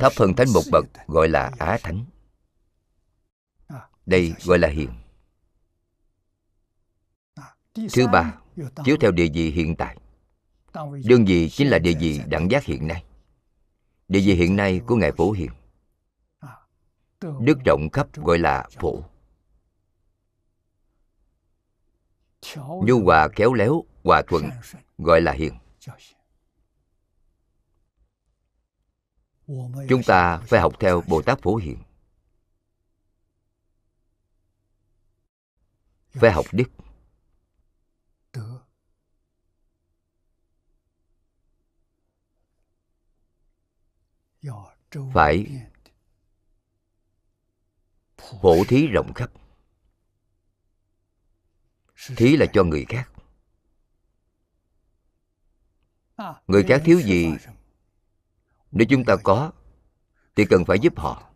[0.00, 2.04] thấp hơn thánh một bậc gọi là á thánh.
[4.06, 4.90] Đây gọi là hiền.
[7.74, 8.38] Thứ ba,
[8.84, 9.96] chiếu theo địa vị hiện tại.
[11.04, 13.04] Đương vị chính là địa vị đẳng giác hiện nay.
[14.08, 15.50] Địa vị hiện nay của ngài phổ hiền.
[17.20, 19.02] Đức rộng khắp gọi là phổ.
[22.56, 24.50] Nhu hòa khéo léo, hòa thuận
[24.98, 25.54] gọi là hiền.
[29.88, 31.78] Chúng ta phải học theo bồ tát phổ hiền.
[36.10, 36.70] Phải học đức.
[45.14, 45.46] Phải
[48.42, 49.30] phổ thí rộng khắp.
[52.16, 53.10] Thí là cho người khác.
[56.46, 57.26] Người khác thiếu gì
[58.76, 59.52] nếu chúng ta có,
[60.36, 61.30] thì cần phải giúp họ.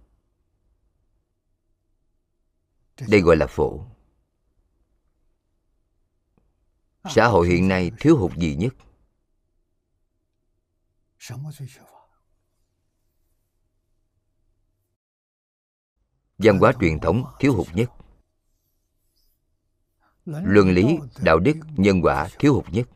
[3.09, 3.87] Đây gọi là phổ.
[7.05, 8.75] Xã hội hiện nay thiếu hụt gì nhất?
[16.39, 17.91] Văn hóa truyền thống thiếu hụt nhất.
[20.25, 22.89] Luân lý, đạo đức, nhân quả thiếu hụt nhất.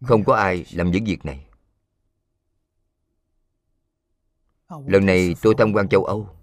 [0.00, 1.51] Không có ai làm những việc này.
[4.86, 6.36] Lần này tôi tham quan châu âu.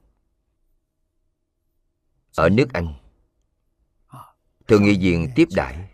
[2.35, 2.93] Ở nước anh.
[4.67, 5.89] Thượng nghị viện tiếp đại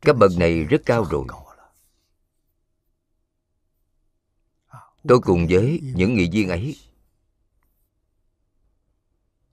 [0.00, 1.26] cấp bậc này rất cao rồi.
[5.08, 6.76] Tôi cùng với những nghị viên ấy.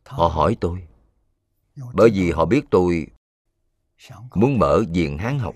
[0.05, 0.87] Họ hỏi tôi,
[1.93, 3.07] bởi vì họ biết tôi
[4.35, 5.55] muốn mở viện hán học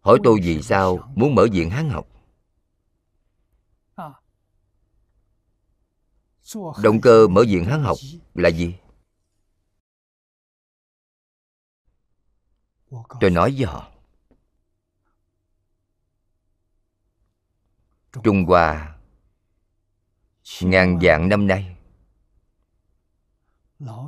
[0.00, 2.06] hỏi tôi vì sao muốn mở viện hán học?
[6.82, 7.96] Động cơ mở viện hán học
[8.34, 8.74] là gì?
[13.20, 13.90] Tôi nói với họ.
[18.24, 18.98] Trung hoa,
[20.62, 21.76] ngàn vạn năm nay,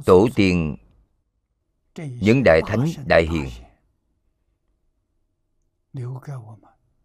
[0.06, 0.76] tổ tiên,
[1.96, 3.61] những đại thánh đại hiền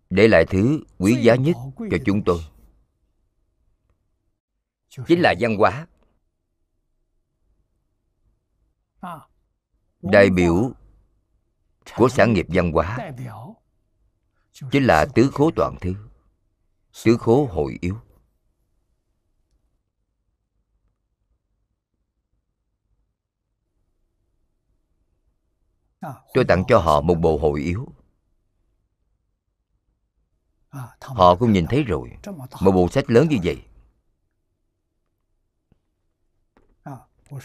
[0.09, 2.39] để lại thứ quý giá nhất cho chúng tôi.
[5.07, 5.87] Chính là văn hóa.
[10.01, 10.71] Đại biểu
[11.95, 12.97] của sản nghiệp văn hóa.
[14.71, 15.95] chính là tứ khố toàn thư
[17.03, 17.97] tứ khố hội yếu.
[26.33, 27.96] Tôi tặng cho họ một bộ hội yếu
[30.99, 32.09] họ cũng nhìn thấy rồi.
[32.61, 33.63] Một bộ sách lớn như vậy.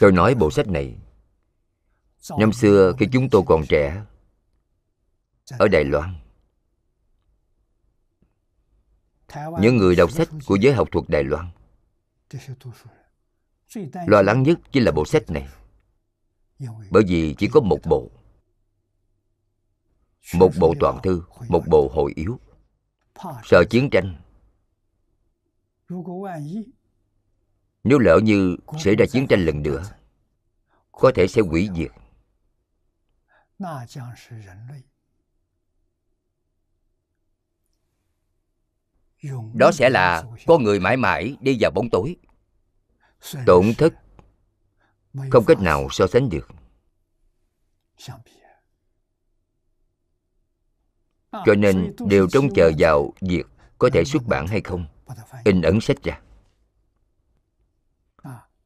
[0.01, 0.99] Tôi nói bộ sách này.
[2.39, 4.05] Năm xưa khi chúng tôi còn trẻ,
[5.59, 6.15] ở đài loan,
[9.61, 11.51] những người đọc sách của giới học thuật đài loan,
[14.07, 15.49] lo lắng nhất chính là bộ sách này.
[16.91, 18.11] Bởi vì chỉ có một bộ
[20.35, 22.39] một bộ toàn thư, một bộ hội yếu
[23.45, 24.17] sợ chiến tranh.
[27.85, 29.83] Nếu lỡ như xảy ra chiến tranh lần nữa,
[30.93, 31.91] có thể sẽ hủy diệt.
[39.55, 42.17] Đó sẽ là con người mãi mãi đi vào bóng tối.
[43.47, 43.95] Tổn thất
[45.31, 46.49] không cách nào so sánh được
[51.33, 53.47] cho nên đều trông chờ vào việc
[53.79, 54.87] có thể xuất bản hay không.
[55.45, 56.21] In ấn sách ra.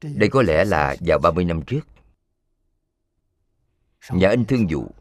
[0.01, 1.81] Đây có lẽ là vào 30 năm trước.
[4.11, 4.91] Nhà in thương vụ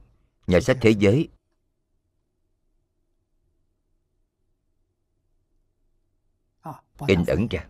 [0.46, 1.28] Nhà sách thế giới.
[7.06, 7.68] In ấn ra.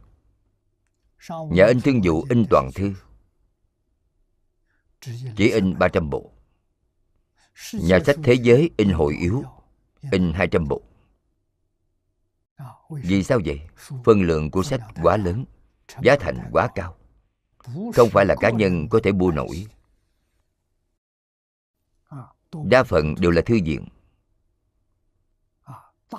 [1.29, 2.95] Nhà in thương vụ in toàn thư.
[5.37, 6.33] Chỉ in 300 bộ.
[7.73, 9.45] Nhà sách thế giới in hội yếu
[10.11, 10.83] In 200 bộ.
[12.91, 13.61] Vì sao vậy?
[14.05, 15.45] Phân lượng của sách quá lớn,
[16.03, 16.97] Giá thành quá cao.
[17.95, 19.67] Không phải là cá nhân có thể mua nổi.
[22.65, 23.89] Đa phần đều là thư viện.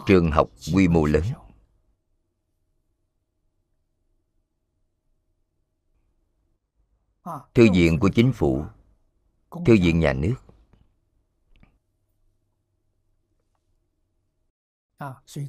[0.05, 1.23] Trường học quy mô lớn.
[7.53, 8.65] Thư viện của chính phủ,
[9.51, 10.35] thư viện nhà nước.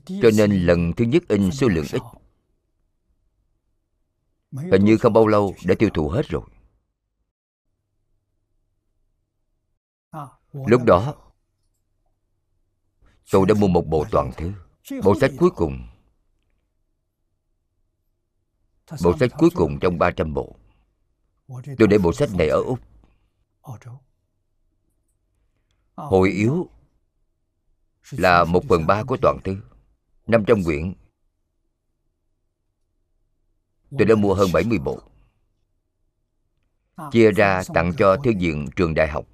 [0.07, 2.03] Cho nên lần thứ nhất in số lượng ít.
[4.53, 6.43] Hình như không bao lâu đã tiêu thụ hết rồi.
[10.53, 11.15] Lúc đó,
[13.31, 14.53] tôi đã mua một bộ toàn thư
[15.05, 15.89] bộ sách cuối cùng.
[19.05, 20.57] Bộ sách cuối cùng trong 300 bộ.
[21.49, 22.79] Tôi để bộ sách này ở úc.
[25.97, 26.71] Hồi yếu
[28.11, 29.57] là một phần ba của toàn thư
[30.27, 30.95] 500 quyển
[33.99, 35.03] tôi đã mua hơn 70 bộ,
[37.11, 39.27] chia ra tặng cho thư viện trường đại học.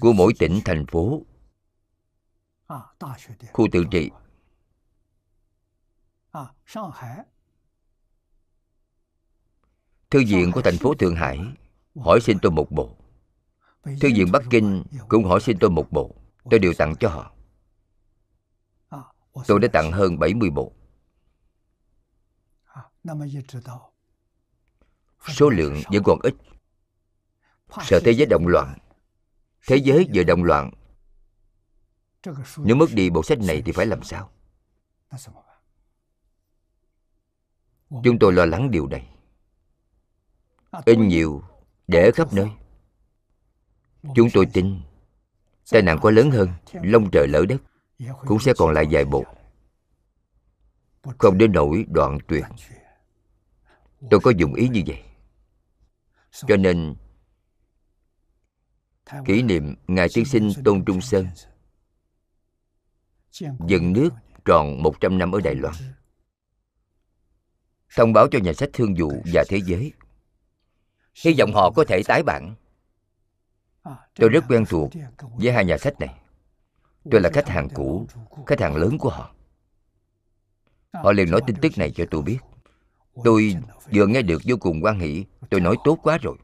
[0.00, 1.22] Của mỗi tỉnh, thành phố,
[3.52, 4.10] khu tự trị.
[10.10, 11.38] Thư viện của thành phố thượng hải
[11.96, 12.95] hỏi xin tôi một bộ
[13.86, 16.14] thư viện bắc kinh cũng hỏi xin tôi một bộ,
[16.50, 17.32] tôi đều tặng cho họ.
[19.46, 20.72] Tôi đã tặng hơn 70 bộ.
[25.28, 26.34] Số lượng vẫn còn ít.
[27.82, 28.78] Sợ thế giới động loạn.
[29.66, 30.70] Thế giới vừa động loạn.
[32.56, 34.30] Nếu mất đi bộ sách này thì phải làm sao?
[38.04, 39.10] Chúng tôi lo lắng điều này.
[40.84, 41.42] In nhiều
[41.86, 42.50] để khắp nơi
[44.14, 44.80] chúng tôi tin
[45.70, 47.62] tai nạn có lớn hơn, lông trời lỡ đất,
[48.26, 49.24] cũng sẽ còn lại vài bộ.
[51.18, 52.44] Không đến nỗi đoạn tuyệt
[54.10, 55.02] tôi có dùng ý như vậy.
[56.46, 56.94] Cho nên,
[59.24, 61.26] kỷ niệm ngài tiên sinh tôn trung sơn,
[63.66, 64.10] dựng nước
[64.44, 65.74] tròn 100 năm ở Đài Loan,
[67.96, 69.92] thông báo cho nhà sách thương vụ và thế giới.
[71.24, 72.54] Hy vọng họ có thể tái bản
[74.14, 74.90] tôi rất quen thuộc
[75.20, 76.14] với hai nhà sách này.
[77.10, 78.06] Tôi là khách hàng cũ,
[78.46, 79.30] khách hàng lớn của họ.
[80.92, 82.38] Họ liền nói tin tức này cho tôi biết.
[83.24, 83.56] Tôi
[83.92, 85.24] vừa nghe được vô cùng quan hỷ.
[85.50, 86.36] Tôi nói tốt quá rồi.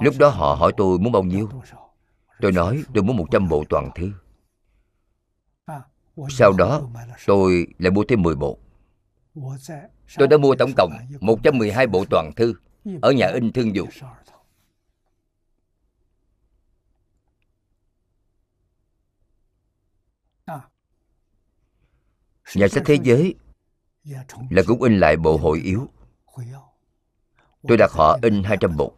[0.00, 1.48] Lúc đó họ hỏi tôi muốn bao nhiêu.
[2.40, 4.12] Tôi nói tôi muốn 100 bộ toàn thư.
[6.28, 6.82] Sau đó,
[7.26, 8.58] tôi lại mua thêm 10 bộ.
[10.18, 12.54] Tôi đã mua tổng cộng 112 bộ toàn thư
[13.02, 13.84] ở nhà in thương vụ.
[22.54, 23.34] Nhà sách thế giới
[24.50, 25.88] là cũng in lại bộ hội yếu.
[27.68, 28.94] Tôi đặt họ in 200 bộ.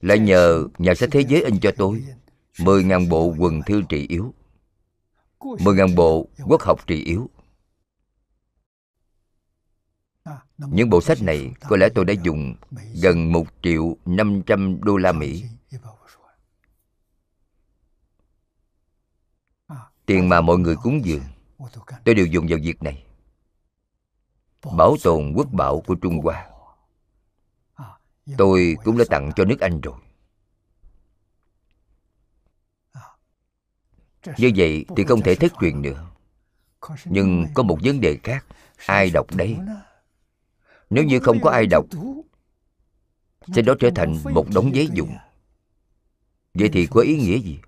[0.00, 2.04] Lại nhờ nhà sách thế giới in cho tôi
[2.58, 4.34] 10.000 bộ quần thư trị yếu
[5.38, 7.30] 10.000 bộ quốc học trị yếu
[10.58, 12.54] Những bộ sách này có lẽ tôi đã dùng
[13.02, 15.44] gần 1 triệu 500 đô la Mỹ.
[20.06, 21.24] Tiền mà mọi người cúng dường,
[22.04, 23.04] tôi đều dùng vào việc này.
[24.76, 26.50] Bảo tồn quốc bảo của Trung Hoa.
[28.38, 29.94] Tôi cũng đã tặng cho nước Anh rồi.
[34.38, 36.06] Như vậy thì không thể thất truyền nữa.
[37.04, 38.46] Nhưng có một vấn đề khác,
[38.86, 39.56] ai đọc đấy?
[40.90, 41.84] Nếu như không có ai đọc
[43.54, 45.16] Sẽ đó trở thành một đống giấy dụng
[46.54, 47.60] Vậy thì có ý nghĩa gì?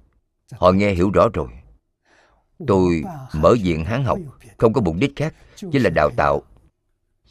[0.53, 1.49] Họ nghe hiểu rõ rồi
[2.67, 3.03] Tôi
[3.35, 4.19] mở viện hán học
[4.57, 6.43] Không có mục đích khác Chỉ là đào tạo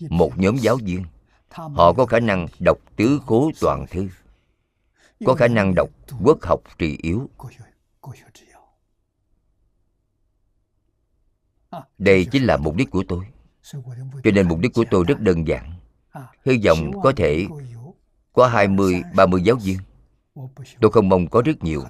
[0.09, 1.03] Một nhóm giáo viên.
[1.49, 4.07] Họ có khả năng đọc tứ cố toàn thư
[5.25, 5.89] Có khả năng đọc
[6.23, 7.29] quốc học trì yếu.
[11.97, 13.25] Đây chính là mục đích của tôi.
[14.23, 15.71] Cho nên mục đích của tôi rất đơn giản.
[16.45, 17.47] Hy vọng có thể
[18.33, 19.77] có 20, 30 giáo viên.
[20.81, 21.83] Tôi không mong có rất nhiều.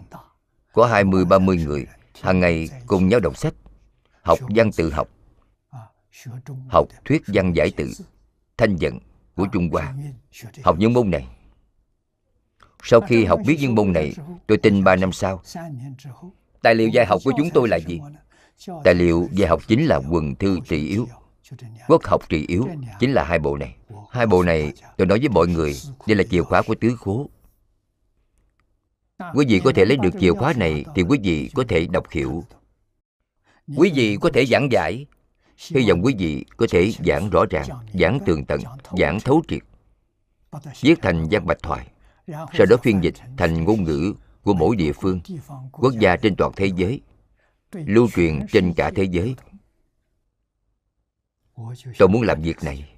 [0.74, 1.86] Có 20, 30 người
[2.22, 3.54] hàng ngày cùng nhau đọc sách,
[4.22, 5.08] Học văn tự học
[6.70, 7.92] Học thuyết văn giải tự,
[8.58, 9.00] Thanh vận
[9.36, 9.94] của Trung Hoa.
[10.64, 11.28] Học những môn này.
[12.84, 14.14] Sau khi học biết những môn này,
[14.48, 15.42] Tôi tin 3 năm sau,
[16.62, 18.00] Tài liệu dạy học của chúng tôi là gì?
[18.84, 21.08] Tài liệu dạy học chính là quần thư trị yếu.
[21.88, 22.68] Quốc học trị yếu
[23.00, 23.76] chính là hai bộ này.
[24.12, 25.76] Hai bộ này tôi nói với mọi người,
[26.08, 27.30] Đây là chìa khóa của tứ khố.
[29.34, 32.10] Quý vị có thể lấy được chìa khóa này Thì quý vị có thể đọc
[32.12, 32.44] hiểu.
[33.76, 35.06] Quý vị có thể giảng giải.
[35.70, 38.62] Hy vọng quý vị có thể giảng rõ ràng, Giảng tường tận,
[38.98, 39.62] Giảng thấu triệt.
[40.82, 41.88] Viết thành văn bạch thoại.
[42.28, 44.14] Sau đó phiên dịch thành ngôn ngữ
[44.44, 45.20] Của mỗi địa phương,
[45.72, 47.02] Quốc gia trên toàn thế giới,
[47.72, 49.36] Lưu truyền trên cả thế giới.
[51.98, 52.90] Tôi muốn làm việc này.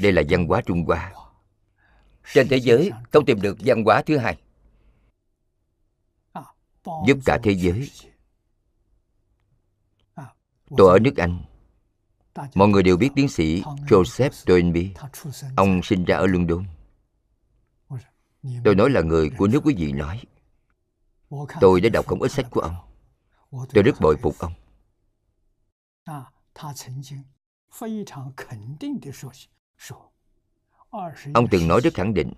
[0.00, 1.12] Đây là văn hóa Trung Hoa.
[2.32, 4.38] Trên thế giới không tìm được văn hóa thứ hai.
[7.06, 7.90] Giúp cả thế giới.
[10.76, 11.44] Tôi ở nước Anh.
[12.54, 14.90] Mọi người đều biết tiến sĩ Joseph Toynbee.
[15.56, 16.64] Ông sinh ra ở London.
[18.64, 20.22] Tôi nói là người của nước quý vị nói.
[21.60, 22.76] Tôi đã đọc không ít sách của ông.
[23.50, 24.52] Tôi rất bội phục ông.
[31.34, 32.32] Ông từng nói rất khẳng định.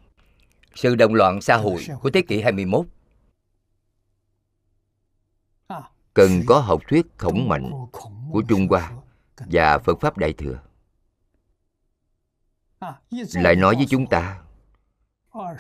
[0.75, 2.87] Sự động loạn xã hội của thế kỷ 21
[6.15, 7.71] Cần có học thuyết khổng mạnh
[8.33, 8.93] của Trung Hoa
[9.37, 10.61] và Phật Pháp Đại Thừa.
[13.35, 14.43] Lại nói với chúng ta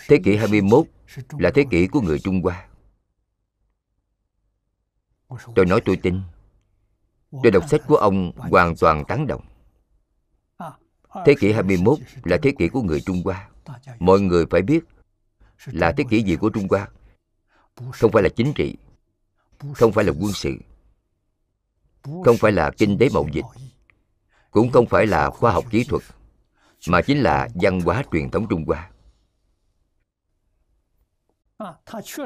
[0.08, 0.86] Thế kỷ 21
[1.38, 2.68] là thế kỷ của người Trung Hoa.
[5.54, 6.20] Tôi nói tôi tin.
[7.42, 9.53] Tôi đọc sách của ông hoàn toàn tán đồng
[11.26, 13.48] Thế kỷ 21 là thế kỷ của người Trung Hoa.
[13.98, 14.80] Mọi người phải biết
[15.66, 16.88] là thế kỷ gì của Trung Hoa.
[17.92, 18.76] Không phải là chính trị,
[19.74, 20.56] không phải là quân sự,
[22.24, 23.44] không phải là kinh tế mậu dịch,
[24.50, 26.02] cũng không phải là khoa học kỹ thuật,
[26.88, 28.90] mà chính là văn hóa truyền thống trung hoa.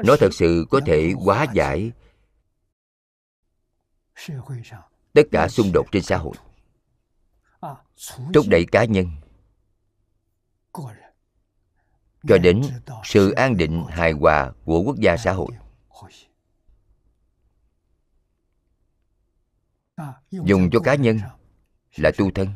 [0.03, 1.91] Nó thật sự có thể hóa giải
[5.13, 6.33] tất cả xung đột trên xã hội
[8.33, 9.07] thúc đẩy cá nhân.
[12.27, 12.61] Cho đến
[13.03, 15.47] sự an định hài hòa của quốc gia xã hội.
[20.31, 21.19] Dùng cho cá nhân
[21.95, 22.47] là tu thân.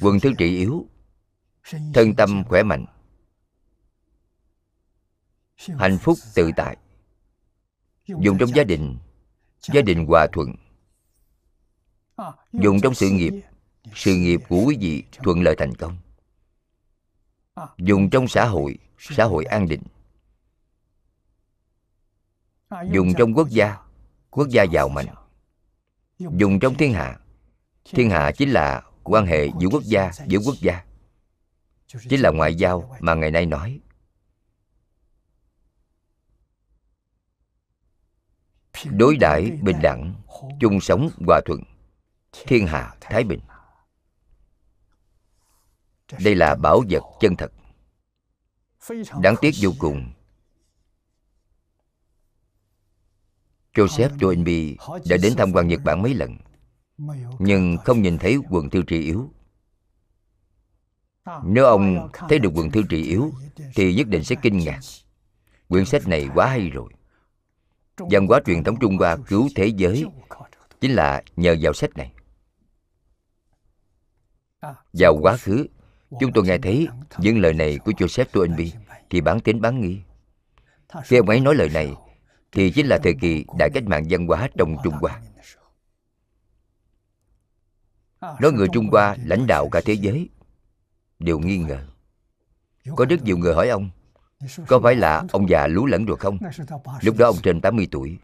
[0.00, 0.86] Quân thứ trị yếu.
[1.94, 2.86] thân tâm khỏe mạnh.
[5.56, 6.76] Hạnh phúc tự tại.
[8.06, 8.98] dùng trong gia đình
[9.62, 10.54] gia đình hòa thuận.
[12.52, 13.32] Dùng trong sự nghiệp
[13.94, 15.96] sự nghiệp của quý vị thuận lợi thành công.
[17.78, 19.82] Dùng trong xã hội xã hội an định.
[22.90, 23.76] Dùng trong quốc gia
[24.30, 25.06] quốc gia giàu mạnh.
[26.18, 27.18] Dùng trong thiên hạ.
[27.84, 30.84] Thiên hạ chính là quan hệ giữa quốc gia, giữa quốc gia.
[31.86, 33.80] Chính là ngoại giao mà ngày nay nói.
[38.84, 40.14] Đối đãi bình đẳng,
[40.60, 41.60] chung sống hòa thuận.
[42.46, 43.40] Thiên hạ, thái bình.
[46.24, 47.52] Đây là bảo vật chân thật.
[49.20, 50.12] Đáng tiếc vô cùng.
[53.74, 54.76] Joseph joinby
[55.08, 56.36] đã đến thăm quan nhật bản mấy lần,
[57.38, 59.30] nhưng không nhìn thấy quần thư trị yếu.
[61.44, 63.32] Nếu ông thấy được quần thư trị yếu,
[63.74, 64.80] thì nhất định sẽ kinh ngạc.
[65.68, 66.92] Quyển sách này quá hay rồi
[67.98, 70.04] văn hóa truyền thống trung hoa cứu thế giới
[70.80, 72.12] chính là nhờ vào sách này.
[74.92, 75.66] Vào quá khứ,
[76.20, 76.88] chúng tôi nghe thấy
[77.18, 78.70] những lời này của joseph toynbee
[79.10, 79.98] thì bán tính bán nghi.
[81.04, 81.94] Khi ông ấy nói lời này,
[82.52, 85.20] thì chính là thời kỳ đại cách mạng văn hóa trong trung hoa.
[88.20, 90.28] Nói người trung hoa lãnh đạo cả thế giới.
[91.18, 91.86] Đều nghi ngờ.
[92.96, 93.90] Có rất nhiều người hỏi ông
[94.66, 96.38] có phải là ông già lú lẫn rồi không?
[97.00, 98.18] lúc đó ông trên 80 tuổi.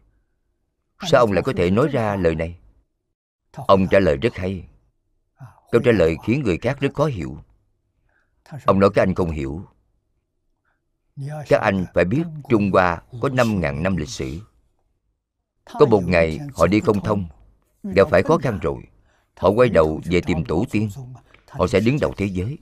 [1.02, 2.58] Sao ông lại có thể nói ra lời này?
[3.52, 4.68] Ông trả lời rất hay.
[5.70, 7.38] Câu trả lời khiến người khác rất khó hiểu.
[8.64, 9.62] Ông nói các anh không hiểu.
[11.48, 14.40] Các anh phải biết trung hoa có 5.000 năm lịch sử.
[15.64, 17.26] Có một ngày họ đi không thông
[17.82, 18.82] gặp phải khó khăn rồi.
[19.36, 20.90] Họ quay đầu về tìm tổ tiên.
[21.48, 22.58] họ sẽ đứng đầu thế giới.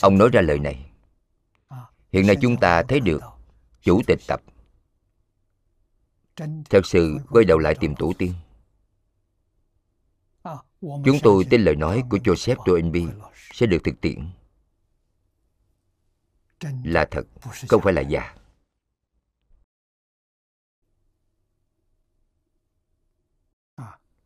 [0.00, 0.86] Ông nói ra lời này
[2.12, 3.20] hiện nay chúng ta thấy được
[3.82, 4.42] chủ tịch tập.
[6.70, 8.34] Thật sự quay đầu lại tìm tổ tiên.
[10.80, 13.14] Chúng tôi tin lời nói của joseph toynbee
[13.52, 14.28] sẽ được thực tiễn.
[16.84, 17.26] Là thật,
[17.68, 18.34] không phải là giả.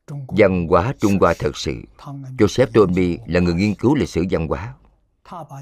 [0.08, 1.82] Văn hóa trung hoa thật sự.
[2.38, 4.74] Joseph toynbee là người nghiên cứu lịch sử văn hóa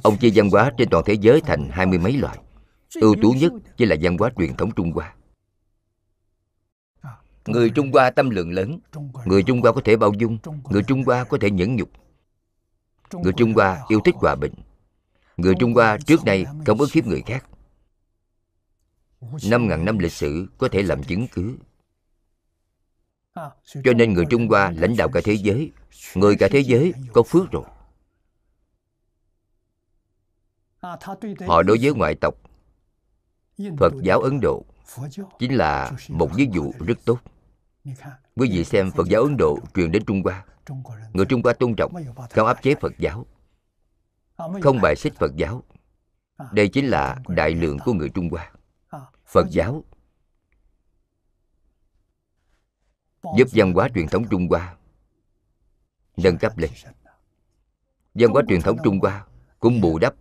[0.03, 2.39] ông chia văn hóa trên toàn thế giới thành hai mươi mấy loại.
[3.01, 5.15] Ưu tú nhất chính là văn hóa truyền thống trung hoa.
[7.47, 8.79] Người trung hoa tâm lượng lớn.
[9.25, 10.39] Người trung hoa có thể bao dung.
[10.71, 11.91] Người trung hoa có thể nhẫn nhục.
[13.13, 14.53] Người trung hoa yêu thích hòa bình.
[15.37, 17.47] Người trung hoa trước nay không ức hiếp người khác.
[19.45, 21.57] Năm ngàn năm lịch sử có thể làm chứng cứ.
[23.85, 25.73] Cho nên người trung hoa lãnh đạo cả thế giới.
[26.15, 27.65] Người cả thế giới có phước rồi
[31.47, 32.35] họ đối với ngoại tộc.
[33.79, 34.65] Phật giáo ấn độ
[35.39, 37.19] chính là một ví dụ rất tốt.
[38.37, 40.45] Quý vị xem phật giáo ấn độ truyền đến trung hoa.
[41.13, 41.93] Người trung hoa tôn trọng
[42.31, 43.27] không áp chế phật giáo
[44.63, 45.63] không bài xích phật giáo.
[46.53, 48.53] Đây chính là đại lượng của người trung hoa.
[49.27, 49.85] Phật giáo
[53.37, 54.77] giúp văn hóa truyền thống trung hoa
[56.17, 56.71] nâng cấp lên.
[58.15, 59.28] văn hóa truyền thống trung hoa
[59.59, 60.15] cũng bù đắp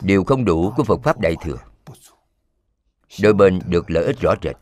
[0.00, 1.56] điều không đủ của phật pháp đại thừa.
[3.22, 4.56] Đôi bên được lợi ích rõ rệt,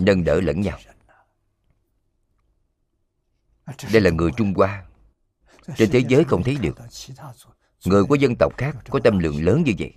[0.00, 0.78] nâng đỡ lẫn nhau.
[3.92, 4.84] Đây là người trung hoa.
[5.76, 6.78] Trên thế giới không thấy được.
[7.84, 9.94] Người của dân tộc khác có tâm lượng lớn như vậy.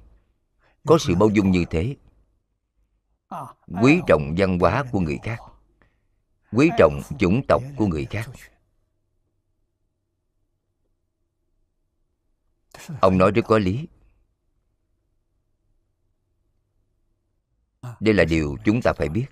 [0.88, 1.96] Có sự bao dung như thế.
[3.82, 5.40] Quý trọng văn hóa của người khác.
[6.52, 8.30] Quý trọng chủng tộc của người khác.
[13.02, 13.88] Ông nói rất có lý.
[18.00, 19.26] Đây là điều chúng ta phải biết.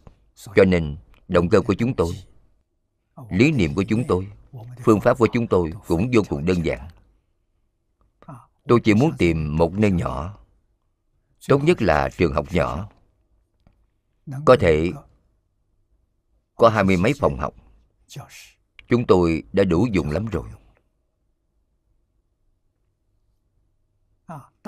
[0.56, 0.98] Cho nên,
[1.28, 2.14] động cơ của chúng tôi,
[3.30, 4.28] lý niệm của chúng tôi,
[4.84, 6.88] phương pháp của chúng tôi cũng vô cùng đơn giản.
[8.68, 10.38] Tôi chỉ muốn tìm một nơi nhỏ,
[11.48, 12.90] tốt nhất là trường học nhỏ.
[14.46, 14.92] Có thể
[16.56, 17.54] có hai mươi mấy phòng học.
[18.88, 20.50] Chúng tôi đã đủ dùng lắm rồi.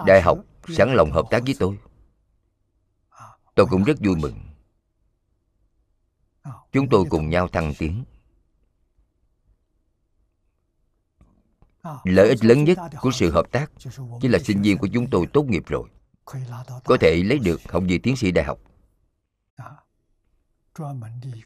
[0.06, 1.80] Đại học sẵn lòng hợp tác với tôi.
[3.56, 4.40] Tôi cũng rất vui mừng.
[6.72, 8.04] Chúng tôi cùng nhau thăng tiến.
[12.04, 13.72] Lợi ích lớn nhất của sự hợp tác
[14.22, 15.90] chính là sinh viên của chúng tôi tốt nghiệp rồi.
[16.84, 18.60] Có thể lấy được học vị tiến sĩ đại học.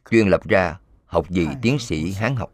[0.09, 2.51] Chuyên lập ra học vị tiến sĩ hán học.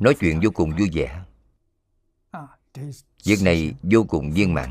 [0.00, 1.24] Nói chuyện vô cùng vui vẻ
[3.24, 4.70] việc này vô cùng viên mãn.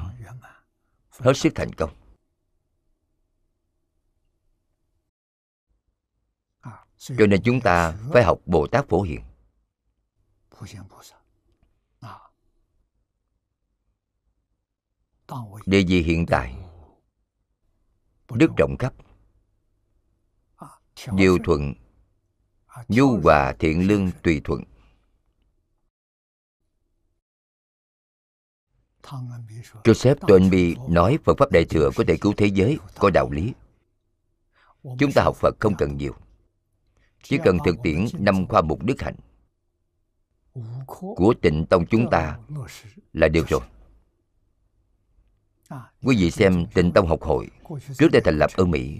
[1.10, 1.96] Hết sức thành công.
[6.98, 9.22] Cho nên chúng ta phải học bồ tát phổ hiền.
[15.66, 16.56] Địa vị hiện tại,
[18.30, 18.94] đức rộng khắp
[21.14, 21.74] điều thuận
[22.88, 24.64] Du hòa thiện lương tùy thuận.
[29.84, 33.54] Joseph Toynbee nói Phật Pháp Đại Thừa có thể cứu thế giới, có đạo lý.
[34.84, 36.16] Chúng ta học Phật không cần nhiều.
[37.24, 39.16] Chỉ cần thực tiễn năm khoa mục đức hạnh
[41.16, 42.40] của tịnh tông chúng ta
[43.14, 43.62] là được rồi.
[46.04, 47.48] Quý vị xem tịnh tông học hội
[47.98, 49.00] trước đây thành lập ở Mỹ,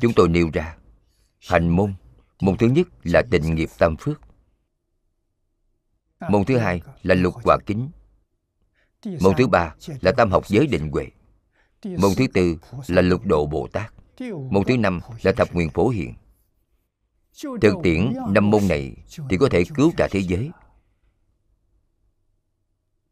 [0.00, 0.76] chúng tôi nêu ra
[1.48, 1.94] hành môn.
[2.40, 4.20] Môn thứ nhất là tịnh nghiệp tam phước.
[6.30, 7.90] Môn thứ hai là lục quả kính
[9.04, 11.06] Môn thứ ba là tam học giới định huệ.
[11.84, 12.56] Môn thứ tư
[12.86, 13.92] là lục độ Bồ Tát.
[14.50, 16.14] Môn thứ năm là thập nguyện phổ hiện
[17.42, 18.96] Thực tiễn năm môn này
[19.30, 20.50] thì có thể cứu cả thế giới.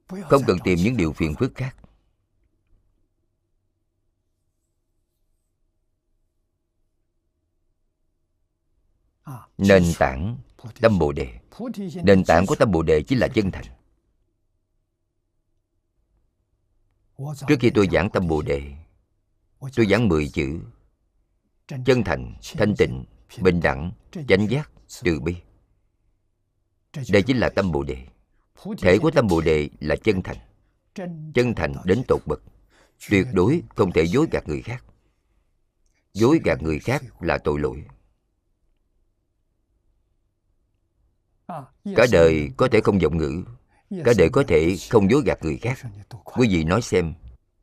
[0.07, 1.77] Không cần tìm những điều phiền phức khác.
[9.59, 10.39] Nền tảng
[10.81, 11.39] tâm Bồ Đề.
[12.05, 13.65] Nền tảng của tâm Bồ Đề chính là chân thành.
[17.19, 18.73] Trước khi tôi giảng tâm Bồ Đề
[19.77, 20.61] Tôi giảng 10 chữ.
[21.85, 23.05] Chân thành, thanh tịnh,
[23.41, 23.93] bình đẳng,
[24.29, 24.71] chánh giác,
[25.03, 25.37] từ bi.
[27.11, 28.07] Đây chính là tâm Bồ Đề.
[28.79, 30.37] Thể của tâm Bồ Đề là chân thành.
[31.35, 32.43] Chân thành đến tột bậc.
[33.11, 34.85] Tuyệt đối không thể dối gạt người khác.
[36.13, 37.85] Dối gạt người khác là tội lỗi.
[41.97, 43.45] Cả đời có thể không giọng ngữ.
[44.05, 45.79] Cả đời có thể không dối gạt người khác.
[46.25, 47.15] Quý vị nói xem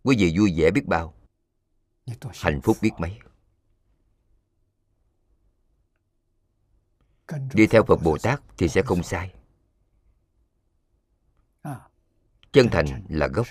[0.03, 1.13] Quý vị vui vẻ biết bao.
[2.33, 3.19] Hạnh phúc biết mấy.
[7.53, 9.33] Đi theo Phật Bồ Tát thì sẽ không sai.
[12.51, 13.47] Chân thành là gốc.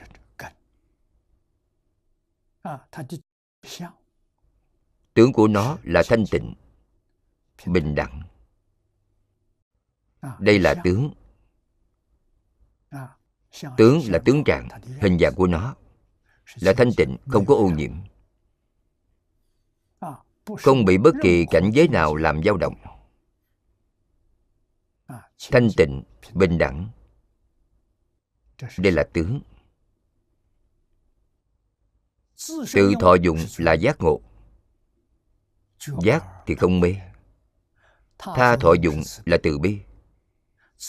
[5.15, 6.55] Tướng của nó là thanh tịnh
[7.66, 8.23] Bình đẳng.
[10.39, 11.15] Đây là tướng
[13.77, 14.68] Tướng là tướng trạng
[15.01, 15.74] Hình dạng của nó
[16.55, 17.93] Là thanh tịnh, không có ô nhiễm.
[20.59, 22.74] Không bị bất kỳ cảnh giới nào làm dao động.
[25.51, 26.02] Thanh tịnh,
[26.32, 26.89] bình đẳng.
[28.78, 29.40] Đây là tướng.
[32.72, 34.20] Tự thọ dụng là giác ngộ.
[36.02, 36.97] Giác thì không mê.
[38.18, 39.81] Tha thọ dụng là từ bi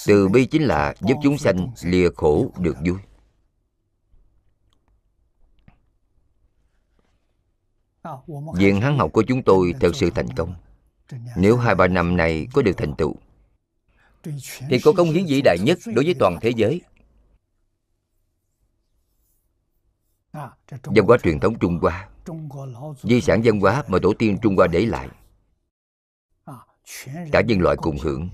[0.07, 2.97] từ bi chính là giúp chúng sanh lìa khổ được vui.
[8.55, 10.55] Viện hán học của chúng tôi thật sự thành công.
[11.35, 13.15] Nếu hai ba năm này có được thành tựu,
[14.69, 16.81] Thì có công hiến vĩ đại nhất đối với toàn thế giới.
[20.67, 22.09] Văn hóa truyền thống Trung Hoa,
[23.03, 25.09] Di sản văn hóa mà tổ tiên Trung Hoa để lại,
[27.31, 28.29] Cả nhân loại cùng hưởng.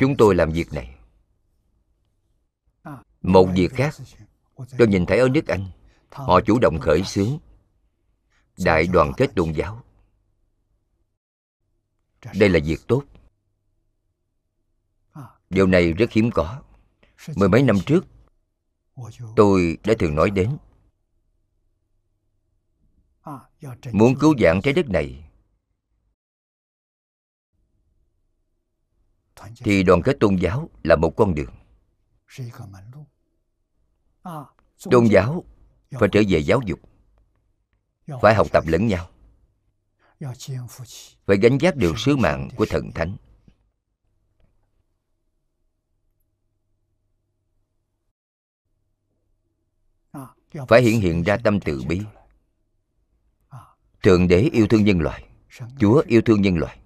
[0.00, 0.96] Chúng tôi làm việc này.
[3.22, 3.94] Một việc khác,
[4.78, 5.66] tôi nhìn thấy ở nước anh,
[6.10, 7.38] họ chủ động khởi xướng
[8.58, 9.82] đại đoàn kết tôn giáo.
[12.34, 13.04] Đây là việc tốt.
[15.50, 16.62] Điều này rất hiếm có.
[17.36, 18.04] Mười mấy năm trước,
[19.36, 20.56] tôi đã thường nói đến,
[23.92, 25.31] muốn cứu vãn trái đất này
[29.56, 31.54] thì đoàn kết tôn giáo là một con đường.
[34.22, 34.40] À,
[34.90, 35.44] tôn giáo
[35.90, 36.80] phải trở về giáo dục
[38.22, 39.10] phải học tập lẫn nhau.
[41.26, 43.16] Phải gánh vác được sứ mạng của thần thánh.
[50.68, 52.00] Phải hiện hiện ra tâm từ bi.
[54.02, 55.28] thượng đế yêu thương nhân loại.
[55.78, 56.81] Chúa yêu thương nhân loại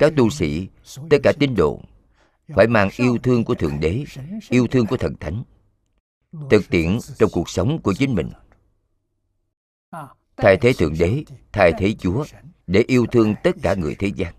[0.00, 0.68] các tu sĩ
[1.10, 1.80] tất cả tín đồ
[2.48, 4.04] phải mang yêu thương của thượng đế
[4.48, 5.42] yêu thương của thần thánh
[6.50, 8.30] thực tiễn trong cuộc sống của chính mình.
[10.36, 12.24] Thay thế thượng đế thay thế chúa
[12.66, 14.34] để yêu thương tất cả người thế gian.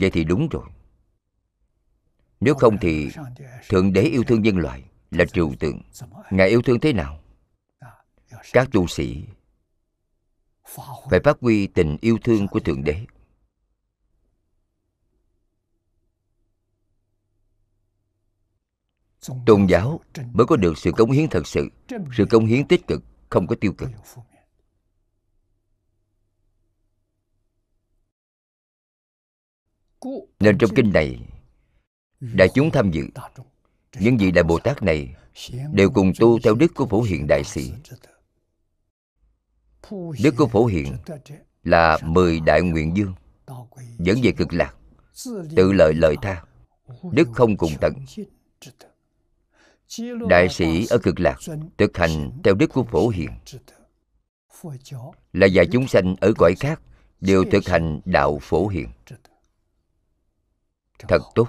[0.00, 0.64] Vậy thì đúng rồi.
[2.40, 3.08] Nếu không thì
[3.68, 5.82] thượng đế yêu thương nhân loại là trừu tượng.
[6.30, 7.20] Ngài yêu thương thế nào?
[8.52, 9.24] Các tu sĩ
[11.10, 13.06] phải phát huy tình yêu thương của thượng đế.
[19.46, 20.00] Tôn giáo
[20.32, 21.68] mới có được sự cống hiến thật sự.
[22.16, 23.90] Sự cống hiến tích cực, không có tiêu cực.
[30.40, 31.18] Nên trong kinh này,
[32.20, 33.02] đại chúng tham dự,
[34.00, 35.14] những vị đại bồ tát này
[35.72, 37.72] đều cùng tu theo đức của phổ hiền đại sĩ
[40.22, 40.96] đức của phổ hiện
[41.64, 43.14] là mười đại nguyện dương,
[43.98, 44.74] dẫn về cực lạc,
[45.56, 46.44] tự lợi lợi tha.
[47.12, 47.94] Đức không cùng tận,
[50.28, 51.36] đại sĩ ở cực lạc
[51.78, 53.30] thực hành theo đức của phổ hiện
[55.32, 56.80] là dạy chúng sanh ở cõi khác
[57.20, 58.88] đều thực hành đạo phổ hiện
[60.98, 61.48] thật tốt.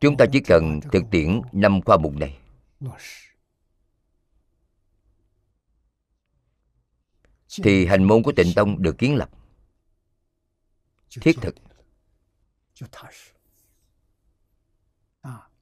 [0.00, 2.38] Chúng ta chỉ cần thực tiễn năm khoa mục này.
[7.62, 9.30] Thì hành môn của tịnh tông được kiến lập.
[11.20, 11.54] Thiết thực.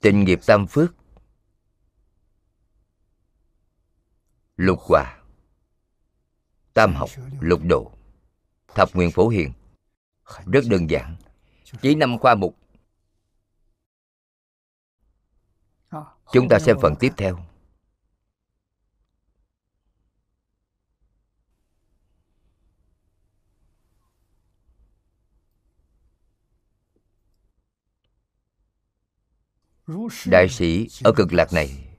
[0.00, 0.94] Tình nghiệp tam phước.
[4.56, 5.22] Lục hòa.
[6.74, 7.10] Tam học,
[7.40, 7.92] lục độ.
[8.68, 9.52] Thập nguyện phổ hiền.
[10.46, 11.16] Rất đơn giản.
[11.82, 12.58] Chỉ năm khoa mục.
[16.32, 17.51] Chúng ta xem phần tiếp theo.
[30.26, 31.92] Đại sĩ ở cực lạc này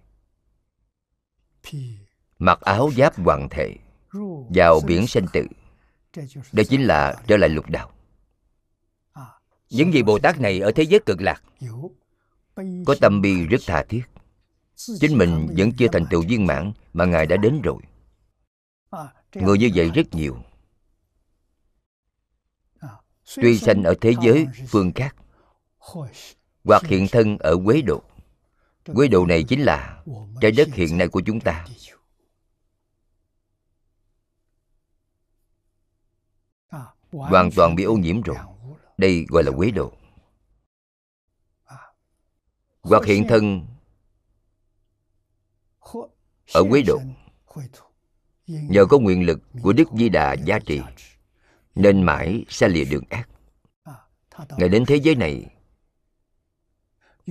[2.40, 3.76] mặc áo giáp hoàng thể
[4.56, 5.48] vào biển sanh tử.
[6.52, 7.91] Đây chính là trở lại lục đạo.
[9.70, 11.44] Những vị bồ tát này ở thế giới cực lạc
[12.86, 14.03] có tâm bi rất tha thiết.
[14.76, 17.82] Chính mình vẫn chưa thành tựu viên mãn mà ngài đã đến rồi.
[19.34, 20.38] Người như vậy rất nhiều.
[23.36, 25.15] Tuy sanh ở thế giới phương khác
[26.64, 28.03] hoặc hiện thân ở quế độ
[28.95, 30.03] quế độ này chính là
[30.41, 31.65] trái đất hiện nay của chúng ta.
[37.11, 38.38] Hoàn toàn bị ô nhiễm rồi.
[38.98, 39.94] Đây gọi là quế độ
[42.81, 43.65] hoặc hiện thân
[46.53, 46.99] ở quế độ
[48.45, 50.81] nhờ có nguyện lực của đức di đà gia trì
[51.76, 53.30] nên mãi xa lìa đường ác.
[54.57, 55.53] Ngài đến thế giới này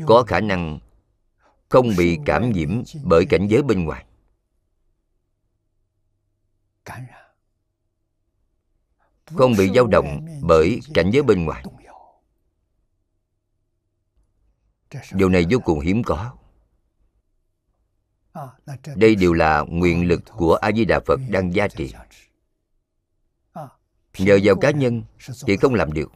[0.07, 0.79] có khả năng
[1.69, 4.05] không bị cảm nhiễm bởi cảnh giới bên ngoài.
[9.27, 11.65] Không bị dao động bởi cảnh giới bên ngoài.
[15.13, 16.37] điều này vô cùng hiếm có.
[18.97, 21.93] Đây đều là nguyện lực của a di đà phật đang gia trì.
[24.19, 25.03] nhờ vào cá nhân
[25.47, 26.13] thì không làm được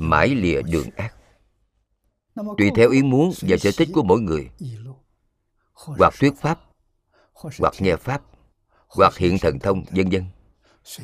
[0.00, 1.14] mãi lìa đường ác.
[2.58, 4.50] Tùy theo ý muốn và sở thích của mỗi người.
[5.72, 6.60] Hoặc thuyết pháp,
[7.32, 8.22] hoặc nghe pháp,
[8.88, 10.24] hoặc hiện thần thông, vân vân.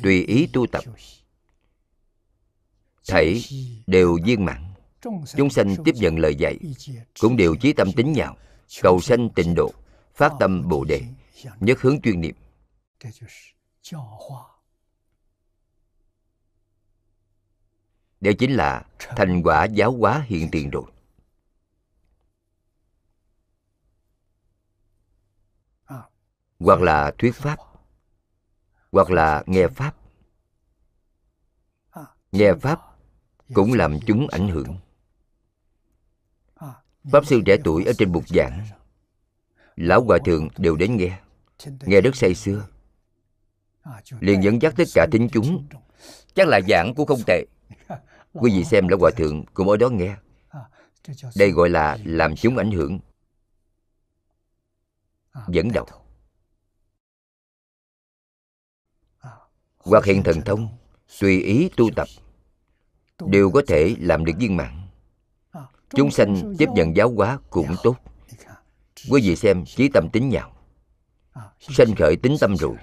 [0.03, 0.83] Tùy ý tu tập.
[3.07, 3.43] Thảy
[3.87, 4.63] đều viên mãn.
[5.37, 6.57] Chúng sanh tiếp nhận lời dạy,
[7.19, 8.37] cũng đều chí tâm tính nhau
[8.81, 9.71] cầu sanh tịnh độ,
[10.15, 11.03] phát tâm bồ đề,
[11.59, 12.35] nhất hướng chuyên niệm.
[18.21, 20.83] Đó chính là thành quả giáo hóa hiện tiền rồi
[26.59, 27.59] hoặc là thuyết pháp.
[28.91, 29.95] Hoặc là nghe pháp.
[32.31, 32.81] Nghe pháp
[33.53, 34.77] cũng làm chúng ảnh hưởng.
[37.11, 38.65] Pháp sư trẻ tuổi ở trên bục giảng,
[39.75, 41.19] lão hòa thượng đều đến nghe.
[41.81, 42.67] Nghe rất say sưa.
[44.19, 45.67] Liền dẫn dắt tất cả thính chúng.
[46.35, 47.45] Chắc là giảng cũng không tệ
[48.39, 50.15] quý vị xem lão hòa thượng cũng ở đó nghe.
[51.35, 52.99] Đây gọi là làm chúng ảnh hưởng.
[55.47, 55.85] Dẫn đầu.
[59.77, 60.69] Hoặc hiện thần thông
[61.19, 62.07] tùy ý tu tập.
[63.27, 64.87] đều có thể làm được viên mãn.
[65.89, 67.95] Chúng sanh tiếp nhận giáo hóa cũng tốt.
[69.09, 70.53] Quý vị xem chí tâm tính nhạo.
[71.59, 72.75] Sanh khởi tính tâm rồi.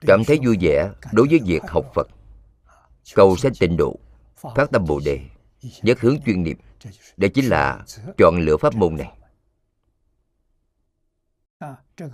[0.00, 2.08] Cảm thấy vui vẻ đối với việc học phật
[3.14, 3.98] cầu sanh tịnh độ,
[4.36, 5.20] phát tâm bồ đề
[5.82, 6.56] nhất hướng chuyên niệm.
[7.16, 7.84] Đây chính là
[8.18, 9.12] chọn lựa pháp môn này.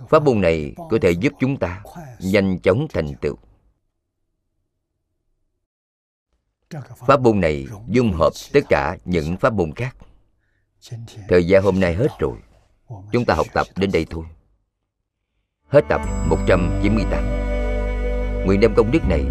[0.09, 1.83] Pháp môn này có thể giúp chúng ta
[2.19, 3.35] nhanh chóng thành tựu.
[7.07, 9.95] Pháp môn này dung hợp tất cả những pháp môn khác.
[11.27, 12.37] Thời gian hôm nay hết rồi,
[13.11, 14.25] chúng ta học tập đến đây thôi.
[15.67, 17.43] Hết tập 198
[18.45, 19.23] nguyện đem công đức này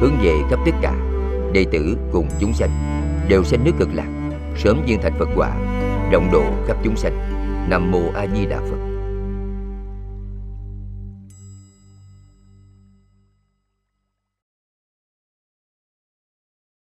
[0.00, 1.09] hướng về khắp tất cả
[1.52, 2.70] đệ tử cùng chúng sanh,
[3.28, 4.08] đều sanh nước cực lạc,
[4.56, 5.56] sớm viên thành phật quả,
[6.12, 7.18] rộng độ khắp chúng sanh.
[7.70, 8.89] Nam mô a di đà phật.